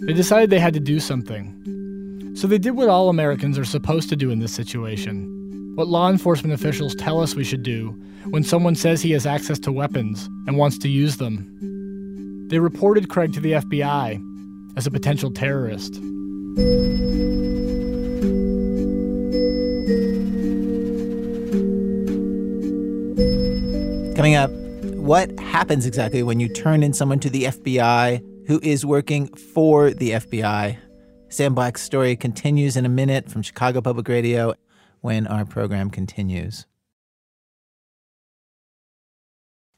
They 0.00 0.14
decided 0.14 0.50
they 0.50 0.58
had 0.58 0.74
to 0.74 0.80
do 0.80 0.98
something. 0.98 2.34
So 2.34 2.48
they 2.48 2.58
did 2.58 2.72
what 2.72 2.88
all 2.88 3.08
Americans 3.08 3.56
are 3.56 3.64
supposed 3.64 4.08
to 4.08 4.16
do 4.16 4.32
in 4.32 4.40
this 4.40 4.52
situation 4.52 5.35
what 5.76 5.88
law 5.88 6.08
enforcement 6.08 6.54
officials 6.54 6.94
tell 6.94 7.20
us 7.20 7.34
we 7.34 7.44
should 7.44 7.62
do 7.62 7.90
when 8.30 8.42
someone 8.42 8.74
says 8.74 9.02
he 9.02 9.10
has 9.10 9.26
access 9.26 9.58
to 9.58 9.70
weapons 9.70 10.26
and 10.46 10.56
wants 10.56 10.78
to 10.78 10.88
use 10.88 11.18
them. 11.18 12.48
They 12.48 12.58
reported 12.58 13.10
Craig 13.10 13.34
to 13.34 13.40
the 13.40 13.52
FBI 13.52 14.18
as 14.78 14.86
a 14.86 14.90
potential 14.90 15.30
terrorist. 15.30 15.92
Coming 24.16 24.34
up, 24.34 24.50
what 24.94 25.38
happens 25.38 25.84
exactly 25.84 26.22
when 26.22 26.40
you 26.40 26.48
turn 26.48 26.82
in 26.82 26.94
someone 26.94 27.20
to 27.20 27.28
the 27.28 27.44
FBI 27.44 28.24
who 28.46 28.60
is 28.62 28.86
working 28.86 29.28
for 29.34 29.90
the 29.90 30.12
FBI? 30.12 30.78
Sam 31.28 31.54
Black's 31.54 31.82
story 31.82 32.16
continues 32.16 32.78
in 32.78 32.86
a 32.86 32.88
minute 32.88 33.30
from 33.30 33.42
Chicago 33.42 33.82
Public 33.82 34.08
Radio 34.08 34.54
when 35.06 35.24
our 35.28 35.44
program 35.44 35.88
continues. 35.88 36.66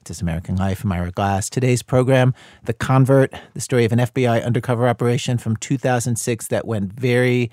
This 0.07 0.23
American 0.23 0.57
Life. 0.57 0.85
I'm 0.85 0.93
Ira 0.93 1.11
Glass. 1.11 1.51
Today's 1.51 1.83
program, 1.83 2.33
The 2.65 2.73
Convert, 2.73 3.35
the 3.53 3.61
story 3.61 3.85
of 3.85 3.93
an 3.93 3.99
FBI 3.99 4.43
undercover 4.43 4.89
operation 4.89 5.37
from 5.37 5.59
2006 5.59 6.47
that 6.47 6.67
went 6.67 6.95
very 6.95 7.51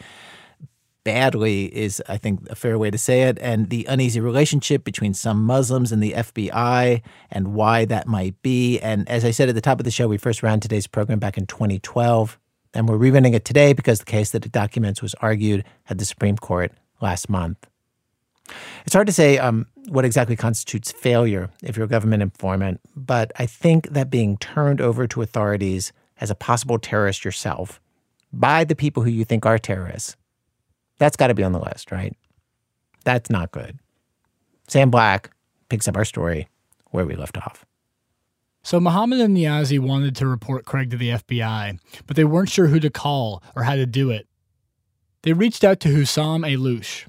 badly, 1.04 1.66
is 1.76 2.02
I 2.08 2.16
think 2.16 2.50
a 2.50 2.56
fair 2.56 2.80
way 2.80 2.92
to 2.92 2.98
say 2.98 3.24
it, 3.24 3.38
and 3.42 3.70
the 3.70 3.86
uneasy 3.90 4.22
relationship 4.22 4.86
between 4.86 5.14
some 5.14 5.44
Muslims 5.44 5.92
and 5.92 6.02
the 6.02 6.14
FBI 6.14 7.02
and 7.30 7.54
why 7.56 7.84
that 7.84 8.08
might 8.08 8.42
be. 8.42 8.80
And 8.80 9.06
as 9.10 9.26
I 9.26 9.32
said 9.32 9.50
at 9.50 9.56
the 9.56 9.60
top 9.60 9.82
of 9.82 9.84
the 9.84 9.92
show, 9.92 10.08
we 10.08 10.18
first 10.18 10.42
ran 10.42 10.62
today's 10.62 10.88
program 10.88 11.20
back 11.20 11.38
in 11.38 11.46
2012, 11.46 12.40
and 12.74 12.88
we're 12.88 12.98
rerunning 12.98 13.34
it 13.34 13.44
today 13.44 13.74
because 13.74 14.00
the 14.00 14.06
case 14.06 14.32
that 14.32 14.46
it 14.46 14.54
documents 14.54 15.02
was 15.02 15.14
argued 15.16 15.66
at 15.90 15.98
the 15.98 16.06
Supreme 16.06 16.38
Court 16.38 16.72
last 17.02 17.30
month. 17.30 17.68
It's 18.86 18.94
hard 18.94 19.08
to 19.08 19.14
say 19.14 19.38
um, 19.38 19.66
what 19.88 20.06
exactly 20.06 20.36
constitutes 20.36 20.92
failure 20.92 21.50
if 21.64 21.76
you're 21.76 21.86
a 21.86 21.90
government 21.90 22.22
informant, 22.22 22.80
but 22.96 23.32
I 23.38 23.46
think 23.46 23.90
that 23.90 24.10
being 24.10 24.38
turned 24.38 24.82
over 24.82 25.08
to 25.08 25.22
authorities 25.22 25.92
as 26.22 26.30
a 26.30 26.36
possible 26.36 26.78
terrorist 26.78 27.26
yourself 27.26 27.82
by 28.32 28.64
the 28.64 28.76
people 28.76 29.04
who 29.04 29.10
you 29.10 29.26
think 29.26 29.46
are 29.46 29.58
terrorists, 29.58 30.16
that's 30.98 31.18
got 31.18 31.28
to 31.28 31.34
be 31.34 31.44
on 31.44 31.52
the 31.52 31.60
list, 31.60 31.92
right? 31.92 32.16
That's 33.04 33.30
not 33.30 33.52
good. 33.52 33.80
Sam 34.68 34.90
Black 34.90 35.32
picks 35.70 35.88
up 35.88 35.98
our 35.98 36.06
story 36.06 36.48
where 36.92 37.06
we 37.06 37.16
left 37.16 37.38
off. 37.38 37.66
So 38.64 38.80
Mohammed 38.80 39.20
and 39.20 39.38
Niazi 39.38 39.80
wanted 39.80 40.16
to 40.16 40.28
report 40.28 40.66
Craig 40.66 40.90
to 40.90 40.98
the 40.98 41.10
FBI, 41.10 41.78
but 42.08 42.16
they 42.16 42.24
weren't 42.24 42.50
sure 42.50 42.68
who 42.68 42.80
to 42.80 42.90
call 42.90 43.44
or 43.56 43.64
how 43.64 43.76
to 43.76 43.86
do 43.86 44.10
it. 44.10 44.28
They 45.26 45.34
reached 45.34 45.64
out 45.64 45.80
to 45.82 45.90
Hussam 45.90 46.46
Ayloush, 46.46 47.08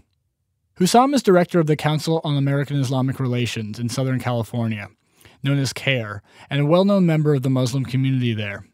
Hussam 0.79 1.15
is 1.15 1.23
director 1.23 1.59
of 1.59 1.67
the 1.67 1.77
Council 1.77 2.21
on 2.23 2.37
American 2.37 2.79
Islamic 2.79 3.19
Relations 3.19 3.79
in 3.79 3.89
Southern 3.89 4.21
California, 4.21 4.89
known 5.43 5.59
as 5.59 5.73
CAIR, 5.73 6.23
and 6.51 6.61
a 6.61 6.67
well 6.67 6.85
known 6.85 7.07
member 7.07 7.35
of 7.35 7.43
the 7.43 7.49
Muslim 7.49 7.87
community 7.87 8.35
there. 8.35 8.67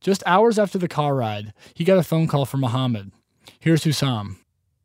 Just 0.00 0.22
hours 0.24 0.56
after 0.56 0.78
the 0.78 0.86
car 0.86 1.16
ride, 1.16 1.52
he 1.74 1.82
got 1.82 1.98
a 1.98 2.04
phone 2.04 2.28
call 2.28 2.44
from 2.44 2.60
Mohammed. 2.60 3.10
Here's 3.58 3.82
Hussam. 3.82 4.36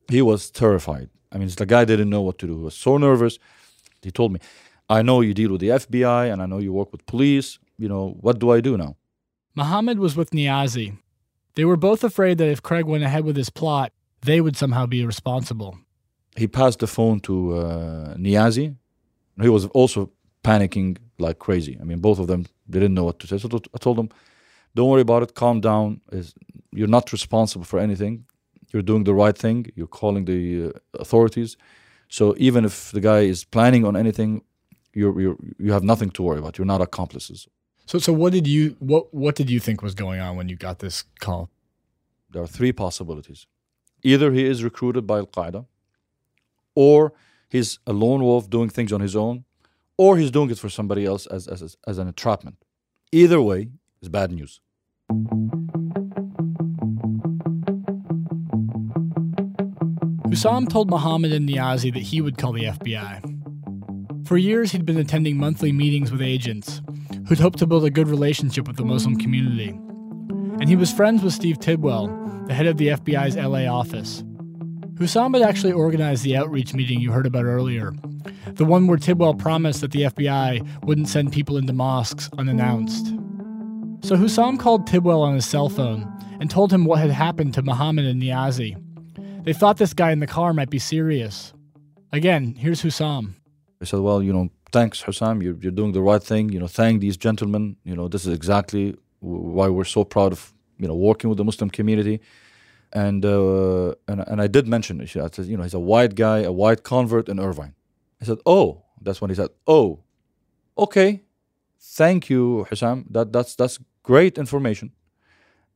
He 0.10 0.24
was 0.24 0.50
terrified. 0.50 1.10
I 1.32 1.38
mean, 1.38 1.50
the 1.50 1.68
guy 1.68 1.86
didn't 1.86 2.10
know 2.10 2.24
what 2.24 2.39
to 2.39 2.48
do. 2.48 2.58
He 2.58 2.64
was 2.64 2.76
so 2.76 2.98
nervous. 2.98 3.38
He 4.02 4.10
told 4.10 4.34
me, 4.34 4.39
I 4.89 5.04
know 5.04 5.22
you 5.22 5.36
deal 5.36 5.52
with 5.52 5.62
the 5.62 5.70
FBI 5.70 6.34
and 6.34 6.41
I 6.41 6.48
know 6.48 6.58
you 6.58 6.74
work 6.74 6.91
with 6.91 7.06
police. 7.06 7.60
You 7.78 7.88
know, 7.88 8.18
what 8.20 8.39
do 8.39 8.50
I 8.50 8.62
do 8.62 8.78
now? 8.78 8.95
Mohammed 9.54 10.00
was 10.00 10.16
with 10.16 10.32
Niazi. 10.32 10.98
They 11.58 11.66
were 11.66 11.78
both 11.89 12.03
afraid 12.03 12.38
that 12.38 12.49
if 12.55 12.62
Craig 12.62 12.86
went 12.86 13.03
ahead 13.03 13.26
with 13.26 13.36
his 13.36 13.49
plot, 13.49 13.91
they 14.22 14.39
would 14.39 14.55
somehow 14.55 14.86
be 14.86 15.05
responsible 15.05 15.72
he 16.38 16.47
passed 16.47 16.80
the 16.80 16.88
phone 16.88 17.20
to 17.22 17.55
uh, 17.55 18.16
Niazi. 18.16 18.76
He 19.41 19.49
was 19.49 19.66
also 19.68 20.12
panicking 20.43 20.97
like 21.20 21.39
crazy. 21.39 21.78
I 21.82 21.84
mean, 21.84 21.99
both 21.99 22.20
of 22.20 22.28
them 22.28 22.45
they 22.70 22.80
didn't 22.80 22.93
know 22.93 23.05
what 23.05 23.20
to 23.20 23.28
say. 23.28 23.38
So 23.38 23.49
I 23.76 23.78
told 23.80 23.97
them, 23.97 24.10
"Don't 24.76 24.89
worry 24.89 25.01
about 25.01 25.24
it. 25.24 25.34
Calm 25.34 25.60
down. 25.62 26.01
You're 26.72 26.95
not 26.97 27.12
responsible 27.12 27.66
for 27.66 27.80
anything. 27.80 28.26
You're 28.72 28.88
doing 28.91 29.03
the 29.05 29.14
right 29.14 29.38
thing. 29.38 29.66
You're 29.76 29.95
calling 30.01 30.26
the 30.26 30.41
uh, 30.66 30.72
authorities. 31.03 31.58
So 32.10 32.36
even 32.38 32.66
if 32.66 32.91
the 32.91 33.01
guy 33.01 33.22
is 33.22 33.45
planning 33.45 33.84
on 33.86 33.95
anything, 33.95 34.41
you're, 34.93 35.20
you're 35.22 35.38
you 35.58 35.72
have 35.72 35.84
nothing 35.84 36.12
to 36.12 36.24
worry 36.24 36.39
about. 36.39 36.58
You're 36.58 36.74
not 36.74 36.82
accomplices." 36.82 37.47
So, 37.88 38.00
so 38.00 38.12
what 38.12 38.34
did 38.34 38.46
you 38.46 38.76
what 38.80 39.14
what 39.14 39.36
did 39.36 39.50
you 39.50 39.60
think 39.60 39.82
was 39.82 39.96
going 39.96 40.20
on 40.20 40.36
when 40.36 40.50
you 40.50 40.58
got 40.58 40.80
this 40.80 41.06
call? 41.20 41.50
There 42.30 42.44
are 42.44 42.48
three 42.48 42.74
possibilities. 42.74 43.48
Either 44.04 44.34
he 44.34 44.46
is 44.46 44.64
recruited 44.64 45.08
by 45.08 45.20
Al 45.20 45.28
Qaeda 45.28 45.66
or 46.76 47.14
he's 47.50 47.80
a 47.88 47.94
lone 47.94 48.22
wolf 48.22 48.50
doing 48.50 48.70
things 48.70 48.94
on 48.94 49.02
his 49.02 49.16
own, 49.16 49.46
or 49.98 50.18
he's 50.18 50.30
doing 50.30 50.52
it 50.52 50.60
for 50.60 50.70
somebody 50.70 51.06
else 51.06 51.26
as, 51.26 51.48
as, 51.48 51.76
as 51.88 51.98
an 51.98 52.08
entrapment. 52.08 52.58
Either 53.12 53.42
way 53.42 53.70
is 54.00 54.10
bad 54.10 54.32
news. 54.32 54.62
Hussam 60.30 60.70
told 60.70 60.92
Mohammed 60.92 61.34
and 61.34 61.50
Niazi 61.50 61.92
that 61.92 62.04
he 62.04 62.22
would 62.22 62.38
call 62.38 62.52
the 62.52 62.66
FBI. 62.66 64.28
For 64.28 64.38
years, 64.38 64.72
he'd 64.72 64.86
been 64.86 65.00
attending 65.00 65.38
monthly 65.38 65.72
meetings 65.72 66.12
with 66.12 66.22
agents 66.22 66.82
who'd 67.28 67.39
hoped 67.39 67.59
to 67.59 67.67
build 67.67 67.86
a 67.86 67.89
good 67.89 68.07
relationship 68.07 68.67
with 68.67 68.78
the 68.78 68.86
Muslim 68.86 69.17
community. 69.17 69.69
And 70.59 70.69
he 70.69 70.75
was 70.75 70.91
friends 70.91 71.23
with 71.23 71.34
Steve 71.34 71.59
Tidwell, 71.59 72.07
the 72.47 72.53
head 72.53 72.65
of 72.65 72.78
the 72.78 72.88
FBI's 72.88 73.36
LA 73.36 73.71
office. 73.71 74.23
Hussam 74.95 75.34
had 75.34 75.47
actually 75.47 75.73
organized 75.73 76.23
the 76.23 76.36
outreach 76.36 76.73
meeting 76.73 76.99
you 76.99 77.11
heard 77.11 77.28
about 77.28 77.45
earlier, 77.45 77.93
the 78.53 78.65
one 78.65 78.88
where 78.88 78.97
Tidwell 78.97 79.36
promised 79.36 79.82
that 79.82 79.91
the 79.91 80.03
FBI 80.03 80.86
wouldn't 80.86 81.09
send 81.09 81.32
people 81.32 81.57
into 81.57 81.73
mosques 81.73 82.30
unannounced. 82.38 83.07
So 84.01 84.15
Hussam 84.15 84.57
called 84.57 84.88
Tidwell 84.88 85.21
on 85.21 85.36
his 85.36 85.45
cell 85.45 85.69
phone 85.69 86.11
and 86.39 86.49
told 86.49 86.71
him 86.71 86.86
what 86.86 86.99
had 86.99 87.11
happened 87.11 87.53
to 87.55 87.61
Muhammad 87.61 88.05
and 88.05 88.21
Niazi. 88.21 88.75
They 89.43 89.53
thought 89.53 89.78
this 89.78 89.93
guy 89.93 90.11
in 90.11 90.19
the 90.19 90.28
car 90.28 90.53
might 90.53 90.69
be 90.69 90.80
serious. 90.80 91.53
Again, 92.11 92.55
here's 92.55 92.82
Hussam. 92.82 93.36
I 93.82 93.86
said, 93.86 93.99
Well, 93.99 94.23
you 94.23 94.34
know, 94.34 94.49
thanks, 94.72 95.03
Hussam. 95.03 95.41
You're, 95.43 95.57
you're 95.61 95.72
doing 95.72 95.93
the 95.93 96.01
right 96.01 96.24
thing. 96.24 96.49
You 96.51 96.59
know, 96.59 96.68
thank 96.68 97.01
these 97.01 97.18
gentlemen. 97.18 97.78
You 97.84 97.95
know, 97.95 98.07
this 98.07 98.26
is 98.26 98.34
exactly 98.34 98.95
why 99.20 99.68
we're 99.70 99.86
so 99.86 100.03
proud 100.03 100.32
of, 100.32 100.53
you 100.78 100.88
know, 100.88 100.95
working 100.95 101.30
with 101.30 101.38
the 101.38 101.43
Muslim 101.45 101.70
community 101.70 102.22
and 102.93 103.26
uh, 103.26 103.93
and 104.07 104.22
and 104.28 104.41
I 104.41 104.47
did 104.47 104.68
mention 104.68 104.99
you 104.99 105.57
know, 105.57 105.63
he's 105.63 105.74
a 105.74 105.80
white 105.80 106.15
guy, 106.15 106.39
a 106.39 106.51
white 106.51 106.84
convert 106.84 107.30
in 107.30 107.39
Irvine. 107.39 107.74
I 108.22 108.26
said, 108.26 108.39
oh, 108.45 108.84
that's 109.01 109.22
when 109.22 109.30
he 109.30 109.36
said, 109.36 109.49
oh, 109.68 109.99
okay, 110.78 111.24
thank 111.80 112.30
you, 112.30 112.65
Hussam. 112.70 113.05
That 113.11 113.34
that's 113.34 113.55
that's 113.55 113.80
great 114.03 114.38
information, 114.38 114.91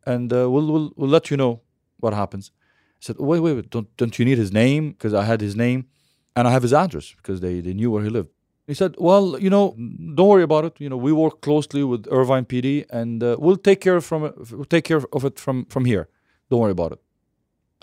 and 0.06 0.32
uh, 0.32 0.50
we'll 0.50 0.72
we'll 0.72 0.94
we'll 0.96 1.10
let 1.10 1.30
you 1.30 1.38
know 1.38 1.62
what 2.00 2.14
happens. 2.14 2.52
I 3.02 3.06
said, 3.08 3.16
wait, 3.20 3.40
wait, 3.40 3.54
wait, 3.54 3.70
don't 3.70 3.96
don't 3.98 4.18
you 4.18 4.26
need 4.26 4.38
his 4.38 4.52
name? 4.52 4.92
Because 4.92 5.14
I 5.14 5.24
had 5.24 5.42
his 5.42 5.56
name, 5.56 5.88
and 6.36 6.48
I 6.48 6.52
have 6.52 6.64
his 6.64 6.74
address 6.74 7.14
because 7.18 7.42
they 7.42 7.60
they 7.62 7.74
knew 7.74 7.92
where 7.92 8.04
he 8.04 8.10
lived. 8.10 8.30
He 8.68 8.74
said, 8.74 8.96
well, 8.98 9.38
you 9.40 9.50
know, 9.50 9.76
don't 10.16 10.28
worry 10.28 10.44
about 10.44 10.66
it. 10.66 10.80
You 10.80 10.90
know, 10.90 10.98
we 10.98 11.12
work 11.12 11.42
closely 11.42 11.84
with 11.84 12.08
Irvine 12.12 12.46
PD, 12.46 12.86
and 12.90 13.24
uh, 13.24 13.36
we'll 13.40 13.58
take 13.58 13.82
care 13.82 14.00
from 14.02 14.34
we'll 14.52 14.66
take 14.66 14.86
care 14.86 15.02
of 15.12 15.26
it 15.26 15.40
from 15.40 15.66
from 15.66 15.86
here. 15.86 16.08
Don't 16.50 16.60
worry 16.60 16.72
about 16.72 16.94
it. 16.94 17.00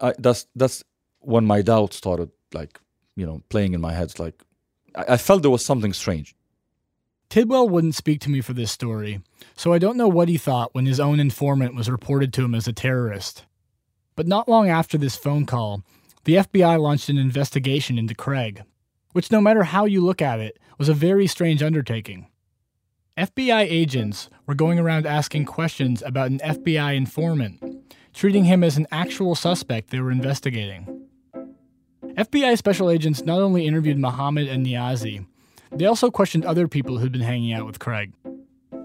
I, 0.01 0.15
that's 0.19 0.47
that's 0.55 0.85
when 1.21 1.45
my 1.45 1.63
doubts 1.63 1.97
started, 1.97 2.31
like 2.53 2.81
you 3.17 3.27
know, 3.27 3.43
playing 3.49 3.75
in 3.75 3.81
my 3.81 3.93
head. 3.93 4.19
Like 4.19 4.43
I, 4.95 5.15
I 5.15 5.17
felt 5.17 5.43
there 5.43 5.51
was 5.51 5.65
something 5.65 5.93
strange. 5.93 6.35
Tidwell 7.29 7.69
wouldn't 7.69 7.95
speak 7.95 8.21
to 8.23 8.31
me 8.31 8.41
for 8.41 8.55
this 8.55 8.73
story, 8.73 9.21
so 9.55 9.73
I 9.73 9.79
don't 9.79 9.99
know 9.99 10.09
what 10.09 10.29
he 10.29 10.39
thought 10.39 10.75
when 10.75 10.87
his 10.87 11.01
own 11.01 11.21
informant 11.21 11.75
was 11.75 11.91
reported 11.91 12.33
to 12.33 12.45
him 12.45 12.55
as 12.55 12.67
a 12.67 12.73
terrorist. 12.73 13.45
But 14.17 14.27
not 14.27 14.49
long 14.49 14.69
after 14.69 14.97
this 14.97 15.17
phone 15.17 15.45
call, 15.45 15.83
the 16.25 16.37
FBI 16.37 16.81
launched 16.81 17.09
an 17.09 17.19
investigation 17.19 17.99
into 17.99 18.15
Craig, 18.15 18.63
which, 19.19 19.33
no 19.33 19.41
matter 19.41 19.65
how 19.65 19.85
you 19.85 20.01
look 20.01 20.23
at 20.23 20.39
it, 20.39 20.61
was 20.79 20.89
a 20.89 20.95
very 20.95 21.27
strange 21.27 21.61
undertaking. 21.61 22.29
FBI 23.17 23.63
agents 23.63 24.31
were 24.47 24.55
going 24.55 24.79
around 24.79 25.07
asking 25.07 25.45
questions 25.45 26.05
about 26.07 26.31
an 26.31 26.39
FBI 26.39 26.95
informant 26.95 27.61
treating 28.15 28.45
him 28.45 28.63
as 28.63 28.77
an 28.77 28.87
actual 28.93 29.35
suspect 29.35 29.91
they 29.91 29.99
were 29.99 30.13
investigating. 30.13 31.05
FBI 32.05 32.57
special 32.57 32.91
agents 32.91 33.25
not 33.25 33.41
only 33.41 33.67
interviewed 33.67 33.99
Mohammed 33.99 34.47
and 34.47 34.65
Niazi, 34.65 35.27
they 35.73 35.87
also 35.87 36.13
questioned 36.13 36.47
other 36.47 36.69
people 36.69 36.99
who'd 36.99 37.11
been 37.11 37.21
hanging 37.21 37.53
out 37.53 37.67
with 37.67 37.81
Craig. 37.81 38.13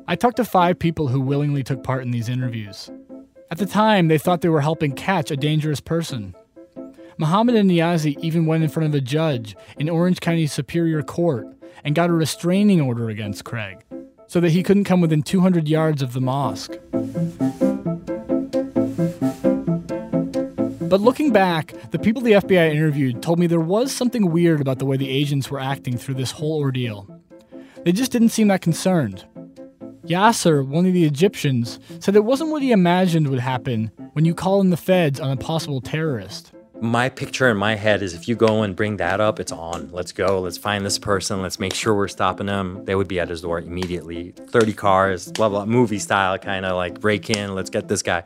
I 0.07 0.15
talked 0.15 0.37
to 0.37 0.45
five 0.45 0.79
people 0.79 1.09
who 1.09 1.21
willingly 1.21 1.61
took 1.61 1.83
part 1.83 2.01
in 2.01 2.09
these 2.09 2.27
interviews. 2.27 2.89
At 3.51 3.59
the 3.59 3.67
time, 3.67 4.07
they 4.07 4.17
thought 4.17 4.41
they 4.41 4.49
were 4.49 4.61
helping 4.61 4.93
catch 4.93 5.29
a 5.29 5.37
dangerous 5.37 5.79
person. 5.79 6.33
Mohammed 7.17 7.55
and 7.55 7.69
Niazi 7.69 8.17
even 8.21 8.45
went 8.45 8.63
in 8.63 8.69
front 8.69 8.87
of 8.89 8.95
a 8.95 9.01
judge 9.01 9.55
in 9.77 9.89
Orange 9.89 10.19
County 10.19 10.47
Superior 10.47 11.03
Court 11.03 11.47
and 11.83 11.95
got 11.95 12.09
a 12.09 12.13
restraining 12.13 12.81
order 12.81 13.09
against 13.09 13.43
Craig 13.43 13.83
so 14.27 14.39
that 14.39 14.51
he 14.51 14.63
couldn't 14.63 14.85
come 14.85 15.01
within 15.01 15.21
200 15.21 15.67
yards 15.67 16.01
of 16.01 16.13
the 16.13 16.21
mosque. 16.21 16.77
But 20.89 21.01
looking 21.01 21.31
back, 21.31 21.73
the 21.91 21.99
people 21.99 22.21
the 22.21 22.33
FBI 22.33 22.71
interviewed 22.71 23.21
told 23.21 23.39
me 23.39 23.47
there 23.47 23.59
was 23.59 23.91
something 23.91 24.31
weird 24.31 24.61
about 24.61 24.79
the 24.79 24.85
way 24.85 24.97
the 24.97 25.09
agents 25.09 25.49
were 25.49 25.59
acting 25.59 25.97
through 25.97 26.15
this 26.15 26.31
whole 26.31 26.59
ordeal. 26.59 27.07
They 27.83 27.91
just 27.91 28.11
didn't 28.11 28.29
seem 28.29 28.47
that 28.47 28.61
concerned. 28.61 29.25
Yasser, 30.05 30.65
one 30.65 30.85
of 30.85 30.93
the 30.93 31.05
Egyptians, 31.05 31.79
said 31.99 32.15
it 32.15 32.25
wasn't 32.25 32.51
what 32.51 32.61
he 32.61 32.71
imagined 32.71 33.29
would 33.29 33.39
happen 33.39 33.91
when 34.13 34.25
you 34.25 34.35
call 34.35 34.61
in 34.61 34.69
the 34.69 34.77
feds 34.77 35.19
on 35.19 35.31
a 35.31 35.37
possible 35.37 35.81
terrorist. 35.81 36.52
My 36.83 37.07
picture 37.07 37.49
in 37.49 37.55
my 37.55 37.75
head 37.75 38.03
is 38.03 38.13
if 38.13 38.27
you 38.27 38.35
go 38.35 38.61
and 38.61 38.75
bring 38.75 38.97
that 38.97 39.21
up, 39.21 39.39
it's 39.39 39.53
on. 39.53 39.89
Let's 39.93 40.11
go. 40.11 40.41
Let's 40.41 40.57
find 40.57 40.85
this 40.85 40.99
person. 40.99 41.41
Let's 41.41 41.57
make 41.57 41.73
sure 41.73 41.95
we're 41.95 42.09
stopping 42.09 42.47
them. 42.47 42.83
They 42.83 42.93
would 42.93 43.07
be 43.07 43.21
at 43.21 43.29
his 43.29 43.41
door 43.41 43.57
immediately. 43.59 44.31
30 44.31 44.73
cars, 44.73 45.31
blah, 45.31 45.47
blah, 45.47 45.65
movie 45.65 45.97
style, 45.97 46.37
kind 46.37 46.65
of 46.65 46.75
like 46.75 46.99
break 46.99 47.29
in. 47.29 47.55
Let's 47.55 47.69
get 47.69 47.87
this 47.87 48.01
guy. 48.01 48.23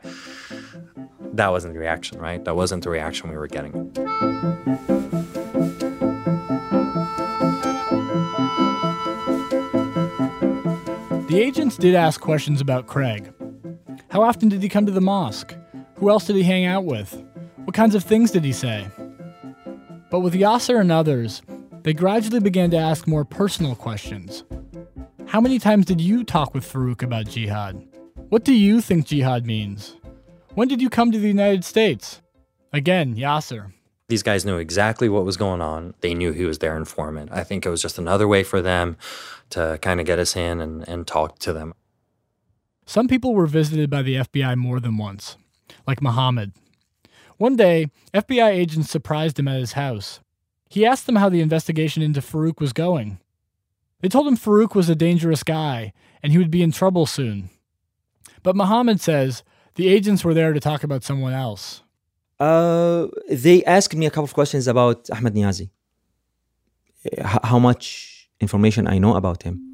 That 1.34 1.52
wasn't 1.52 1.74
the 1.74 1.78
reaction, 1.78 2.18
right? 2.18 2.44
That 2.44 2.56
wasn't 2.56 2.82
the 2.82 2.90
reaction 2.90 3.30
we 3.30 3.36
were 3.36 3.46
getting. 3.46 3.92
The 11.28 11.40
agents 11.40 11.76
did 11.76 11.94
ask 11.94 12.20
questions 12.20 12.60
about 12.60 12.88
Craig. 12.88 13.32
How 14.08 14.22
often 14.22 14.48
did 14.48 14.62
he 14.64 14.68
come 14.68 14.84
to 14.86 14.92
the 14.92 15.00
mosque? 15.00 15.54
Who 15.98 16.10
else 16.10 16.26
did 16.26 16.34
he 16.34 16.42
hang 16.42 16.64
out 16.64 16.84
with? 16.84 17.24
What 17.68 17.74
kinds 17.74 17.94
of 17.94 18.02
things 18.02 18.30
did 18.30 18.44
he 18.44 18.54
say? 18.54 18.88
But 20.10 20.20
with 20.20 20.32
Yasser 20.32 20.80
and 20.80 20.90
others, 20.90 21.42
they 21.82 21.92
gradually 21.92 22.40
began 22.40 22.70
to 22.70 22.78
ask 22.78 23.06
more 23.06 23.26
personal 23.26 23.74
questions. 23.74 24.42
How 25.26 25.38
many 25.42 25.58
times 25.58 25.84
did 25.84 26.00
you 26.00 26.24
talk 26.24 26.54
with 26.54 26.64
Farouk 26.64 27.02
about 27.02 27.26
jihad? 27.26 27.86
What 28.30 28.42
do 28.42 28.54
you 28.54 28.80
think 28.80 29.04
jihad 29.04 29.44
means? 29.44 29.96
When 30.54 30.66
did 30.66 30.80
you 30.80 30.88
come 30.88 31.12
to 31.12 31.18
the 31.18 31.28
United 31.28 31.62
States? 31.62 32.22
Again, 32.72 33.14
Yasser. 33.16 33.74
These 34.08 34.22
guys 34.22 34.46
knew 34.46 34.56
exactly 34.56 35.10
what 35.10 35.26
was 35.26 35.36
going 35.36 35.60
on. 35.60 35.92
They 36.00 36.14
knew 36.14 36.32
he 36.32 36.46
was 36.46 36.60
their 36.60 36.74
informant. 36.74 37.32
I 37.32 37.44
think 37.44 37.66
it 37.66 37.70
was 37.70 37.82
just 37.82 37.98
another 37.98 38.26
way 38.26 38.44
for 38.44 38.62
them 38.62 38.96
to 39.50 39.78
kind 39.82 40.00
of 40.00 40.06
get 40.06 40.18
us 40.18 40.36
in 40.36 40.62
and, 40.62 40.88
and 40.88 41.06
talk 41.06 41.38
to 41.40 41.52
them. 41.52 41.74
Some 42.86 43.08
people 43.08 43.34
were 43.34 43.46
visited 43.46 43.90
by 43.90 44.00
the 44.00 44.14
FBI 44.14 44.56
more 44.56 44.80
than 44.80 44.96
once, 44.96 45.36
like 45.86 46.00
Muhammad. 46.00 46.54
One 47.38 47.56
day, 47.56 47.86
FBI 48.12 48.48
agents 48.50 48.90
surprised 48.90 49.38
him 49.38 49.48
at 49.48 49.60
his 49.60 49.72
house. 49.72 50.20
He 50.68 50.84
asked 50.84 51.06
them 51.06 51.16
how 51.16 51.28
the 51.28 51.40
investigation 51.40 52.02
into 52.02 52.20
Farouk 52.20 52.60
was 52.60 52.72
going. 52.72 53.18
They 54.00 54.08
told 54.08 54.26
him 54.26 54.36
Farouk 54.36 54.74
was 54.74 54.88
a 54.88 54.94
dangerous 54.94 55.42
guy 55.42 55.92
and 56.22 56.32
he 56.32 56.38
would 56.38 56.50
be 56.50 56.62
in 56.62 56.72
trouble 56.72 57.06
soon. 57.06 57.50
But 58.42 58.56
Muhammad 58.56 59.00
says 59.00 59.42
the 59.76 59.88
agents 59.88 60.24
were 60.24 60.34
there 60.34 60.52
to 60.52 60.60
talk 60.60 60.82
about 60.84 61.04
someone 61.04 61.32
else. 61.32 61.82
Uh, 62.38 63.06
they 63.30 63.64
asked 63.64 63.94
me 63.94 64.06
a 64.06 64.10
couple 64.10 64.24
of 64.24 64.34
questions 64.34 64.68
about 64.68 65.08
Ahmed 65.10 65.34
Niazi. 65.34 65.70
H- 67.04 67.38
how 67.44 67.58
much 67.58 68.28
information 68.40 68.86
I 68.86 68.98
know 68.98 69.16
about 69.16 69.42
him. 69.42 69.64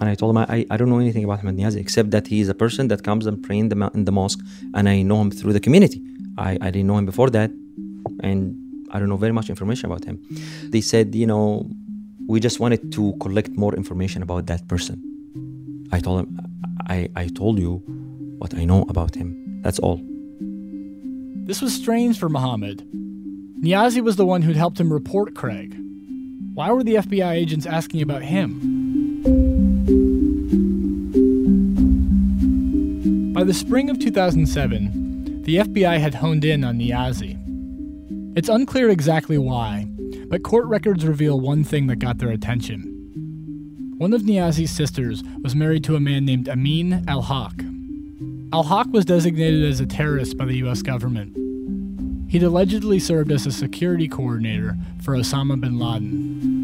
And 0.00 0.08
I 0.08 0.14
told 0.14 0.36
him 0.36 0.38
I, 0.38 0.66
I 0.70 0.76
don't 0.76 0.90
know 0.90 0.98
anything 0.98 1.24
about 1.24 1.40
Ahmed 1.40 1.56
Niazi 1.56 1.76
except 1.78 2.10
that 2.12 2.28
he 2.28 2.40
is 2.40 2.48
a 2.48 2.54
person 2.54 2.88
that 2.88 3.02
comes 3.02 3.26
and 3.26 3.42
prays 3.42 3.60
in 3.60 3.68
the, 3.68 3.90
in 3.94 4.04
the 4.04 4.12
mosque 4.12 4.40
and 4.74 4.88
I 4.88 5.02
know 5.02 5.20
him 5.20 5.30
through 5.30 5.52
the 5.52 5.60
community. 5.60 6.02
I, 6.38 6.56
I 6.60 6.70
didn't 6.70 6.86
know 6.86 6.96
him 6.96 7.06
before 7.06 7.30
that 7.30 7.50
and 8.20 8.54
I 8.90 8.98
don't 8.98 9.08
know 9.08 9.16
very 9.16 9.32
much 9.32 9.50
information 9.50 9.86
about 9.86 10.04
him. 10.04 10.22
They 10.64 10.80
said, 10.80 11.14
you 11.14 11.26
know, 11.26 11.68
we 12.26 12.40
just 12.40 12.60
wanted 12.60 12.92
to 12.92 13.14
collect 13.20 13.50
more 13.50 13.74
information 13.74 14.22
about 14.22 14.46
that 14.46 14.66
person. 14.68 15.88
I 15.92 16.00
told 16.00 16.20
him, 16.20 16.38
I, 16.86 17.08
I 17.16 17.28
told 17.28 17.58
you 17.58 17.82
what 18.38 18.54
I 18.54 18.64
know 18.64 18.86
about 18.88 19.14
him. 19.14 19.60
That's 19.62 19.78
all. 19.78 20.00
This 21.46 21.60
was 21.60 21.74
strange 21.74 22.18
for 22.18 22.28
Muhammad. 22.28 22.86
Niazi 23.60 24.02
was 24.02 24.16
the 24.16 24.26
one 24.26 24.42
who'd 24.42 24.56
helped 24.56 24.78
him 24.78 24.92
report 24.92 25.34
Craig. 25.34 25.76
Why 26.54 26.70
were 26.70 26.84
the 26.84 26.96
FBI 26.96 27.32
agents 27.32 27.66
asking 27.66 28.02
about 28.02 28.22
him? 28.22 28.52
By 33.32 33.44
the 33.44 33.54
spring 33.54 33.90
of 33.90 33.98
2007, 33.98 35.07
the 35.48 35.56
FBI 35.56 35.98
had 35.98 36.16
honed 36.16 36.44
in 36.44 36.62
on 36.62 36.78
Niazi. 36.78 37.34
It's 38.36 38.50
unclear 38.50 38.90
exactly 38.90 39.38
why, 39.38 39.86
but 40.28 40.42
court 40.42 40.66
records 40.66 41.06
reveal 41.06 41.40
one 41.40 41.64
thing 41.64 41.86
that 41.86 42.00
got 42.00 42.18
their 42.18 42.28
attention. 42.28 43.94
One 43.96 44.12
of 44.12 44.20
Niazi's 44.20 44.70
sisters 44.70 45.24
was 45.42 45.56
married 45.56 45.84
to 45.84 45.96
a 45.96 46.00
man 46.00 46.26
named 46.26 46.50
Amin 46.50 47.02
al 47.08 47.22
Haq. 47.22 47.62
Al 48.52 48.64
Haq 48.64 48.88
was 48.88 49.06
designated 49.06 49.64
as 49.64 49.80
a 49.80 49.86
terrorist 49.86 50.36
by 50.36 50.44
the 50.44 50.56
US 50.66 50.82
government. 50.82 51.34
He'd 52.30 52.42
allegedly 52.42 52.98
served 52.98 53.32
as 53.32 53.46
a 53.46 53.50
security 53.50 54.06
coordinator 54.06 54.76
for 55.00 55.14
Osama 55.14 55.58
bin 55.58 55.78
Laden. 55.78 56.57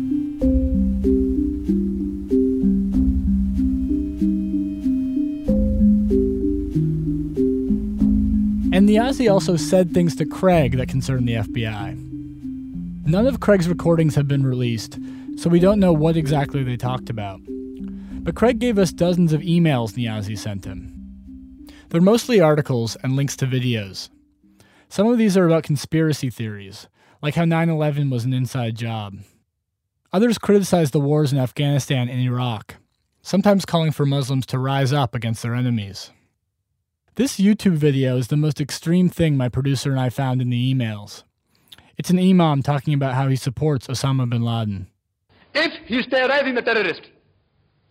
And 8.75 8.89
Niazi 8.89 9.31
also 9.31 9.55
said 9.55 9.95
things 9.95 10.17
to 10.17 10.27
Craig 10.27 10.79
that 10.79 10.89
concerned 10.89 11.29
the 11.29 11.35
FBI. 11.35 11.97
None 13.07 13.27
of 13.29 13.39
Craig's 13.39 13.69
recordings 13.69 14.17
have 14.17 14.27
been 14.27 14.45
released, 14.45 14.99
so 15.37 15.49
we 15.49 15.61
don't 15.61 15.79
know 15.79 15.93
what 15.93 16.17
exactly 16.17 16.65
they 16.65 16.77
talked 16.77 17.09
about. 17.09 17.39
But 17.47 18.35
Craig 18.35 18.59
gave 18.59 18.77
us 18.77 18.91
dozens 18.91 19.33
of 19.33 19.43
emails 19.43 19.93
Niazi 19.93 20.37
sent 20.37 20.65
him. 20.65 21.69
They're 21.91 22.01
mostly 22.01 22.41
articles 22.41 22.97
and 23.05 23.15
links 23.15 23.37
to 23.37 23.47
videos. 23.47 24.09
Some 24.89 25.07
of 25.07 25.19
these 25.19 25.37
are 25.37 25.47
about 25.47 25.63
conspiracy 25.63 26.29
theories, 26.29 26.89
like 27.23 27.37
how 27.37 27.45
9 27.45 27.69
11 27.69 28.11
was 28.11 28.25
an 28.25 28.33
inside 28.33 28.75
job. 28.75 29.19
Others 30.13 30.39
criticize 30.39 30.91
the 30.91 30.99
wars 30.99 31.33
in 31.33 31.39
Afghanistan 31.39 32.09
and 32.09 32.21
Iraq, 32.21 32.75
sometimes 33.23 33.65
calling 33.65 33.93
for 33.93 34.05
Muslims 34.05 34.47
to 34.47 34.59
rise 34.59 34.93
up 34.93 35.15
against 35.15 35.45
their 35.45 35.55
enemies. 35.55 36.11
This 37.17 37.39
YouTube 37.39 37.77
video 37.77 38.17
is 38.17 38.27
the 38.27 38.37
most 38.37 38.61
extreme 38.61 39.09
thing 39.09 39.37
my 39.37 39.49
producer 39.49 39.93
and 39.93 40.01
I 40.01 40.11
found 40.11 40.43
in 40.43 40.51
the 40.51 40.75
emails. 40.75 41.23
It's 41.97 42.11
an 42.11 42.19
imam 42.19 42.61
talking 42.61 42.93
about 42.93 43.15
how 43.15 43.29
he 43.29 43.37
supports 43.37 43.87
Osama 43.87 44.29
bin 44.29 44.43
Laden. 44.43 44.89
If 45.55 45.73
he's 45.87 46.09
terrorizing 46.09 46.57
the 46.57 46.63
terrorist, 46.63 47.03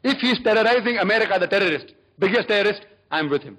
if 0.03 0.17
he's 0.19 0.39
terrorizing 0.43 0.97
America, 0.97 1.37
the 1.39 1.47
terrorist, 1.47 1.93
biggest 2.19 2.49
terrorist, 2.49 2.81
I'm 3.11 3.29
with 3.29 3.43
him. 3.43 3.57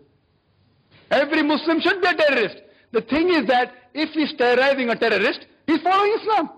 Every 1.10 1.42
Muslim 1.42 1.80
should 1.80 1.98
be 2.02 2.08
a 2.08 2.14
terrorist. 2.14 2.56
The 2.92 3.00
thing 3.00 3.30
is 3.30 3.46
that 3.46 3.72
if 3.94 4.10
he's 4.10 4.34
terrorizing 4.34 4.90
a 4.90 4.96
terrorist, 4.96 5.46
he's 5.66 5.80
following 5.80 6.14
Islam. 6.20 6.50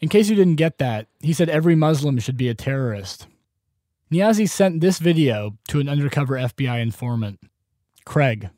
In 0.00 0.10
case 0.10 0.28
you 0.28 0.36
didn't 0.36 0.56
get 0.56 0.76
that, 0.76 1.06
he 1.20 1.32
said 1.32 1.48
every 1.48 1.74
Muslim 1.74 2.18
should 2.18 2.36
be 2.36 2.50
a 2.50 2.54
terrorist. 2.54 3.28
Niazi 4.12 4.46
sent 4.46 4.82
this 4.82 4.98
video 4.98 5.56
to 5.68 5.80
an 5.80 5.88
undercover 5.88 6.34
FBI 6.34 6.82
informant. 6.82 7.40
Craig. 8.04 8.50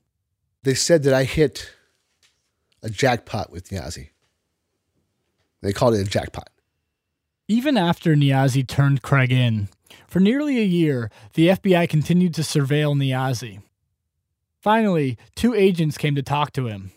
They 0.63 0.75
said 0.75 1.03
that 1.03 1.15
I 1.15 1.25
hit 1.25 1.71
a 2.83 2.91
jackpot 2.91 3.51
with 3.51 3.69
Niazi. 3.71 4.11
They 5.61 5.73
called 5.73 5.95
it 5.95 6.07
a 6.07 6.11
jackpot. 6.11 6.51
Even 7.49 7.77
after 7.77 8.15
Niazi 8.15 8.67
turned 8.67 9.03
Craig 9.03 9.33
in, 9.33 9.69
for 10.07 10.21
nearly 10.21 10.59
a 10.59 10.65
year, 10.65 11.11
the 11.35 11.49
FBI 11.49 11.89
continued 11.89 12.35
to 12.35 12.43
surveil 12.43 12.97
Niazi. 12.97 13.63
Finally, 14.61 15.19
two 15.35 15.55
agents 15.55 15.99
came 15.99 16.15
to 16.15 16.23
talk 16.23 16.53
to 16.53 16.67
him. 16.67 16.93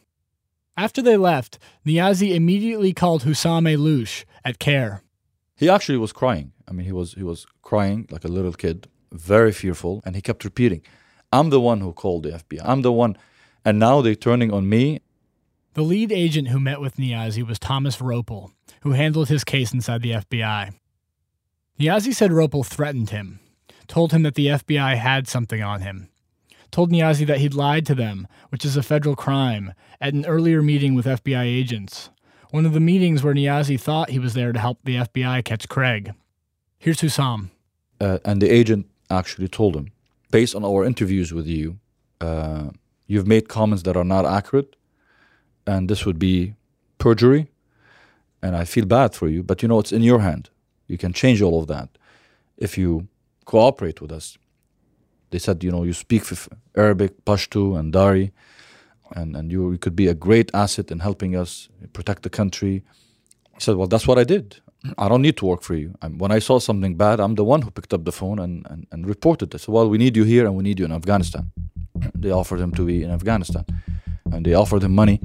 After 0.77 1.01
they 1.01 1.17
left, 1.17 1.57
Niazi 1.85 2.35
immediately 2.35 2.93
called 2.93 3.23
Hussam 3.23 3.65
Ayloush 3.65 4.25
at 4.43 4.59
CAIR. 4.59 5.01
He 5.55 5.69
actually 5.69 5.97
was 5.97 6.11
crying. 6.11 6.51
I 6.67 6.73
mean, 6.73 6.85
he 6.85 6.91
was 6.91 7.13
he 7.13 7.23
was 7.23 7.45
crying 7.61 8.07
like 8.11 8.25
a 8.25 8.29
little 8.29 8.53
kid, 8.53 8.87
very 9.11 9.51
fearful, 9.51 10.01
and 10.05 10.15
he 10.15 10.21
kept 10.21 10.43
repeating, 10.43 10.81
I'm 11.35 11.49
the 11.49 11.59
one 11.59 11.81
who 11.81 11.91
called 11.91 12.23
the 12.23 12.29
FBI. 12.29 12.61
I'm 12.63 12.81
the 12.81 12.93
one. 12.93 13.17
And 13.65 13.77
now 13.77 14.01
they're 14.01 14.15
turning 14.15 14.53
on 14.53 14.69
me. 14.69 15.01
The 15.73 15.81
lead 15.81 16.13
agent 16.13 16.47
who 16.47 16.61
met 16.61 16.79
with 16.79 16.95
Niazi 16.95 17.45
was 17.45 17.59
Thomas 17.59 17.97
Ropel, 17.97 18.51
who 18.83 18.93
handled 18.93 19.27
his 19.27 19.43
case 19.43 19.73
inside 19.73 20.01
the 20.01 20.11
FBI. 20.11 20.73
Niazi 21.77 22.15
said 22.15 22.31
Ropel 22.31 22.65
threatened 22.65 23.09
him, 23.09 23.41
told 23.89 24.13
him 24.13 24.23
that 24.23 24.35
the 24.35 24.47
FBI 24.47 24.95
had 24.95 25.27
something 25.27 25.61
on 25.61 25.81
him, 25.81 26.07
told 26.71 26.89
Niazi 26.89 27.27
that 27.27 27.39
he'd 27.39 27.53
lied 27.53 27.85
to 27.87 27.95
them, 27.95 28.29
which 28.47 28.63
is 28.63 28.77
a 28.77 28.83
federal 28.83 29.17
crime, 29.17 29.73
at 29.99 30.13
an 30.13 30.25
earlier 30.25 30.61
meeting 30.61 30.95
with 30.95 31.05
FBI 31.05 31.43
agents. 31.43 32.11
One 32.51 32.65
of 32.65 32.71
the 32.71 32.79
meetings 32.79 33.23
where 33.23 33.33
Niazi 33.33 33.77
thought 33.77 34.09
he 34.11 34.19
was 34.19 34.35
there 34.35 34.53
to 34.53 34.59
help 34.59 34.79
the 34.85 34.95
FBI 34.95 35.43
catch 35.43 35.67
Craig. 35.67 36.13
Here's 36.77 37.01
Hussam. 37.01 37.51
Uh, 37.99 38.19
and 38.23 38.41
the 38.41 38.49
agent 38.49 38.87
actually 39.09 39.49
told 39.49 39.75
him 39.75 39.91
based 40.39 40.53
on 40.53 40.65
our 40.65 40.83
interviews 40.83 41.29
with 41.37 41.47
you, 41.47 41.65
uh, 42.19 42.65
you've 43.07 43.29
made 43.35 43.45
comments 43.47 43.83
that 43.83 43.95
are 43.95 44.09
not 44.15 44.25
accurate, 44.25 44.75
and 45.65 45.89
this 45.89 46.05
would 46.05 46.19
be 46.19 46.55
perjury. 46.97 47.43
And 48.43 48.53
I 48.61 48.65
feel 48.65 48.85
bad 48.85 49.15
for 49.15 49.27
you, 49.29 49.41
but 49.43 49.61
you 49.61 49.69
know, 49.69 49.79
it's 49.79 49.93
in 49.93 50.03
your 50.03 50.19
hand. 50.19 50.49
You 50.91 50.97
can 50.97 51.13
change 51.13 51.41
all 51.41 51.57
of 51.61 51.67
that 51.67 51.89
if 52.57 52.77
you 52.77 53.07
cooperate 53.45 54.01
with 54.01 54.11
us. 54.11 54.37
They 55.29 55.39
said, 55.39 55.63
you 55.63 55.71
know, 55.71 55.83
you 55.85 55.93
speak 55.93 56.23
Arabic, 56.75 57.11
Pashto, 57.23 57.79
and 57.79 57.93
Dari, 57.93 58.33
and, 59.15 59.37
and 59.37 59.51
you, 59.53 59.71
you 59.71 59.77
could 59.77 59.95
be 59.95 60.09
a 60.09 60.13
great 60.27 60.49
asset 60.53 60.91
in 60.91 60.99
helping 60.99 61.33
us 61.35 61.69
protect 61.93 62.23
the 62.23 62.29
country. 62.29 62.83
I 63.55 63.59
said, 63.59 63.75
well, 63.77 63.87
that's 63.87 64.07
what 64.07 64.19
I 64.19 64.25
did. 64.25 64.61
I 64.97 65.09
don't 65.09 65.21
need 65.21 65.37
to 65.37 65.45
work 65.45 65.61
for 65.61 65.75
you. 65.75 65.95
I'm, 66.01 66.17
when 66.17 66.31
I 66.31 66.39
saw 66.39 66.59
something 66.59 66.95
bad, 66.95 67.19
I'm 67.19 67.35
the 67.35 67.43
one 67.43 67.61
who 67.61 67.71
picked 67.71 67.93
up 67.93 68.05
the 68.05 68.11
phone 68.11 68.39
and, 68.39 68.65
and, 68.69 68.87
and 68.91 69.07
reported 69.07 69.53
it. 69.53 69.61
So, 69.61 69.71
well, 69.71 69.89
we 69.89 69.97
need 69.97 70.15
you 70.15 70.23
here 70.23 70.45
and 70.45 70.55
we 70.55 70.63
need 70.63 70.79
you 70.79 70.85
in 70.85 70.91
Afghanistan. 70.91 71.51
They 72.13 72.31
offered 72.31 72.59
him 72.59 72.71
to 72.73 72.85
be 72.85 73.03
in 73.03 73.11
Afghanistan 73.11 73.65
and 74.31 74.45
they 74.45 74.53
offered 74.53 74.83
him 74.83 74.93
money. 74.93 75.21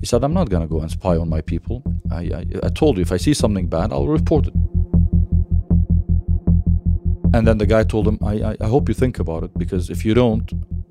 He 0.00 0.06
said, 0.06 0.24
I'm 0.24 0.32
not 0.32 0.48
going 0.48 0.62
to 0.62 0.68
go 0.68 0.80
and 0.80 0.90
spy 0.90 1.16
on 1.16 1.28
my 1.28 1.42
people. 1.42 1.82
I, 2.10 2.22
I, 2.22 2.44
I 2.64 2.68
told 2.70 2.96
you, 2.96 3.02
if 3.02 3.12
I 3.12 3.18
see 3.18 3.34
something 3.34 3.66
bad, 3.66 3.92
I'll 3.92 4.08
report 4.08 4.46
it. 4.46 4.54
And 7.32 7.46
then 7.46 7.58
the 7.58 7.66
guy 7.66 7.84
told 7.84 8.08
him, 8.08 8.18
I, 8.22 8.42
I, 8.42 8.56
I 8.60 8.66
hope 8.66 8.88
you 8.88 8.94
think 8.94 9.18
about 9.18 9.44
it 9.44 9.56
because 9.56 9.90
if 9.90 10.04
you 10.04 10.14
don't, 10.14 10.50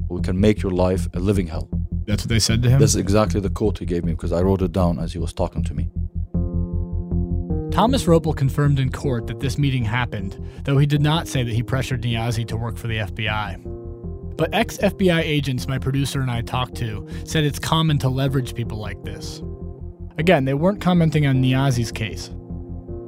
we 0.10 0.22
can 0.22 0.40
make 0.40 0.62
your 0.62 0.72
life 0.72 1.08
a 1.14 1.20
living 1.20 1.48
hell. 1.48 1.70
That's 2.06 2.24
what 2.24 2.30
they 2.30 2.40
said 2.40 2.64
to 2.64 2.70
him? 2.70 2.80
That's 2.80 2.96
exactly 2.96 3.42
the 3.42 3.50
quote 3.50 3.80
he 3.80 3.86
gave 3.86 4.04
me 4.04 4.14
because 4.14 4.32
I 4.32 4.42
wrote 4.42 4.62
it 4.62 4.72
down 4.72 5.00
as 5.00 5.14
he 5.14 5.20
was 5.20 5.34
talking 5.34 5.64
to 5.64 5.74
me. 5.74 5.90
Thomas 7.72 8.06
Ropel 8.06 8.36
confirmed 8.36 8.80
in 8.80 8.92
court 8.92 9.28
that 9.28 9.40
this 9.40 9.58
meeting 9.58 9.86
happened, 9.86 10.44
though 10.64 10.78
he 10.78 10.88
did 10.88 11.02
not 11.02 11.28
say 11.28 11.44
that 11.44 11.54
he 11.54 11.62
pressured 11.62 12.02
Niazi 12.02 12.48
to 12.48 12.58
work 12.58 12.78
for 12.78 12.88
the 12.88 12.98
FBI. 12.98 14.36
But 14.36 14.54
ex 14.54 14.78
FBI 14.78 15.20
agents 15.20 15.68
my 15.68 15.78
producer 15.78 16.22
and 16.22 16.32
I 16.32 16.42
talked 16.42 16.76
to 16.76 17.08
said 17.26 17.44
it's 17.44 17.60
common 17.60 18.00
to 18.00 18.10
leverage 18.10 18.56
people 18.56 18.80
like 18.80 19.04
this. 19.04 19.44
Again, 20.18 20.46
they 20.46 20.54
weren't 20.54 20.82
commenting 20.82 21.28
on 21.28 21.44
Niazi's 21.44 21.92
case. 21.92 22.30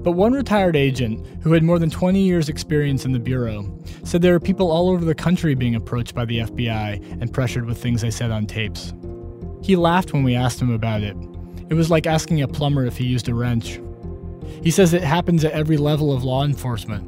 But 0.03 0.11
one 0.11 0.33
retired 0.33 0.75
agent, 0.75 1.25
who 1.43 1.53
had 1.53 1.63
more 1.63 1.79
than 1.79 1.89
20 1.89 2.21
years' 2.21 2.49
experience 2.49 3.05
in 3.05 3.11
the 3.11 3.19
Bureau, 3.19 3.65
said 4.03 4.21
there 4.21 4.35
are 4.35 4.39
people 4.39 4.71
all 4.71 4.89
over 4.89 5.05
the 5.05 5.15
country 5.15 5.55
being 5.55 5.75
approached 5.75 6.15
by 6.15 6.25
the 6.25 6.39
FBI 6.39 7.21
and 7.21 7.33
pressured 7.33 7.65
with 7.65 7.77
things 7.81 8.01
they 8.01 8.11
said 8.11 8.31
on 8.31 8.45
tapes. 8.45 8.93
He 9.61 9.75
laughed 9.75 10.13
when 10.13 10.23
we 10.23 10.35
asked 10.35 10.61
him 10.61 10.71
about 10.71 11.01
it. 11.01 11.15
It 11.69 11.75
was 11.75 11.91
like 11.91 12.07
asking 12.07 12.41
a 12.41 12.47
plumber 12.47 12.85
if 12.85 12.97
he 12.97 13.05
used 13.05 13.29
a 13.29 13.33
wrench. 13.33 13.79
He 14.63 14.71
says 14.71 14.93
it 14.93 15.03
happens 15.03 15.43
at 15.43 15.53
every 15.53 15.77
level 15.77 16.13
of 16.13 16.23
law 16.23 16.43
enforcement. 16.43 17.07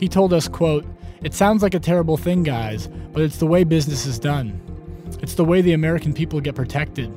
He 0.00 0.08
told 0.08 0.32
us, 0.32 0.48
quote, 0.48 0.84
It 1.22 1.34
sounds 1.34 1.62
like 1.62 1.74
a 1.74 1.80
terrible 1.80 2.16
thing, 2.16 2.42
guys, 2.42 2.88
but 3.12 3.22
it's 3.22 3.38
the 3.38 3.46
way 3.46 3.64
business 3.64 4.06
is 4.06 4.18
done. 4.18 4.60
It's 5.22 5.34
the 5.34 5.44
way 5.44 5.60
the 5.60 5.72
American 5.72 6.12
people 6.12 6.40
get 6.40 6.54
protected. 6.54 7.12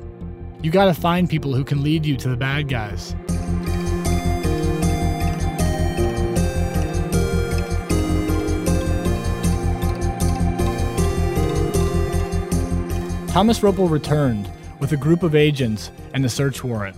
You 0.62 0.70
gotta 0.70 0.94
find 0.94 1.28
people 1.28 1.54
who 1.54 1.64
can 1.64 1.82
lead 1.82 2.06
you 2.06 2.16
to 2.16 2.28
the 2.28 2.36
bad 2.36 2.68
guys. 2.68 3.14
Thomas 13.34 13.58
Ropel 13.58 13.90
returned 13.90 14.48
with 14.78 14.92
a 14.92 14.96
group 14.96 15.24
of 15.24 15.34
agents 15.34 15.90
and 16.12 16.24
a 16.24 16.28
search 16.28 16.62
warrant. 16.62 16.96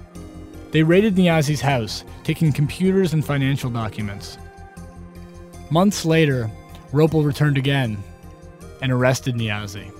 They 0.76 0.82
raided 0.82 1.14
Niazi's 1.14 1.62
house, 1.62 2.04
taking 2.22 2.52
computers 2.52 3.14
and 3.14 3.24
financial 3.24 3.70
documents. 3.70 4.36
Months 5.70 6.04
later, 6.04 6.50
Ropel 6.92 7.24
returned 7.24 7.56
again 7.56 7.96
and 8.82 8.92
arrested 8.92 9.36
Niazi. 9.36 9.90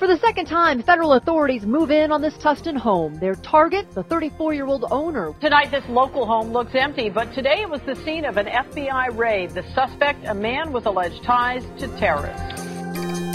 For 0.00 0.08
the 0.08 0.18
second 0.18 0.46
time, 0.46 0.82
federal 0.82 1.12
authorities 1.12 1.64
move 1.64 1.92
in 1.92 2.10
on 2.10 2.22
this 2.22 2.34
Tustin 2.38 2.76
home. 2.76 3.20
Their 3.20 3.36
target, 3.36 3.88
the 3.94 4.02
34 4.02 4.52
year 4.52 4.66
old 4.66 4.84
owner. 4.90 5.32
Tonight, 5.40 5.70
this 5.70 5.88
local 5.88 6.26
home 6.26 6.50
looks 6.50 6.74
empty, 6.74 7.08
but 7.08 7.32
today 7.32 7.60
it 7.60 7.70
was 7.70 7.82
the 7.82 7.94
scene 7.94 8.24
of 8.24 8.36
an 8.36 8.46
FBI 8.46 9.16
raid. 9.16 9.50
The 9.50 9.62
suspect, 9.76 10.26
a 10.26 10.34
man 10.34 10.72
with 10.72 10.86
alleged 10.86 11.22
ties 11.22 11.64
to 11.78 11.86
terrorists. 11.98 13.29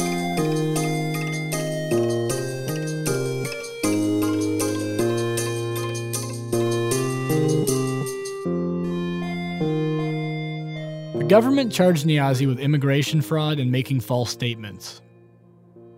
Government 11.35 11.69
charged 11.69 12.05
Niazi 12.05 12.47
with 12.47 12.61
immigration 12.61 13.21
fraud 13.21 13.59
and 13.59 13.69
making 13.69 13.99
false 13.99 14.31
statements. 14.31 15.01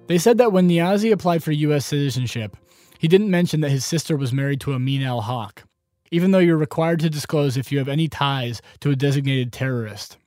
They 0.07 0.17
said 0.17 0.39
that 0.39 0.51
when 0.51 0.67
Niazi 0.67 1.11
applied 1.11 1.43
for 1.43 1.51
U.S. 1.51 1.85
citizenship, 1.85 2.57
he 2.97 3.07
didn't 3.07 3.29
mention 3.29 3.61
that 3.61 3.69
his 3.69 3.85
sister 3.85 4.17
was 4.17 4.33
married 4.33 4.59
to 4.61 4.73
Amin 4.73 5.03
al 5.03 5.21
Haq, 5.21 5.61
even 6.09 6.31
though 6.31 6.39
you're 6.39 6.57
required 6.57 6.99
to 7.01 7.09
disclose 7.11 7.55
if 7.55 7.71
you 7.71 7.77
have 7.77 7.87
any 7.87 8.07
ties 8.07 8.63
to 8.79 8.89
a 8.89 8.95
designated 8.95 9.53
terrorist. 9.53 10.17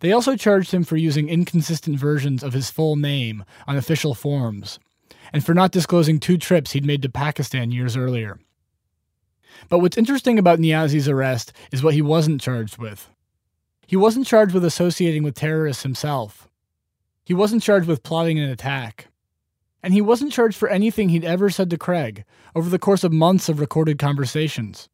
They 0.00 0.10
also 0.10 0.34
charged 0.34 0.72
him 0.72 0.82
for 0.82 0.96
using 0.96 1.28
inconsistent 1.28 1.96
versions 1.96 2.42
of 2.42 2.52
his 2.52 2.68
full 2.68 2.96
name 2.96 3.44
on 3.68 3.76
official 3.76 4.16
forms, 4.16 4.80
and 5.32 5.46
for 5.46 5.54
not 5.54 5.70
disclosing 5.70 6.18
two 6.18 6.36
trips 6.36 6.72
he'd 6.72 6.84
made 6.84 7.02
to 7.02 7.10
Pakistan 7.10 7.70
years 7.70 7.96
earlier. 7.96 8.40
But 9.68 9.78
what's 9.78 9.96
interesting 9.96 10.36
about 10.36 10.58
Niazi's 10.58 11.08
arrest 11.08 11.52
is 11.70 11.84
what 11.84 11.94
he 11.94 12.02
wasn't 12.02 12.40
charged 12.40 12.76
with. 12.76 13.08
He 13.90 13.96
wasn't 13.96 14.24
charged 14.24 14.54
with 14.54 14.64
associating 14.64 15.24
with 15.24 15.34
terrorists 15.34 15.82
himself. 15.82 16.48
He 17.24 17.34
wasn't 17.34 17.64
charged 17.64 17.88
with 17.88 18.04
plotting 18.04 18.38
an 18.38 18.48
attack. 18.48 19.08
And 19.82 19.92
he 19.92 20.00
wasn't 20.00 20.30
charged 20.30 20.56
for 20.56 20.68
anything 20.68 21.08
he'd 21.08 21.24
ever 21.24 21.50
said 21.50 21.70
to 21.70 21.76
Craig 21.76 22.24
over 22.54 22.70
the 22.70 22.78
course 22.78 23.02
of 23.02 23.12
months 23.12 23.48
of 23.48 23.58
recorded 23.58 23.98
conversations. 23.98 24.88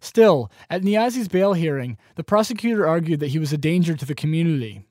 Still, 0.00 0.52
at 0.70 0.82
Niazi's 0.82 1.26
bail 1.26 1.54
hearing, 1.54 1.98
the 2.14 2.22
prosecutor 2.22 2.86
argued 2.86 3.18
that 3.18 3.30
he 3.30 3.40
was 3.40 3.52
a 3.52 3.58
danger 3.58 3.96
to 3.96 4.04
the 4.04 4.14
community. 4.14 4.86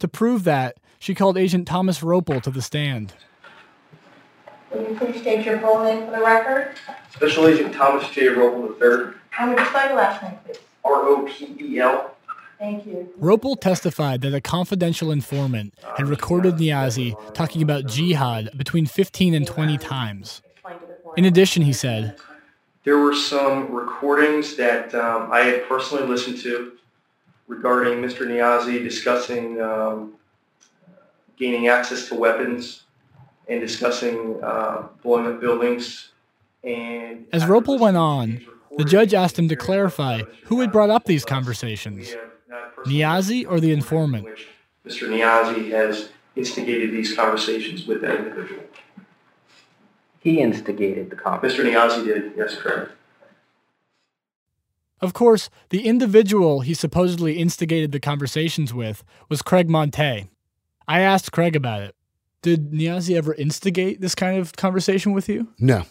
To 0.00 0.08
prove 0.08 0.42
that, 0.42 0.78
she 0.98 1.14
called 1.14 1.38
Agent 1.38 1.68
Thomas 1.68 2.00
Ropel 2.00 2.42
to 2.42 2.50
the 2.50 2.62
stand. 2.62 3.14
Will 4.72 4.90
you 4.90 4.98
please 4.98 5.20
state 5.20 5.46
your 5.46 5.60
full 5.60 5.84
name 5.84 6.06
for 6.06 6.10
the 6.10 6.24
record? 6.24 6.74
Special 7.14 7.46
Agent 7.46 7.74
Thomas 7.74 8.10
J. 8.10 8.22
Ropel 8.22 8.70
III, 8.70 9.14
How 9.30 9.48
would 9.48 9.56
you 9.56 9.64
spell 9.66 9.86
your 9.86 9.96
last 9.98 10.20
name, 10.24 10.32
please? 10.44 10.58
R-O-P-E-L. 10.84 12.16
Thank 12.60 12.84
you. 12.84 13.10
Ropel 13.18 13.58
testified 13.58 14.20
that 14.20 14.34
a 14.34 14.40
confidential 14.40 15.10
informant 15.10 15.72
had 15.96 16.06
recorded 16.08 16.56
Niazi 16.56 17.16
talking 17.32 17.62
about 17.62 17.86
jihad 17.86 18.50
between 18.54 18.84
15 18.84 19.32
and 19.32 19.46
20 19.46 19.78
times. 19.78 20.42
In 21.16 21.24
addition, 21.24 21.62
he 21.62 21.72
said, 21.72 22.16
There 22.84 22.98
were 22.98 23.14
some 23.14 23.72
recordings 23.72 24.56
that 24.56 24.94
um, 24.94 25.32
I 25.32 25.40
had 25.40 25.66
personally 25.68 26.06
listened 26.06 26.38
to 26.40 26.72
regarding 27.48 27.94
Mr. 27.94 28.26
Niazi 28.26 28.84
discussing 28.84 29.58
um, 29.62 30.12
gaining 31.38 31.68
access 31.68 32.08
to 32.08 32.14
weapons 32.14 32.82
and 33.48 33.58
discussing 33.58 34.38
uh, 34.42 34.86
blowing 35.02 35.26
up 35.26 35.40
buildings. 35.40 36.10
And 36.62 37.26
As 37.32 37.44
Ropel 37.44 37.80
went 37.80 37.96
on, 37.96 38.44
the 38.76 38.84
judge 38.84 39.14
asked 39.14 39.38
him 39.38 39.48
to 39.48 39.56
clarify 39.56 40.24
who 40.44 40.60
had 40.60 40.70
brought 40.70 40.90
up 40.90 41.06
these 41.06 41.24
conversations 41.24 42.14
Niazi 42.86 43.46
or 43.48 43.60
the 43.60 43.72
informant. 43.72 44.26
Mr. 44.86 45.08
Niazi 45.08 45.70
has 45.70 46.10
instigated 46.36 46.92
these 46.92 47.14
conversations 47.14 47.86
with 47.86 48.00
that 48.02 48.16
individual. 48.16 48.62
He 50.20 50.40
instigated 50.40 51.10
the 51.10 51.16
conversation. 51.16 51.66
Mr. 51.66 51.72
Niazi 51.72 52.04
did, 52.04 52.32
yes, 52.36 52.56
correct. 52.56 52.92
Of 55.00 55.14
course, 55.14 55.48
the 55.70 55.86
individual 55.86 56.60
he 56.60 56.74
supposedly 56.74 57.38
instigated 57.38 57.92
the 57.92 58.00
conversations 58.00 58.74
with 58.74 59.02
was 59.30 59.40
Craig 59.40 59.68
Monteilh. 59.68 60.28
I 60.86 61.00
asked 61.00 61.32
Craig 61.32 61.56
about 61.56 61.82
it. 61.82 61.94
Did 62.42 62.72
Niazi 62.72 63.16
ever 63.16 63.34
instigate 63.34 64.00
this 64.00 64.14
kind 64.14 64.38
of 64.38 64.56
conversation 64.56 65.12
with 65.12 65.28
you? 65.28 65.48
No, 65.58 65.84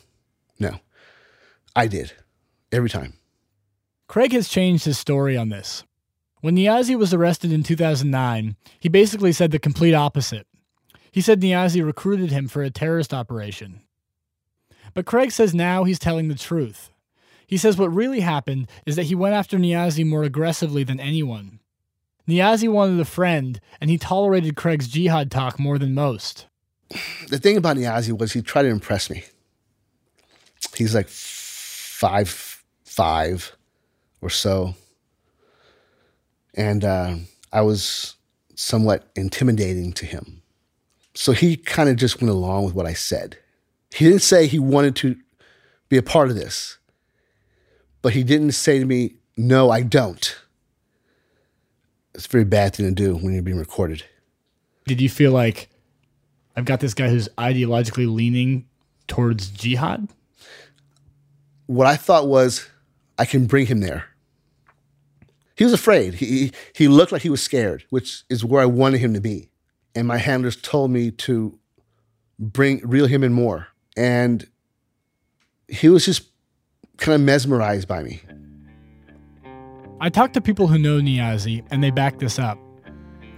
no. 0.60 0.80
I 1.76 1.88
did. 1.88 2.14
Every 2.72 2.90
time. 2.90 3.14
Craig 4.08 4.32
has 4.34 4.48
changed 4.48 4.86
his 4.86 5.00
story 5.00 5.38
on 5.38 5.50
this. 5.50 5.84
When 6.42 6.56
Niazi 6.56 6.98
was 6.98 7.14
arrested 7.14 7.52
in 7.52 7.64
2009, 7.64 8.56
he 8.80 8.90
basically 8.90 9.32
said 9.32 9.52
the 9.52 9.60
complete 9.60 9.94
opposite. 9.94 10.48
He 11.12 11.22
said 11.22 11.42
Niazi 11.42 11.86
recruited 11.86 12.32
him 12.32 12.48
for 12.48 12.64
a 12.64 12.70
terrorist 12.70 13.14
operation. 13.14 13.82
But 14.94 15.06
Craig 15.06 15.32
says 15.32 15.54
now 15.54 15.84
he's 15.84 16.00
telling 16.00 16.28
the 16.28 16.36
truth. 16.36 16.92
He 17.46 17.58
says 17.58 17.78
what 17.78 17.94
really 17.94 18.22
happened 18.22 18.70
is 18.86 18.96
that 18.96 19.08
he 19.08 19.16
went 19.16 19.36
after 19.36 19.58
Niazi 19.58 20.06
more 20.06 20.24
aggressively 20.24 20.84
than 20.84 21.00
anyone. 21.00 21.60
Niazi 22.28 22.70
wanted 22.72 23.00
a 23.00 23.06
friend, 23.06 23.60
and 23.82 23.90
he 23.90 23.98
tolerated 23.98 24.56
Craig's 24.56 24.88
jihad 24.88 25.32
talk 25.32 25.60
more 25.60 25.80
than 25.80 25.96
most. 25.96 26.46
The 27.28 27.40
thing 27.40 27.58
about 27.58 27.78
Niazi 27.78 28.18
was 28.18 28.34
he 28.34 28.42
tried 28.42 28.64
to 28.64 28.70
impress 28.70 29.10
me. 29.10 29.24
He's 30.76 30.94
like 30.94 31.08
five, 31.10 32.64
five 32.86 33.56
or 34.22 34.30
so. 34.30 34.76
And 36.56 36.84
uh, 36.84 37.16
I 37.52 37.62
was 37.62 38.16
somewhat 38.56 39.10
intimidating 39.16 39.94
to 39.94 40.06
him. 40.06 40.42
So 41.14 41.32
he 41.32 41.56
kind 41.56 41.90
of 41.90 41.96
just 41.96 42.22
went 42.22 42.32
along 42.32 42.66
with 42.66 42.76
what 42.76 42.86
I 42.86 42.94
said. 42.94 43.38
He 43.94 44.06
didn't 44.06 44.22
say 44.22 44.48
he 44.48 44.60
wanted 44.60 44.96
to 44.98 45.16
be 45.90 45.98
a 45.98 46.04
part 46.04 46.30
of 46.30 46.36
this, 46.36 46.78
but 48.02 48.14
he 48.14 48.24
didn't 48.24 48.52
say 48.52 48.80
to 48.80 48.86
me, 48.86 49.16
No, 49.36 49.70
I 49.70 49.82
don't. 49.82 50.38
It's 52.14 52.26
a 52.26 52.30
very 52.30 52.44
bad 52.44 52.76
thing 52.76 52.86
to 52.86 52.92
do 52.92 53.16
when 53.16 53.34
you're 53.34 53.44
being 53.44 53.58
recorded. 53.58 54.04
Did 54.86 55.02
you 55.02 55.10
feel 55.10 55.32
like 55.32 55.70
I've 56.56 56.66
got 56.66 56.80
this 56.80 56.94
guy 56.94 57.10
who's 57.10 57.30
ideologically 57.38 58.14
leaning 58.14 58.68
towards 59.08 59.50
jihad? 59.50 60.10
What 61.66 61.88
I 61.88 61.96
thought 61.96 62.28
was 62.28 62.68
I 63.18 63.26
can 63.26 63.46
bring 63.46 63.68
him 63.68 63.80
there. 63.82 64.06
He 65.60 65.66
was 65.66 65.74
afraid. 65.74 66.14
He, 66.14 66.54
he 66.74 66.88
looked 66.88 67.12
like 67.12 67.22
he 67.22 67.30
was 67.30 67.44
scared, 67.44 67.84
which 67.90 68.24
is 68.30 68.46
where 68.46 68.62
I 68.62 68.66
wanted 68.66 69.00
him 69.00 69.14
to 69.14 69.20
be. 69.20 69.50
And 69.94 70.08
my 70.08 70.16
handlers 70.16 70.56
told 70.56 70.90
me 70.90 71.12
to 71.12 71.60
bring 72.40 72.80
reel 72.86 73.08
him 73.08 73.26
in 73.26 73.34
more. 73.34 73.68
And 73.98 74.48
he 75.68 75.90
was 75.90 76.06
just 76.06 76.30
kind 76.96 77.14
of 77.14 77.20
mesmerized 77.20 77.90
by 77.90 78.04
me. 78.04 78.22
I 80.00 80.08
talked 80.08 80.34
to 80.36 80.42
people 80.42 80.68
who 80.68 80.80
know 80.80 81.02
Niazi, 81.02 81.66
and 81.72 81.84
they 81.84 81.92
back 81.92 82.20
this 82.20 82.40
up. 82.40 82.58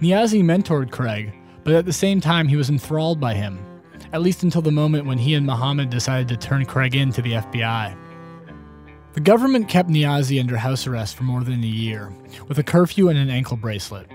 Niazi 0.00 0.44
mentored 0.44 0.92
Craig, 0.92 1.34
but 1.64 1.74
at 1.74 1.86
the 1.86 1.92
same 1.92 2.20
time, 2.20 2.46
he 2.46 2.54
was 2.54 2.70
enthralled 2.70 3.18
by 3.18 3.34
him, 3.34 3.58
at 4.12 4.22
least 4.22 4.44
until 4.44 4.62
the 4.62 4.70
moment 4.70 5.06
when 5.06 5.18
he 5.18 5.34
and 5.34 5.44
Muhammad 5.44 5.90
decided 5.90 6.28
to 6.28 6.36
turn 6.36 6.66
Craig 6.66 6.94
in 6.94 7.10
to 7.14 7.20
the 7.20 7.32
FBI. 7.32 7.96
The 9.14 9.20
government 9.20 9.68
kept 9.68 9.90
Niazi 9.90 10.40
under 10.40 10.56
house 10.56 10.86
arrest 10.86 11.16
for 11.16 11.24
more 11.24 11.44
than 11.44 11.62
a 11.62 11.66
year, 11.66 12.10
with 12.48 12.58
a 12.58 12.62
curfew 12.62 13.10
and 13.10 13.18
an 13.18 13.28
ankle 13.28 13.58
bracelet. 13.58 14.10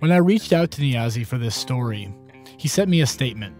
When 0.00 0.10
I 0.10 0.16
reached 0.16 0.52
out 0.52 0.72
to 0.72 0.82
Niazi 0.82 1.24
for 1.24 1.38
this 1.38 1.54
story, 1.54 2.12
he 2.56 2.66
sent 2.66 2.90
me 2.90 3.02
a 3.02 3.06
statement. 3.06 3.54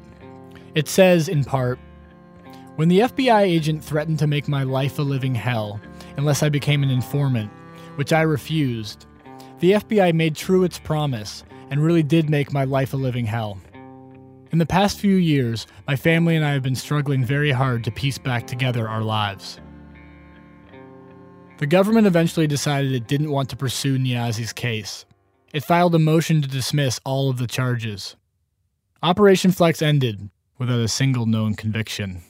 It 0.74 0.88
says, 0.88 1.28
in 1.28 1.44
part, 1.44 1.78
When 2.74 2.88
the 2.88 2.98
FBI 3.00 3.42
agent 3.42 3.84
threatened 3.84 4.18
to 4.18 4.26
make 4.26 4.48
my 4.48 4.64
life 4.64 4.98
a 4.98 5.02
living 5.02 5.36
hell 5.36 5.80
unless 6.16 6.42
I 6.42 6.48
became 6.48 6.82
an 6.82 6.90
informant, 6.90 7.52
which 7.94 8.12
I 8.12 8.22
refused, 8.22 9.06
the 9.60 9.72
FBI 9.72 10.14
made 10.14 10.34
true 10.34 10.64
its 10.64 10.80
promise 10.80 11.44
and 11.70 11.80
really 11.80 12.02
did 12.02 12.28
make 12.28 12.52
my 12.52 12.64
life 12.64 12.92
a 12.92 12.96
living 12.96 13.26
hell. 13.26 13.56
In 14.50 14.58
the 14.58 14.66
past 14.66 14.98
few 14.98 15.14
years, 15.14 15.68
my 15.86 15.94
family 15.94 16.34
and 16.34 16.44
I 16.44 16.52
have 16.54 16.62
been 16.62 16.74
struggling 16.74 17.24
very 17.24 17.52
hard 17.52 17.84
to 17.84 17.92
piece 17.92 18.18
back 18.18 18.48
together 18.48 18.88
our 18.88 19.02
lives. 19.02 19.60
The 21.58 21.66
government 21.66 22.06
eventually 22.06 22.46
decided 22.46 22.92
it 22.92 23.08
didn't 23.08 23.30
want 23.30 23.48
to 23.48 23.56
pursue 23.56 23.98
Niazi's 23.98 24.52
case. 24.52 25.06
It 25.54 25.64
filed 25.64 25.94
a 25.94 25.98
motion 25.98 26.42
to 26.42 26.48
dismiss 26.48 27.00
all 27.02 27.30
of 27.30 27.38
the 27.38 27.46
charges. 27.46 28.14
Operation 29.02 29.52
Flex 29.52 29.80
ended 29.80 30.28
without 30.58 30.80
a 30.80 30.88
single 30.88 31.24
known 31.24 31.54
conviction. 31.54 32.20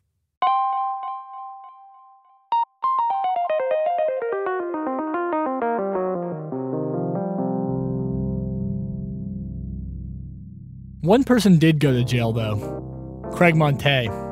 One 11.00 11.24
person 11.24 11.58
did 11.58 11.80
go 11.80 11.92
to 11.92 12.04
jail, 12.04 12.32
though 12.32 13.30
Craig 13.32 13.56
Monteilh. 13.56 14.25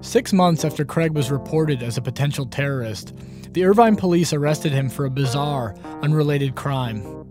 Six 0.00 0.32
months 0.32 0.64
after 0.64 0.84
Craig 0.84 1.12
was 1.12 1.30
reported 1.30 1.82
as 1.82 1.96
a 1.96 2.02
potential 2.02 2.46
terrorist, 2.46 3.14
the 3.52 3.64
Irvine 3.64 3.96
police 3.96 4.32
arrested 4.32 4.72
him 4.72 4.88
for 4.88 5.04
a 5.04 5.10
bizarre, 5.10 5.74
unrelated 6.02 6.54
crime. 6.54 7.24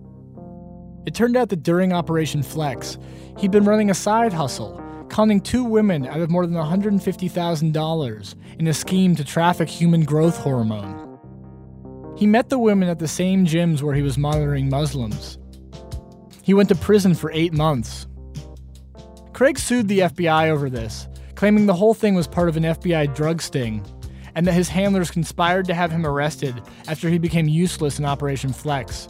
It 1.05 1.13
turned 1.13 1.37
out 1.37 1.49
that 1.49 1.63
during 1.63 1.93
Operation 1.93 2.41
Flex, 2.41 2.97
he'd 3.37 3.51
been 3.51 3.65
running 3.65 3.91
a 3.91 3.93
side 3.93 4.33
hustle, 4.33 4.81
conning 5.09 5.39
two 5.39 5.63
women 5.63 6.07
out 6.07 6.19
of 6.19 6.31
more 6.31 6.47
than 6.47 6.55
$150,000 6.55 8.35
in 8.59 8.67
a 8.67 8.73
scheme 8.73 9.15
to 9.15 9.23
traffic 9.23 9.69
human 9.69 10.03
growth 10.03 10.37
hormone. 10.37 11.19
He 12.17 12.25
met 12.25 12.49
the 12.49 12.59
women 12.59 12.89
at 12.89 12.99
the 12.99 13.07
same 13.07 13.45
gyms 13.45 13.81
where 13.81 13.93
he 13.93 14.01
was 14.01 14.17
monitoring 14.17 14.69
Muslims. 14.69 15.37
He 16.41 16.53
went 16.53 16.69
to 16.69 16.75
prison 16.75 17.13
for 17.13 17.31
eight 17.31 17.53
months. 17.53 18.07
Craig 19.33 19.59
sued 19.59 19.87
the 19.87 19.99
FBI 19.99 20.49
over 20.49 20.69
this, 20.69 21.07
claiming 21.35 21.65
the 21.65 21.73
whole 21.73 21.93
thing 21.93 22.15
was 22.15 22.27
part 22.27 22.49
of 22.49 22.57
an 22.57 22.63
FBI 22.63 23.13
drug 23.13 23.41
sting, 23.41 23.85
and 24.35 24.47
that 24.47 24.53
his 24.53 24.69
handlers 24.69 25.11
conspired 25.11 25.65
to 25.65 25.73
have 25.73 25.91
him 25.91 26.05
arrested 26.05 26.61
after 26.87 27.09
he 27.09 27.17
became 27.17 27.47
useless 27.47 27.99
in 27.99 28.05
Operation 28.05 28.51
Flex. 28.51 29.07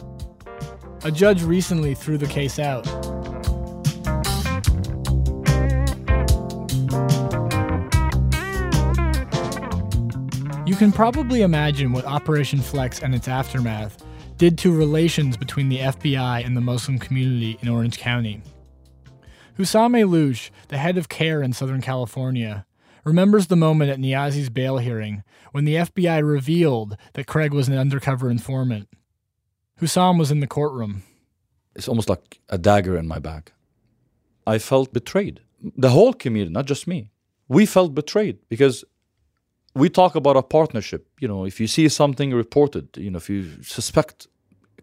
A 1.04 1.10
judge 1.10 1.42
recently 1.42 1.94
threw 1.94 2.18
the 2.18 2.26
case 2.26 2.58
out. 2.58 2.86
You 10.66 10.74
can 10.74 10.90
probably 10.90 11.42
imagine 11.42 11.92
what 11.92 12.04
Operation 12.04 12.60
Flex 12.60 13.00
and 13.00 13.14
its 13.14 13.28
aftermath 13.28 14.04
did 14.36 14.58
to 14.58 14.76
relations 14.76 15.36
between 15.36 15.68
the 15.68 15.78
FBI 15.78 16.44
and 16.44 16.56
the 16.56 16.60
Muslim 16.60 16.98
community 16.98 17.56
in 17.62 17.68
Orange 17.68 17.98
County. 17.98 18.42
Hussam 19.58 19.92
Ayloush, 19.92 20.50
the 20.68 20.76
head 20.76 20.98
of 20.98 21.08
CAIR 21.08 21.42
in 21.42 21.52
Southern 21.52 21.80
California, 21.80 22.66
remembers 23.04 23.46
the 23.46 23.56
moment 23.56 23.90
at 23.90 23.98
Niazi's 23.98 24.50
bail 24.50 24.78
hearing 24.78 25.22
when 25.52 25.64
the 25.64 25.76
FBI 25.76 26.26
revealed 26.28 26.96
that 27.14 27.26
Craig 27.26 27.54
was 27.54 27.68
an 27.68 27.78
undercover 27.78 28.30
informant. 28.30 28.88
Hussam 29.80 30.18
was 30.18 30.30
in 30.30 30.40
the 30.40 30.46
courtroom. 30.46 31.02
It's 31.74 31.88
almost 31.88 32.08
like 32.08 32.40
a 32.48 32.58
dagger 32.58 32.98
in 32.98 33.06
my 33.06 33.18
back. 33.18 33.52
I 34.46 34.58
felt 34.58 34.92
betrayed. 34.92 35.40
The 35.76 35.90
whole 35.90 36.12
community, 36.12 36.52
not 36.52 36.66
just 36.66 36.86
me. 36.86 37.10
We 37.48 37.64
felt 37.64 37.94
betrayed 37.94 38.38
because 38.48 38.84
we 39.74 39.88
talk 39.88 40.14
about 40.14 40.36
a 40.36 40.42
partnership. 40.42 41.06
You 41.20 41.28
know, 41.28 41.44
if 41.44 41.60
you 41.60 41.66
see 41.66 41.88
something 41.88 42.32
reported, 42.32 42.88
you 42.96 43.10
know, 43.10 43.18
if 43.18 43.30
you 43.30 43.62
suspect 43.62 44.26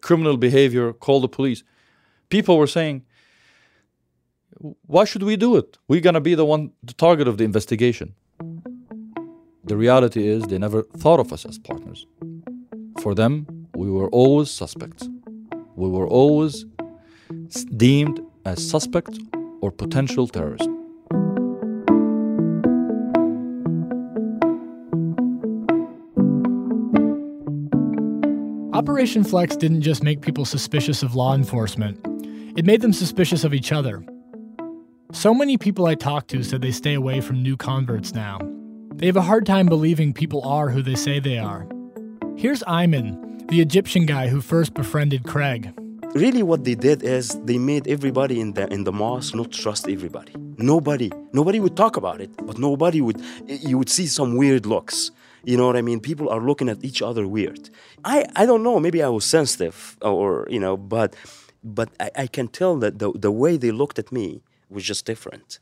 criminal 0.01 0.37
behavior, 0.37 0.93
call 0.93 1.21
the 1.21 1.27
police. 1.27 1.63
People 2.29 2.57
were 2.57 2.67
saying, 2.67 3.03
why 4.59 5.05
should 5.05 5.23
we 5.23 5.35
do 5.35 5.57
it? 5.57 5.77
We're 5.87 6.01
going 6.01 6.13
to 6.13 6.21
be 6.21 6.35
the 6.35 6.45
one, 6.45 6.71
the 6.83 6.93
target 6.93 7.27
of 7.27 7.37
the 7.37 7.43
investigation. 7.43 8.15
The 9.63 9.77
reality 9.77 10.27
is, 10.27 10.43
they 10.43 10.57
never 10.57 10.83
thought 10.83 11.19
of 11.19 11.31
us 11.31 11.45
as 11.45 11.57
partners. 11.57 12.05
For 13.01 13.15
them, 13.15 13.67
we 13.75 13.89
were 13.89 14.09
always 14.09 14.51
suspects. 14.51 15.07
We 15.75 15.89
were 15.89 16.07
always 16.07 16.65
deemed 17.77 18.19
as 18.45 18.69
suspects 18.69 19.19
or 19.61 19.71
potential 19.71 20.27
terrorists. 20.27 20.67
Operation 28.73 29.23
Flex 29.23 29.55
didn't 29.55 29.81
just 29.81 30.03
make 30.03 30.21
people 30.21 30.45
suspicious 30.45 31.03
of 31.03 31.15
law 31.15 31.33
enforcement, 31.33 31.99
it 32.57 32.65
made 32.65 32.81
them 32.81 32.91
suspicious 32.91 33.43
of 33.43 33.53
each 33.53 33.71
other. 33.71 34.03
So 35.13 35.31
many 35.31 35.59
people 35.59 35.85
I 35.85 35.93
talk 35.93 36.25
to 36.29 36.41
said 36.43 36.63
they 36.63 36.71
stay 36.71 36.95
away 36.95 37.21
from 37.21 37.43
new 37.43 37.55
converts 37.55 38.15
now. 38.15 38.39
They 38.95 39.05
have 39.05 39.15
a 39.15 39.21
hard 39.21 39.45
time 39.45 39.67
believing 39.67 40.11
people 40.11 40.41
are 40.43 40.69
who 40.69 40.81
they 40.81 40.95
say 40.95 41.19
they 41.19 41.37
are. 41.37 41.67
Here's 42.35 42.63
Ayman, 42.63 43.47
the 43.47 43.61
Egyptian 43.61 44.07
guy 44.07 44.27
who 44.27 44.41
first 44.41 44.73
befriended 44.73 45.23
Craig. 45.23 45.71
Really, 46.15 46.41
what 46.41 46.63
they 46.63 46.73
did 46.73 47.03
is 47.03 47.39
they 47.43 47.59
made 47.59 47.87
everybody 47.87 48.41
in 48.41 48.53
the 48.53 48.67
in 48.73 48.85
the 48.85 48.91
mosque 48.91 49.35
not 49.35 49.51
trust 49.51 49.87
everybody. 49.87 50.33
Nobody, 50.57 51.11
nobody 51.31 51.59
would 51.59 51.77
talk 51.77 51.95
about 51.95 52.19
it, 52.19 52.31
but 52.47 52.57
nobody 52.57 52.99
would. 52.99 53.21
You 53.47 53.77
would 53.77 53.89
see 53.89 54.07
some 54.07 54.35
weird 54.35 54.65
looks. 54.65 55.11
You 55.43 55.57
know 55.57 55.67
what 55.67 55.77
I 55.77 55.83
mean? 55.83 55.99
People 55.99 56.27
are 56.29 56.41
looking 56.41 56.69
at 56.69 56.83
each 56.83 57.03
other 57.03 57.27
weird. 57.27 57.69
I, 58.03 58.25
I 58.35 58.47
don't 58.47 58.63
know. 58.63 58.79
Maybe 58.79 59.03
I 59.03 59.09
was 59.09 59.25
sensitive, 59.25 59.95
or 60.01 60.47
you 60.49 60.59
know, 60.59 60.75
but 60.75 61.15
but 61.63 61.89
I, 61.99 62.09
I 62.23 62.27
can 62.27 62.47
tell 62.47 62.77
that 62.77 62.97
the 62.97 63.11
the 63.11 63.31
way 63.31 63.57
they 63.57 63.71
looked 63.71 63.99
at 63.99 64.11
me 64.11 64.41
was 64.73 64.83
just 64.83 65.05
different. 65.05 65.59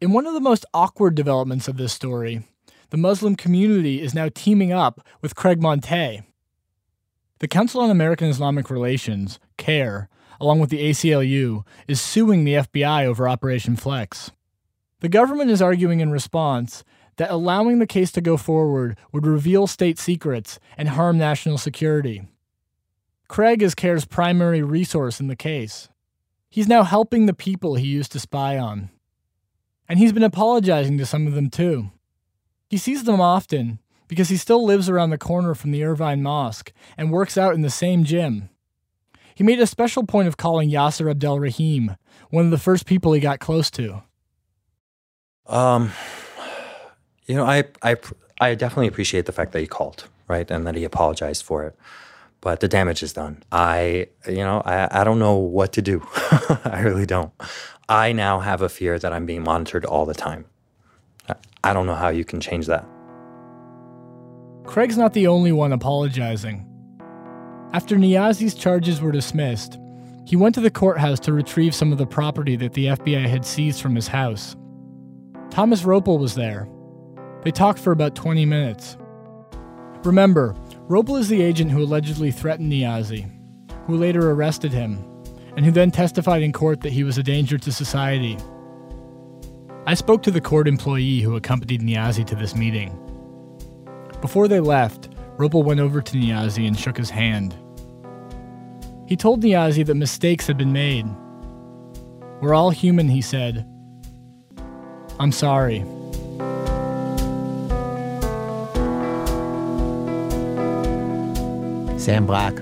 In 0.00 0.12
one 0.12 0.26
of 0.26 0.34
the 0.34 0.40
most 0.40 0.66
awkward 0.74 1.14
developments 1.14 1.68
of 1.68 1.76
this 1.76 1.92
story, 1.92 2.42
the 2.90 2.96
Muslim 2.96 3.36
community 3.36 4.00
is 4.00 4.14
now 4.14 4.28
teaming 4.32 4.72
up 4.72 5.00
with 5.20 5.34
Craig 5.34 5.60
Monteilh. 5.60 6.24
The 7.40 7.48
Council 7.48 7.80
on 7.80 7.90
American 7.90 8.28
Islamic 8.28 8.70
Relations, 8.70 9.38
CAIR, 9.56 10.08
along 10.40 10.60
with 10.60 10.70
the 10.70 10.90
ACLU, 10.90 11.64
is 11.88 12.00
suing 12.00 12.44
the 12.44 12.54
FBI 12.54 13.04
over 13.04 13.28
Operation 13.28 13.76
Flex. 13.76 14.30
The 15.00 15.08
government 15.08 15.50
is 15.50 15.60
arguing 15.60 16.00
in 16.00 16.10
response 16.10 16.84
that 17.16 17.30
allowing 17.30 17.78
the 17.78 17.86
case 17.86 18.10
to 18.12 18.20
go 18.20 18.36
forward 18.36 18.96
would 19.12 19.26
reveal 19.26 19.66
state 19.66 19.98
secrets 19.98 20.58
and 20.76 20.90
harm 20.90 21.18
national 21.18 21.58
security. 21.58 22.22
Craig 23.28 23.62
is 23.62 23.74
CAIR's 23.74 24.04
primary 24.04 24.62
resource 24.62 25.20
in 25.20 25.28
the 25.28 25.36
case. 25.36 25.88
He's 26.54 26.68
now 26.68 26.84
helping 26.84 27.26
the 27.26 27.34
people 27.34 27.74
he 27.74 27.88
used 27.88 28.12
to 28.12 28.20
spy 28.20 28.56
on. 28.56 28.90
And 29.88 29.98
he's 29.98 30.12
been 30.12 30.22
apologizing 30.22 30.98
to 30.98 31.04
some 31.04 31.26
of 31.26 31.32
them 31.32 31.50
too. 31.50 31.90
He 32.70 32.76
sees 32.76 33.02
them 33.02 33.20
often 33.20 33.80
because 34.06 34.28
he 34.28 34.36
still 34.36 34.64
lives 34.64 34.88
around 34.88 35.10
the 35.10 35.18
corner 35.18 35.56
from 35.56 35.72
the 35.72 35.82
Irvine 35.82 36.22
Mosque 36.22 36.72
and 36.96 37.10
works 37.10 37.36
out 37.36 37.54
in 37.54 37.62
the 37.62 37.70
same 37.70 38.04
gym. 38.04 38.50
He 39.34 39.42
made 39.42 39.58
a 39.58 39.66
special 39.66 40.06
point 40.06 40.28
of 40.28 40.36
calling 40.36 40.70
Yasser 40.70 41.10
Abdel 41.10 41.40
Rahim, 41.40 41.96
one 42.30 42.44
of 42.44 42.52
the 42.52 42.58
first 42.58 42.86
people 42.86 43.12
he 43.12 43.18
got 43.18 43.40
close 43.40 43.68
to. 43.72 44.04
Um, 45.48 45.90
you 47.26 47.34
know, 47.34 47.44
I, 47.44 47.64
I, 47.82 47.96
I 48.40 48.54
definitely 48.54 48.86
appreciate 48.86 49.26
the 49.26 49.32
fact 49.32 49.50
that 49.54 49.60
he 49.60 49.66
called, 49.66 50.04
right, 50.28 50.48
and 50.48 50.64
that 50.68 50.76
he 50.76 50.84
apologized 50.84 51.42
for 51.42 51.64
it. 51.64 51.76
But 52.44 52.60
the 52.60 52.68
damage 52.68 53.02
is 53.02 53.14
done. 53.14 53.42
I, 53.50 54.08
you 54.28 54.36
know, 54.36 54.60
I, 54.66 55.00
I 55.00 55.02
don't 55.02 55.18
know 55.18 55.34
what 55.34 55.72
to 55.72 55.82
do. 55.82 56.06
I 56.64 56.82
really 56.84 57.06
don't. 57.06 57.32
I 57.88 58.12
now 58.12 58.38
have 58.40 58.60
a 58.60 58.68
fear 58.68 58.98
that 58.98 59.14
I'm 59.14 59.24
being 59.24 59.42
monitored 59.42 59.86
all 59.86 60.04
the 60.04 60.12
time. 60.12 60.44
I 61.64 61.72
don't 61.72 61.86
know 61.86 61.94
how 61.94 62.10
you 62.10 62.22
can 62.22 62.42
change 62.42 62.66
that. 62.66 62.86
Craig's 64.64 64.98
not 64.98 65.14
the 65.14 65.26
only 65.26 65.52
one 65.52 65.72
apologizing. 65.72 66.68
After 67.72 67.96
Niazi's 67.96 68.54
charges 68.54 69.00
were 69.00 69.10
dismissed, 69.10 69.78
he 70.26 70.36
went 70.36 70.54
to 70.56 70.60
the 70.60 70.70
courthouse 70.70 71.20
to 71.20 71.32
retrieve 71.32 71.74
some 71.74 71.92
of 71.92 71.98
the 71.98 72.06
property 72.06 72.56
that 72.56 72.74
the 72.74 72.86
FBI 72.86 73.26
had 73.26 73.46
seized 73.46 73.80
from 73.80 73.94
his 73.94 74.08
house. 74.08 74.54
Thomas 75.48 75.82
Ropel 75.82 76.18
was 76.18 76.34
there. 76.34 76.68
They 77.42 77.50
talked 77.50 77.78
for 77.78 77.92
about 77.92 78.14
20 78.14 78.44
minutes. 78.44 78.98
Remember, 80.04 80.54
Ropel 80.88 81.18
is 81.18 81.28
the 81.28 81.40
agent 81.40 81.70
who 81.70 81.82
allegedly 81.82 82.30
threatened 82.30 82.70
Niazi, 82.70 83.30
who 83.86 83.96
later 83.96 84.30
arrested 84.30 84.70
him, 84.70 84.98
and 85.56 85.64
who 85.64 85.70
then 85.72 85.90
testified 85.90 86.42
in 86.42 86.52
court 86.52 86.82
that 86.82 86.92
he 86.92 87.04
was 87.04 87.16
a 87.16 87.22
danger 87.22 87.56
to 87.56 87.72
society. 87.72 88.36
I 89.86 89.94
spoke 89.94 90.22
to 90.24 90.30
the 90.30 90.42
court 90.42 90.68
employee 90.68 91.20
who 91.20 91.36
accompanied 91.36 91.80
Niazi 91.80 92.26
to 92.26 92.34
this 92.34 92.54
meeting. 92.54 92.98
Before 94.20 94.46
they 94.46 94.60
left, 94.60 95.08
Ropel 95.38 95.64
went 95.64 95.80
over 95.80 96.02
to 96.02 96.16
Niazi 96.18 96.66
and 96.66 96.78
shook 96.78 96.98
his 96.98 97.10
hand. 97.10 97.54
He 99.06 99.16
told 99.16 99.42
Niazi 99.42 99.86
that 99.86 99.94
mistakes 99.94 100.46
had 100.46 100.58
been 100.58 100.72
made. 100.72 101.06
We're 102.42 102.54
all 102.54 102.70
human, 102.70 103.08
he 103.08 103.22
said. 103.22 103.66
I'm 105.18 105.32
sorry. 105.32 105.82
Sam 112.04 112.26
Black. 112.26 112.52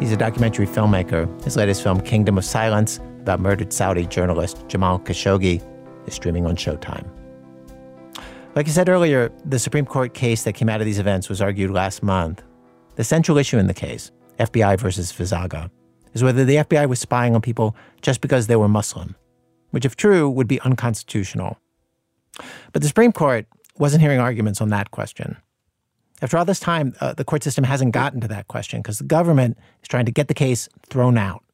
He's 0.00 0.10
a 0.10 0.16
documentary 0.16 0.66
filmmaker. 0.66 1.28
His 1.44 1.54
latest 1.54 1.84
film, 1.84 2.00
Kingdom 2.00 2.36
of 2.36 2.44
Silence, 2.44 2.98
about 3.20 3.38
murdered 3.38 3.72
Saudi 3.72 4.04
journalist 4.06 4.64
Jamal 4.66 4.98
Khashoggi, 4.98 5.62
is 6.08 6.14
streaming 6.14 6.46
on 6.46 6.56
Showtime. 6.56 7.06
Like 8.56 8.66
I 8.66 8.70
said 8.72 8.88
earlier, 8.88 9.30
the 9.44 9.60
Supreme 9.60 9.86
Court 9.86 10.14
case 10.14 10.42
that 10.42 10.54
came 10.54 10.68
out 10.68 10.80
of 10.80 10.84
these 10.84 10.98
events 10.98 11.28
was 11.28 11.40
argued 11.40 11.70
last 11.70 12.02
month. 12.02 12.42
The 12.96 13.04
central 13.04 13.38
issue 13.38 13.56
in 13.56 13.68
the 13.68 13.74
case, 13.74 14.10
FBI 14.40 14.80
versus 14.80 15.12
Fazaga, 15.12 15.70
is 16.12 16.24
whether 16.24 16.44
the 16.44 16.56
FBI 16.56 16.88
was 16.88 16.98
spying 16.98 17.36
on 17.36 17.40
people 17.40 17.76
just 18.02 18.20
because 18.20 18.48
they 18.48 18.56
were 18.56 18.66
Muslim, 18.66 19.14
which, 19.70 19.84
if 19.84 19.94
true, 19.94 20.28
would 20.28 20.48
be 20.48 20.60
unconstitutional. 20.62 21.56
But 22.72 22.82
the 22.82 22.88
Supreme 22.88 23.12
Court 23.12 23.46
wasn't 23.78 24.02
hearing 24.02 24.18
arguments 24.18 24.60
on 24.60 24.70
that 24.70 24.90
question. 24.90 25.36
After 26.20 26.36
all 26.36 26.44
this 26.44 26.60
time, 26.60 26.94
uh, 27.00 27.14
the 27.14 27.24
court 27.24 27.44
system 27.44 27.64
hasn't 27.64 27.92
gotten 27.92 28.20
to 28.20 28.28
that 28.28 28.48
question 28.48 28.80
because 28.80 28.98
the 28.98 29.04
government 29.04 29.56
is 29.82 29.88
trying 29.88 30.06
to 30.06 30.12
get 30.12 30.28
the 30.28 30.34
case 30.34 30.68
thrown 30.88 31.16
out. 31.16 31.44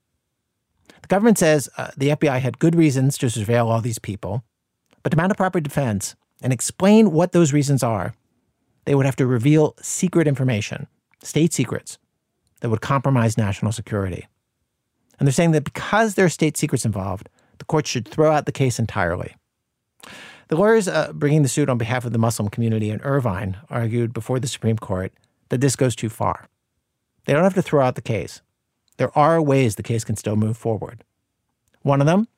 The 1.02 1.08
government 1.08 1.38
says 1.38 1.68
uh, 1.76 1.90
the 1.96 2.10
FBI 2.10 2.40
had 2.40 2.58
good 2.58 2.74
reasons 2.74 3.18
to 3.18 3.26
surveil 3.26 3.66
all 3.66 3.82
these 3.82 3.98
people, 3.98 4.42
but 5.02 5.10
to 5.10 5.16
mount 5.16 5.32
a 5.32 5.34
proper 5.34 5.60
defense 5.60 6.16
and 6.42 6.52
explain 6.52 7.12
what 7.12 7.32
those 7.32 7.52
reasons 7.52 7.82
are, 7.82 8.14
they 8.86 8.94
would 8.94 9.06
have 9.06 9.16
to 9.16 9.26
reveal 9.26 9.74
secret 9.82 10.26
information, 10.26 10.86
state 11.22 11.52
secrets, 11.52 11.98
that 12.60 12.70
would 12.70 12.80
compromise 12.80 13.36
national 13.36 13.72
security. 13.72 14.26
And 15.18 15.26
they're 15.26 15.32
saying 15.32 15.52
that 15.52 15.64
because 15.64 16.14
there 16.14 16.24
are 16.24 16.30
state 16.30 16.56
secrets 16.56 16.86
involved, 16.86 17.28
the 17.58 17.64
court 17.64 17.86
should 17.86 18.08
throw 18.08 18.32
out 18.32 18.46
the 18.46 18.52
case 18.52 18.78
entirely. 18.78 19.36
The 20.48 20.56
lawyers 20.56 20.88
uh, 20.88 21.12
bringing 21.12 21.42
the 21.42 21.48
suit 21.48 21.68
on 21.68 21.78
behalf 21.78 22.04
of 22.04 22.12
the 22.12 22.18
Muslim 22.18 22.48
community 22.48 22.90
in 22.90 23.00
Irvine 23.00 23.56
argued 23.70 24.12
before 24.12 24.38
the 24.38 24.48
Supreme 24.48 24.76
Court 24.76 25.12
that 25.48 25.60
this 25.60 25.76
goes 25.76 25.96
too 25.96 26.08
far. 26.08 26.48
They 27.24 27.32
don't 27.32 27.44
have 27.44 27.54
to 27.54 27.62
throw 27.62 27.84
out 27.84 27.94
the 27.94 28.02
case. 28.02 28.42
There 28.96 29.16
are 29.16 29.40
ways 29.40 29.76
the 29.76 29.82
case 29.82 30.04
can 30.04 30.16
still 30.16 30.36
move 30.36 30.56
forward. 30.56 31.02
One 31.82 32.00
of 32.00 32.06
them, 32.06 32.28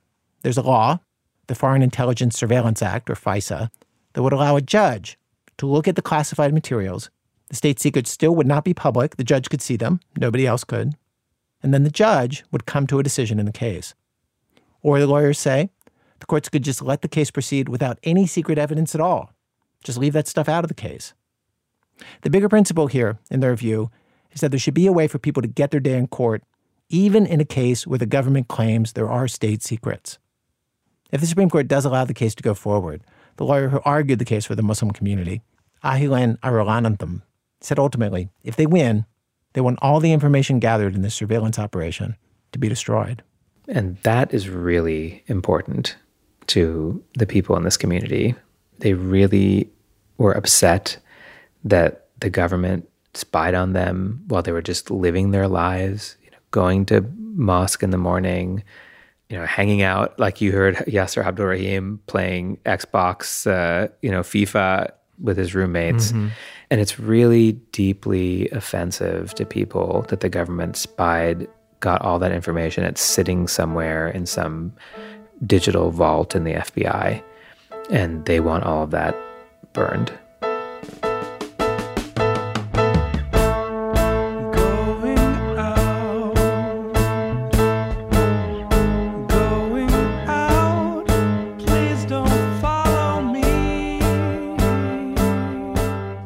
there's 0.43 0.57
a 0.57 0.63
law, 0.63 1.01
the 1.49 1.55
Foreign 1.55 1.83
Intelligence 1.83 2.37
Surveillance 2.39 2.83
Act, 2.83 3.11
or 3.11 3.15
FISA, 3.15 3.71
that 4.13 4.23
would 4.23 4.33
allow 4.33 4.57
a 4.57 4.63
judge 4.63 5.19
to 5.59 5.67
look 5.67 5.87
at 5.89 5.97
the 5.97 6.03
classified 6.03 6.55
materials. 6.55 7.11
The 7.49 7.57
state 7.57 7.79
secrets 7.79 8.11
still 8.11 8.35
would 8.35 8.47
not 8.47 8.65
be 8.65 8.75
public. 8.75 9.17
The 9.17 9.25
judge 9.25 9.49
could 9.49 9.63
see 9.63 9.77
them, 9.77 10.01
nobody 10.17 10.47
else 10.47 10.65
could. 10.65 10.95
And 11.63 11.73
then 11.73 11.85
the 11.85 11.91
judge 11.91 12.45
would 12.51 12.67
come 12.67 12.87
to 12.89 12.99
a 12.99 13.03
decision 13.03 13.39
in 13.39 13.47
the 13.47 13.53
case. 13.53 13.95
Or 14.83 14.99
the 14.99 15.07
lawyers 15.07 15.39
say 15.39 15.71
the 16.21 16.27
courts 16.27 16.49
could 16.49 16.65
just 16.65 16.83
let 16.83 17.03
the 17.03 17.09
case 17.09 17.31
proceed 17.31 17.69
without 17.69 17.99
any 18.03 18.27
secret 18.27 18.59
evidence 18.59 18.95
at 18.95 19.01
all. 19.01 19.33
Just 19.85 19.99
leave 19.99 20.15
that 20.15 20.29
stuff 20.29 20.49
out 20.49 20.65
of 20.65 20.69
the 20.69 20.75
case. 20.75 21.15
The 22.23 22.31
bigger 22.31 22.49
principle 22.49 22.89
here, 22.89 23.19
in 23.31 23.41
their 23.41 23.55
view, 23.57 23.91
is 24.33 24.41
that 24.41 24.51
there 24.51 24.59
should 24.59 24.75
be 24.75 24.87
a 24.87 24.93
way 24.93 25.09
for 25.09 25.19
people 25.19 25.43
to 25.43 25.49
get 25.49 25.71
their 25.71 25.81
day 25.81 25.97
in 25.97 26.09
court, 26.09 26.43
even 26.89 27.27
in 27.27 27.41
a 27.41 27.45
case 27.45 27.87
where 27.87 27.99
the 27.99 28.07
government 28.07 28.49
claims 28.49 28.93
there 28.93 29.11
are 29.11 29.29
state 29.29 29.63
secrets. 29.63 30.19
If 31.11 31.21
the 31.21 31.27
Supreme 31.27 31.51
Court 31.51 31.69
does 31.69 31.85
allow 31.85 32.05
the 32.05 32.15
case 32.15 32.35
to 32.35 32.43
go 32.43 32.55
forward, 32.55 33.03
the 33.37 33.45
lawyer 33.45 33.69
who 33.69 33.81
argued 33.85 34.19
the 34.19 34.25
case 34.25 34.45
for 34.45 34.55
the 34.55 34.63
Muslim 34.63 34.91
community, 34.91 35.43
Ahilan 35.85 36.39
Arulanantham, 36.41 37.23
said 37.61 37.79
ultimately, 37.79 38.29
if 38.43 38.57
they 38.57 38.67
win, 38.67 39.07
they 39.53 39.61
want 39.61 39.79
all 39.81 40.01
the 40.01 40.13
information 40.13 40.59
gathered 40.59 40.95
in 40.95 41.03
this 41.03 41.15
surveillance 41.15 41.59
operation 41.59 42.17
to 42.53 42.59
be 42.59 42.69
destroyed. 42.69 43.23
And 43.69 43.97
that 44.03 44.35
is 44.35 44.49
really 44.49 45.23
important 45.27 45.97
to 46.49 47.03
the 47.15 47.27
people 47.27 47.57
in 47.57 47.65
this 47.65 47.77
community. 47.77 48.35
They 48.79 48.95
really 48.95 49.71
were 50.19 50.33
upset 50.33 50.99
that 51.65 52.07
the 52.21 52.31
government 52.31 52.89
spied 53.15 53.55
on 53.55 53.73
them 53.73 54.23
while 54.29 54.43
they 54.43 54.53
were 54.53 54.63
just 54.63 54.91
living 54.91 55.31
their 55.31 55.49
lives, 55.49 56.17
you 56.23 56.31
know, 56.31 56.39
going 56.51 56.87
to 56.87 57.05
mosque 57.19 57.83
in 57.83 57.91
the 57.91 57.99
morning, 57.99 58.63
you 59.29 59.37
know, 59.37 59.45
hanging 59.45 59.83
out 59.83 60.19
like 60.19 60.41
you 60.41 60.53
heard 60.53 60.77
Yasser 60.77 61.25
Abdulrahim 61.25 62.01
playing 62.07 62.59
Xbox, 62.65 63.47
uh, 63.47 63.89
you 64.03 64.11
know, 64.11 64.21
FIFA 64.21 64.91
with 65.21 65.37
his 65.37 65.55
roommates. 65.55 66.13
Mm-hmm. 66.13 66.29
And 66.71 66.81
it's 66.81 66.99
really 66.99 67.53
deeply 67.53 68.49
offensive 68.51 69.35
to 69.35 69.45
people 69.45 70.05
that 70.09 70.21
the 70.21 70.29
government 70.29 70.77
spied, 70.77 71.49
got 71.81 72.03
all 72.03 72.19
that 72.19 72.33
information. 72.33 72.85
It's 72.85 73.01
sitting 73.01 73.49
somewhere 73.49 74.09
in 74.09 74.27
some 74.27 74.73
digital 75.45 75.91
vault 75.91 76.35
in 76.35 76.45
the 76.45 76.55
FBI, 76.55 77.23
and 77.91 78.25
they 78.25 78.41
want 78.41 78.65
all 78.65 78.85
of 78.85 78.91
that 78.93 79.17
burned. 79.73 80.13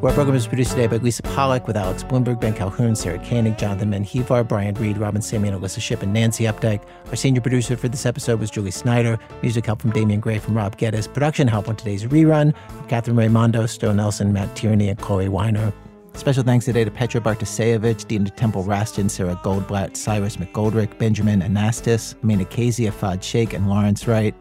Our 0.03 0.11
program 0.13 0.35
is 0.35 0.47
produced 0.47 0.71
today 0.71 0.87
by 0.87 0.97
Lisa 0.97 1.21
Pollak 1.21 1.67
with 1.67 1.77
Alex 1.77 2.03
Blumberg, 2.03 2.39
Ben 2.39 2.55
Calhoun, 2.55 2.95
Sarah 2.95 3.19
Koenig, 3.19 3.59
Jonathan 3.59 3.91
Menjivar, 3.91 4.47
Brian 4.47 4.73
Reed, 4.73 4.97
Robyn 4.97 5.21
Semien, 5.21 5.55
Alissa 5.57 5.79
Shipp, 5.79 6.01
and 6.01 6.11
Nancy 6.11 6.45
Updike. 6.45 6.81
Our 7.09 7.15
senior 7.15 7.39
producer 7.39 7.77
for 7.77 7.87
this 7.87 8.07
episode 8.07 8.39
was 8.39 8.49
Julie 8.49 8.71
Snyder. 8.71 9.19
Music 9.43 9.63
help 9.63 9.79
from 9.79 9.91
Damian 9.91 10.19
Graef 10.19 10.41
from 10.41 10.57
Rob 10.57 10.75
Geddes. 10.77 11.07
Production 11.07 11.47
help 11.47 11.69
on 11.69 11.75
today's 11.75 12.05
rerun 12.05 12.55
from 12.69 12.87
Catherine 12.87 13.15
Raimondo, 13.15 13.67
Stowe 13.67 13.93
Nelson, 13.93 14.33
Matt 14.33 14.55
Tierney, 14.55 14.89
and 14.89 14.97
Chloe 14.97 15.29
Weiner. 15.29 15.71
Special 16.15 16.43
thanks 16.43 16.65
today 16.65 16.83
to 16.83 16.89
Petra 16.89 17.21
Bartosiewicz, 17.21 18.07
Dina 18.07 18.31
Temple 18.31 18.63
Raston, 18.63 19.07
Sarah 19.07 19.39
Goldblatt, 19.43 19.95
Cyrus 19.95 20.37
McGoldrick, 20.37 20.97
Benjamin 20.97 21.41
Anastas, 21.41 22.15
Mina 22.23 22.45
Kazi, 22.45 22.85
Afad 22.87 23.21
Sheikh, 23.21 23.53
and 23.53 23.69
Lawrence 23.69 24.07
Wright. 24.07 24.33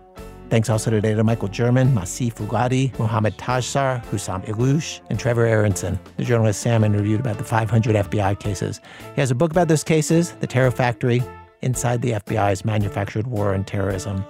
Thanks 0.51 0.69
also 0.69 0.91
today 0.91 1.15
to 1.15 1.23
Michael 1.23 1.47
German, 1.47 1.93
Masif 1.95 2.35
Ugadi, 2.35 2.99
Mohammed 2.99 3.39
Tajsar, 3.39 4.05
Hussam 4.07 4.45
Ayloush, 4.47 5.01
and 5.09 5.17
Trevor 5.17 5.47
Aaronson. 5.47 5.97
The 6.17 6.25
journalist 6.25 6.61
Sam 6.61 6.83
interviewed 6.83 7.21
about 7.21 7.39
the 7.39 7.45
500 7.45 7.95
FBI 7.95 8.41
cases. 8.41 8.81
He 9.15 9.21
has 9.21 9.31
a 9.31 9.37
book 9.37 9.53
about 9.53 9.69
those 9.69 9.85
cases, 9.85 10.33
The 10.41 10.49
Terror 10.49 10.73
Factory, 10.73 11.23
Inside 11.63 12.03
the 12.03 12.13
FBI's 12.13 12.65
Manufactured 12.65 13.29
War 13.29 13.55
on 13.55 13.63
Terrorism. 13.63 14.25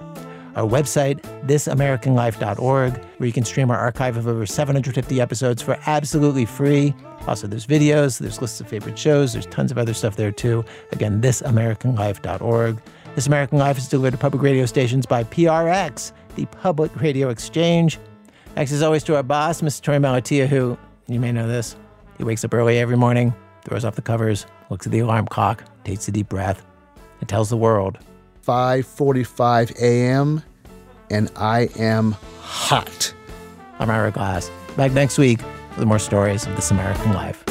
Our 0.56 0.68
website, 0.68 1.22
thisamericanlife.org, 1.46 3.04
where 3.16 3.26
you 3.26 3.32
can 3.32 3.44
stream 3.44 3.70
our 3.70 3.78
archive 3.78 4.18
of 4.18 4.28
over 4.28 4.44
750 4.44 5.20
episodes 5.22 5.62
for 5.62 5.78
absolutely 5.86 6.44
free. 6.44 6.94
Also, 7.28 7.46
there's 7.46 7.66
videos, 7.66 8.18
there's 8.18 8.42
lists 8.42 8.60
of 8.60 8.68
favorite 8.68 8.98
shows, 8.98 9.32
there's 9.32 9.46
tons 9.46 9.70
of 9.70 9.78
other 9.78 9.94
stuff 9.94 10.16
there 10.16 10.32
too. 10.32 10.66
Again, 10.92 11.22
thisamericanlife.org. 11.22 12.82
This 13.14 13.26
American 13.26 13.58
Life 13.58 13.76
is 13.76 13.88
delivered 13.88 14.12
to 14.12 14.18
public 14.18 14.42
radio 14.42 14.66
stations 14.66 15.04
by 15.04 15.24
PRX, 15.24 16.12
the 16.36 16.46
Public 16.46 16.98
Radio 17.00 17.28
Exchange. 17.28 17.98
Thanks 18.54 18.72
as 18.72 18.82
always 18.82 19.02
to 19.04 19.16
our 19.16 19.22
boss, 19.22 19.60
Mr. 19.60 19.82
Torey 19.82 20.00
Malatia, 20.00 20.46
who, 20.46 20.78
you 21.08 21.20
may 21.20 21.32
know 21.32 21.46
this, 21.46 21.76
he 22.18 22.24
wakes 22.24 22.44
up 22.44 22.54
early 22.54 22.78
every 22.78 22.96
morning, 22.96 23.34
throws 23.64 23.84
off 23.84 23.96
the 23.96 24.02
covers, 24.02 24.46
looks 24.70 24.86
at 24.86 24.92
the 24.92 25.00
alarm 25.00 25.26
clock, 25.26 25.64
takes 25.84 26.06
a 26.08 26.12
deep 26.12 26.28
breath, 26.28 26.64
and 27.20 27.28
tells 27.28 27.50
the 27.50 27.56
world. 27.56 27.98
5.45 28.46 29.76
a.m., 29.82 30.42
and 31.10 31.30
I 31.36 31.68
am 31.78 32.12
hot. 32.40 33.12
I'm 33.80 33.90
Ira 33.90 34.12
Glass. 34.12 34.50
Back 34.76 34.92
next 34.92 35.18
week 35.18 35.40
with 35.76 35.86
more 35.86 35.98
stories 35.98 36.46
of 36.46 36.54
This 36.54 36.70
American 36.70 37.12
Life. 37.12 37.44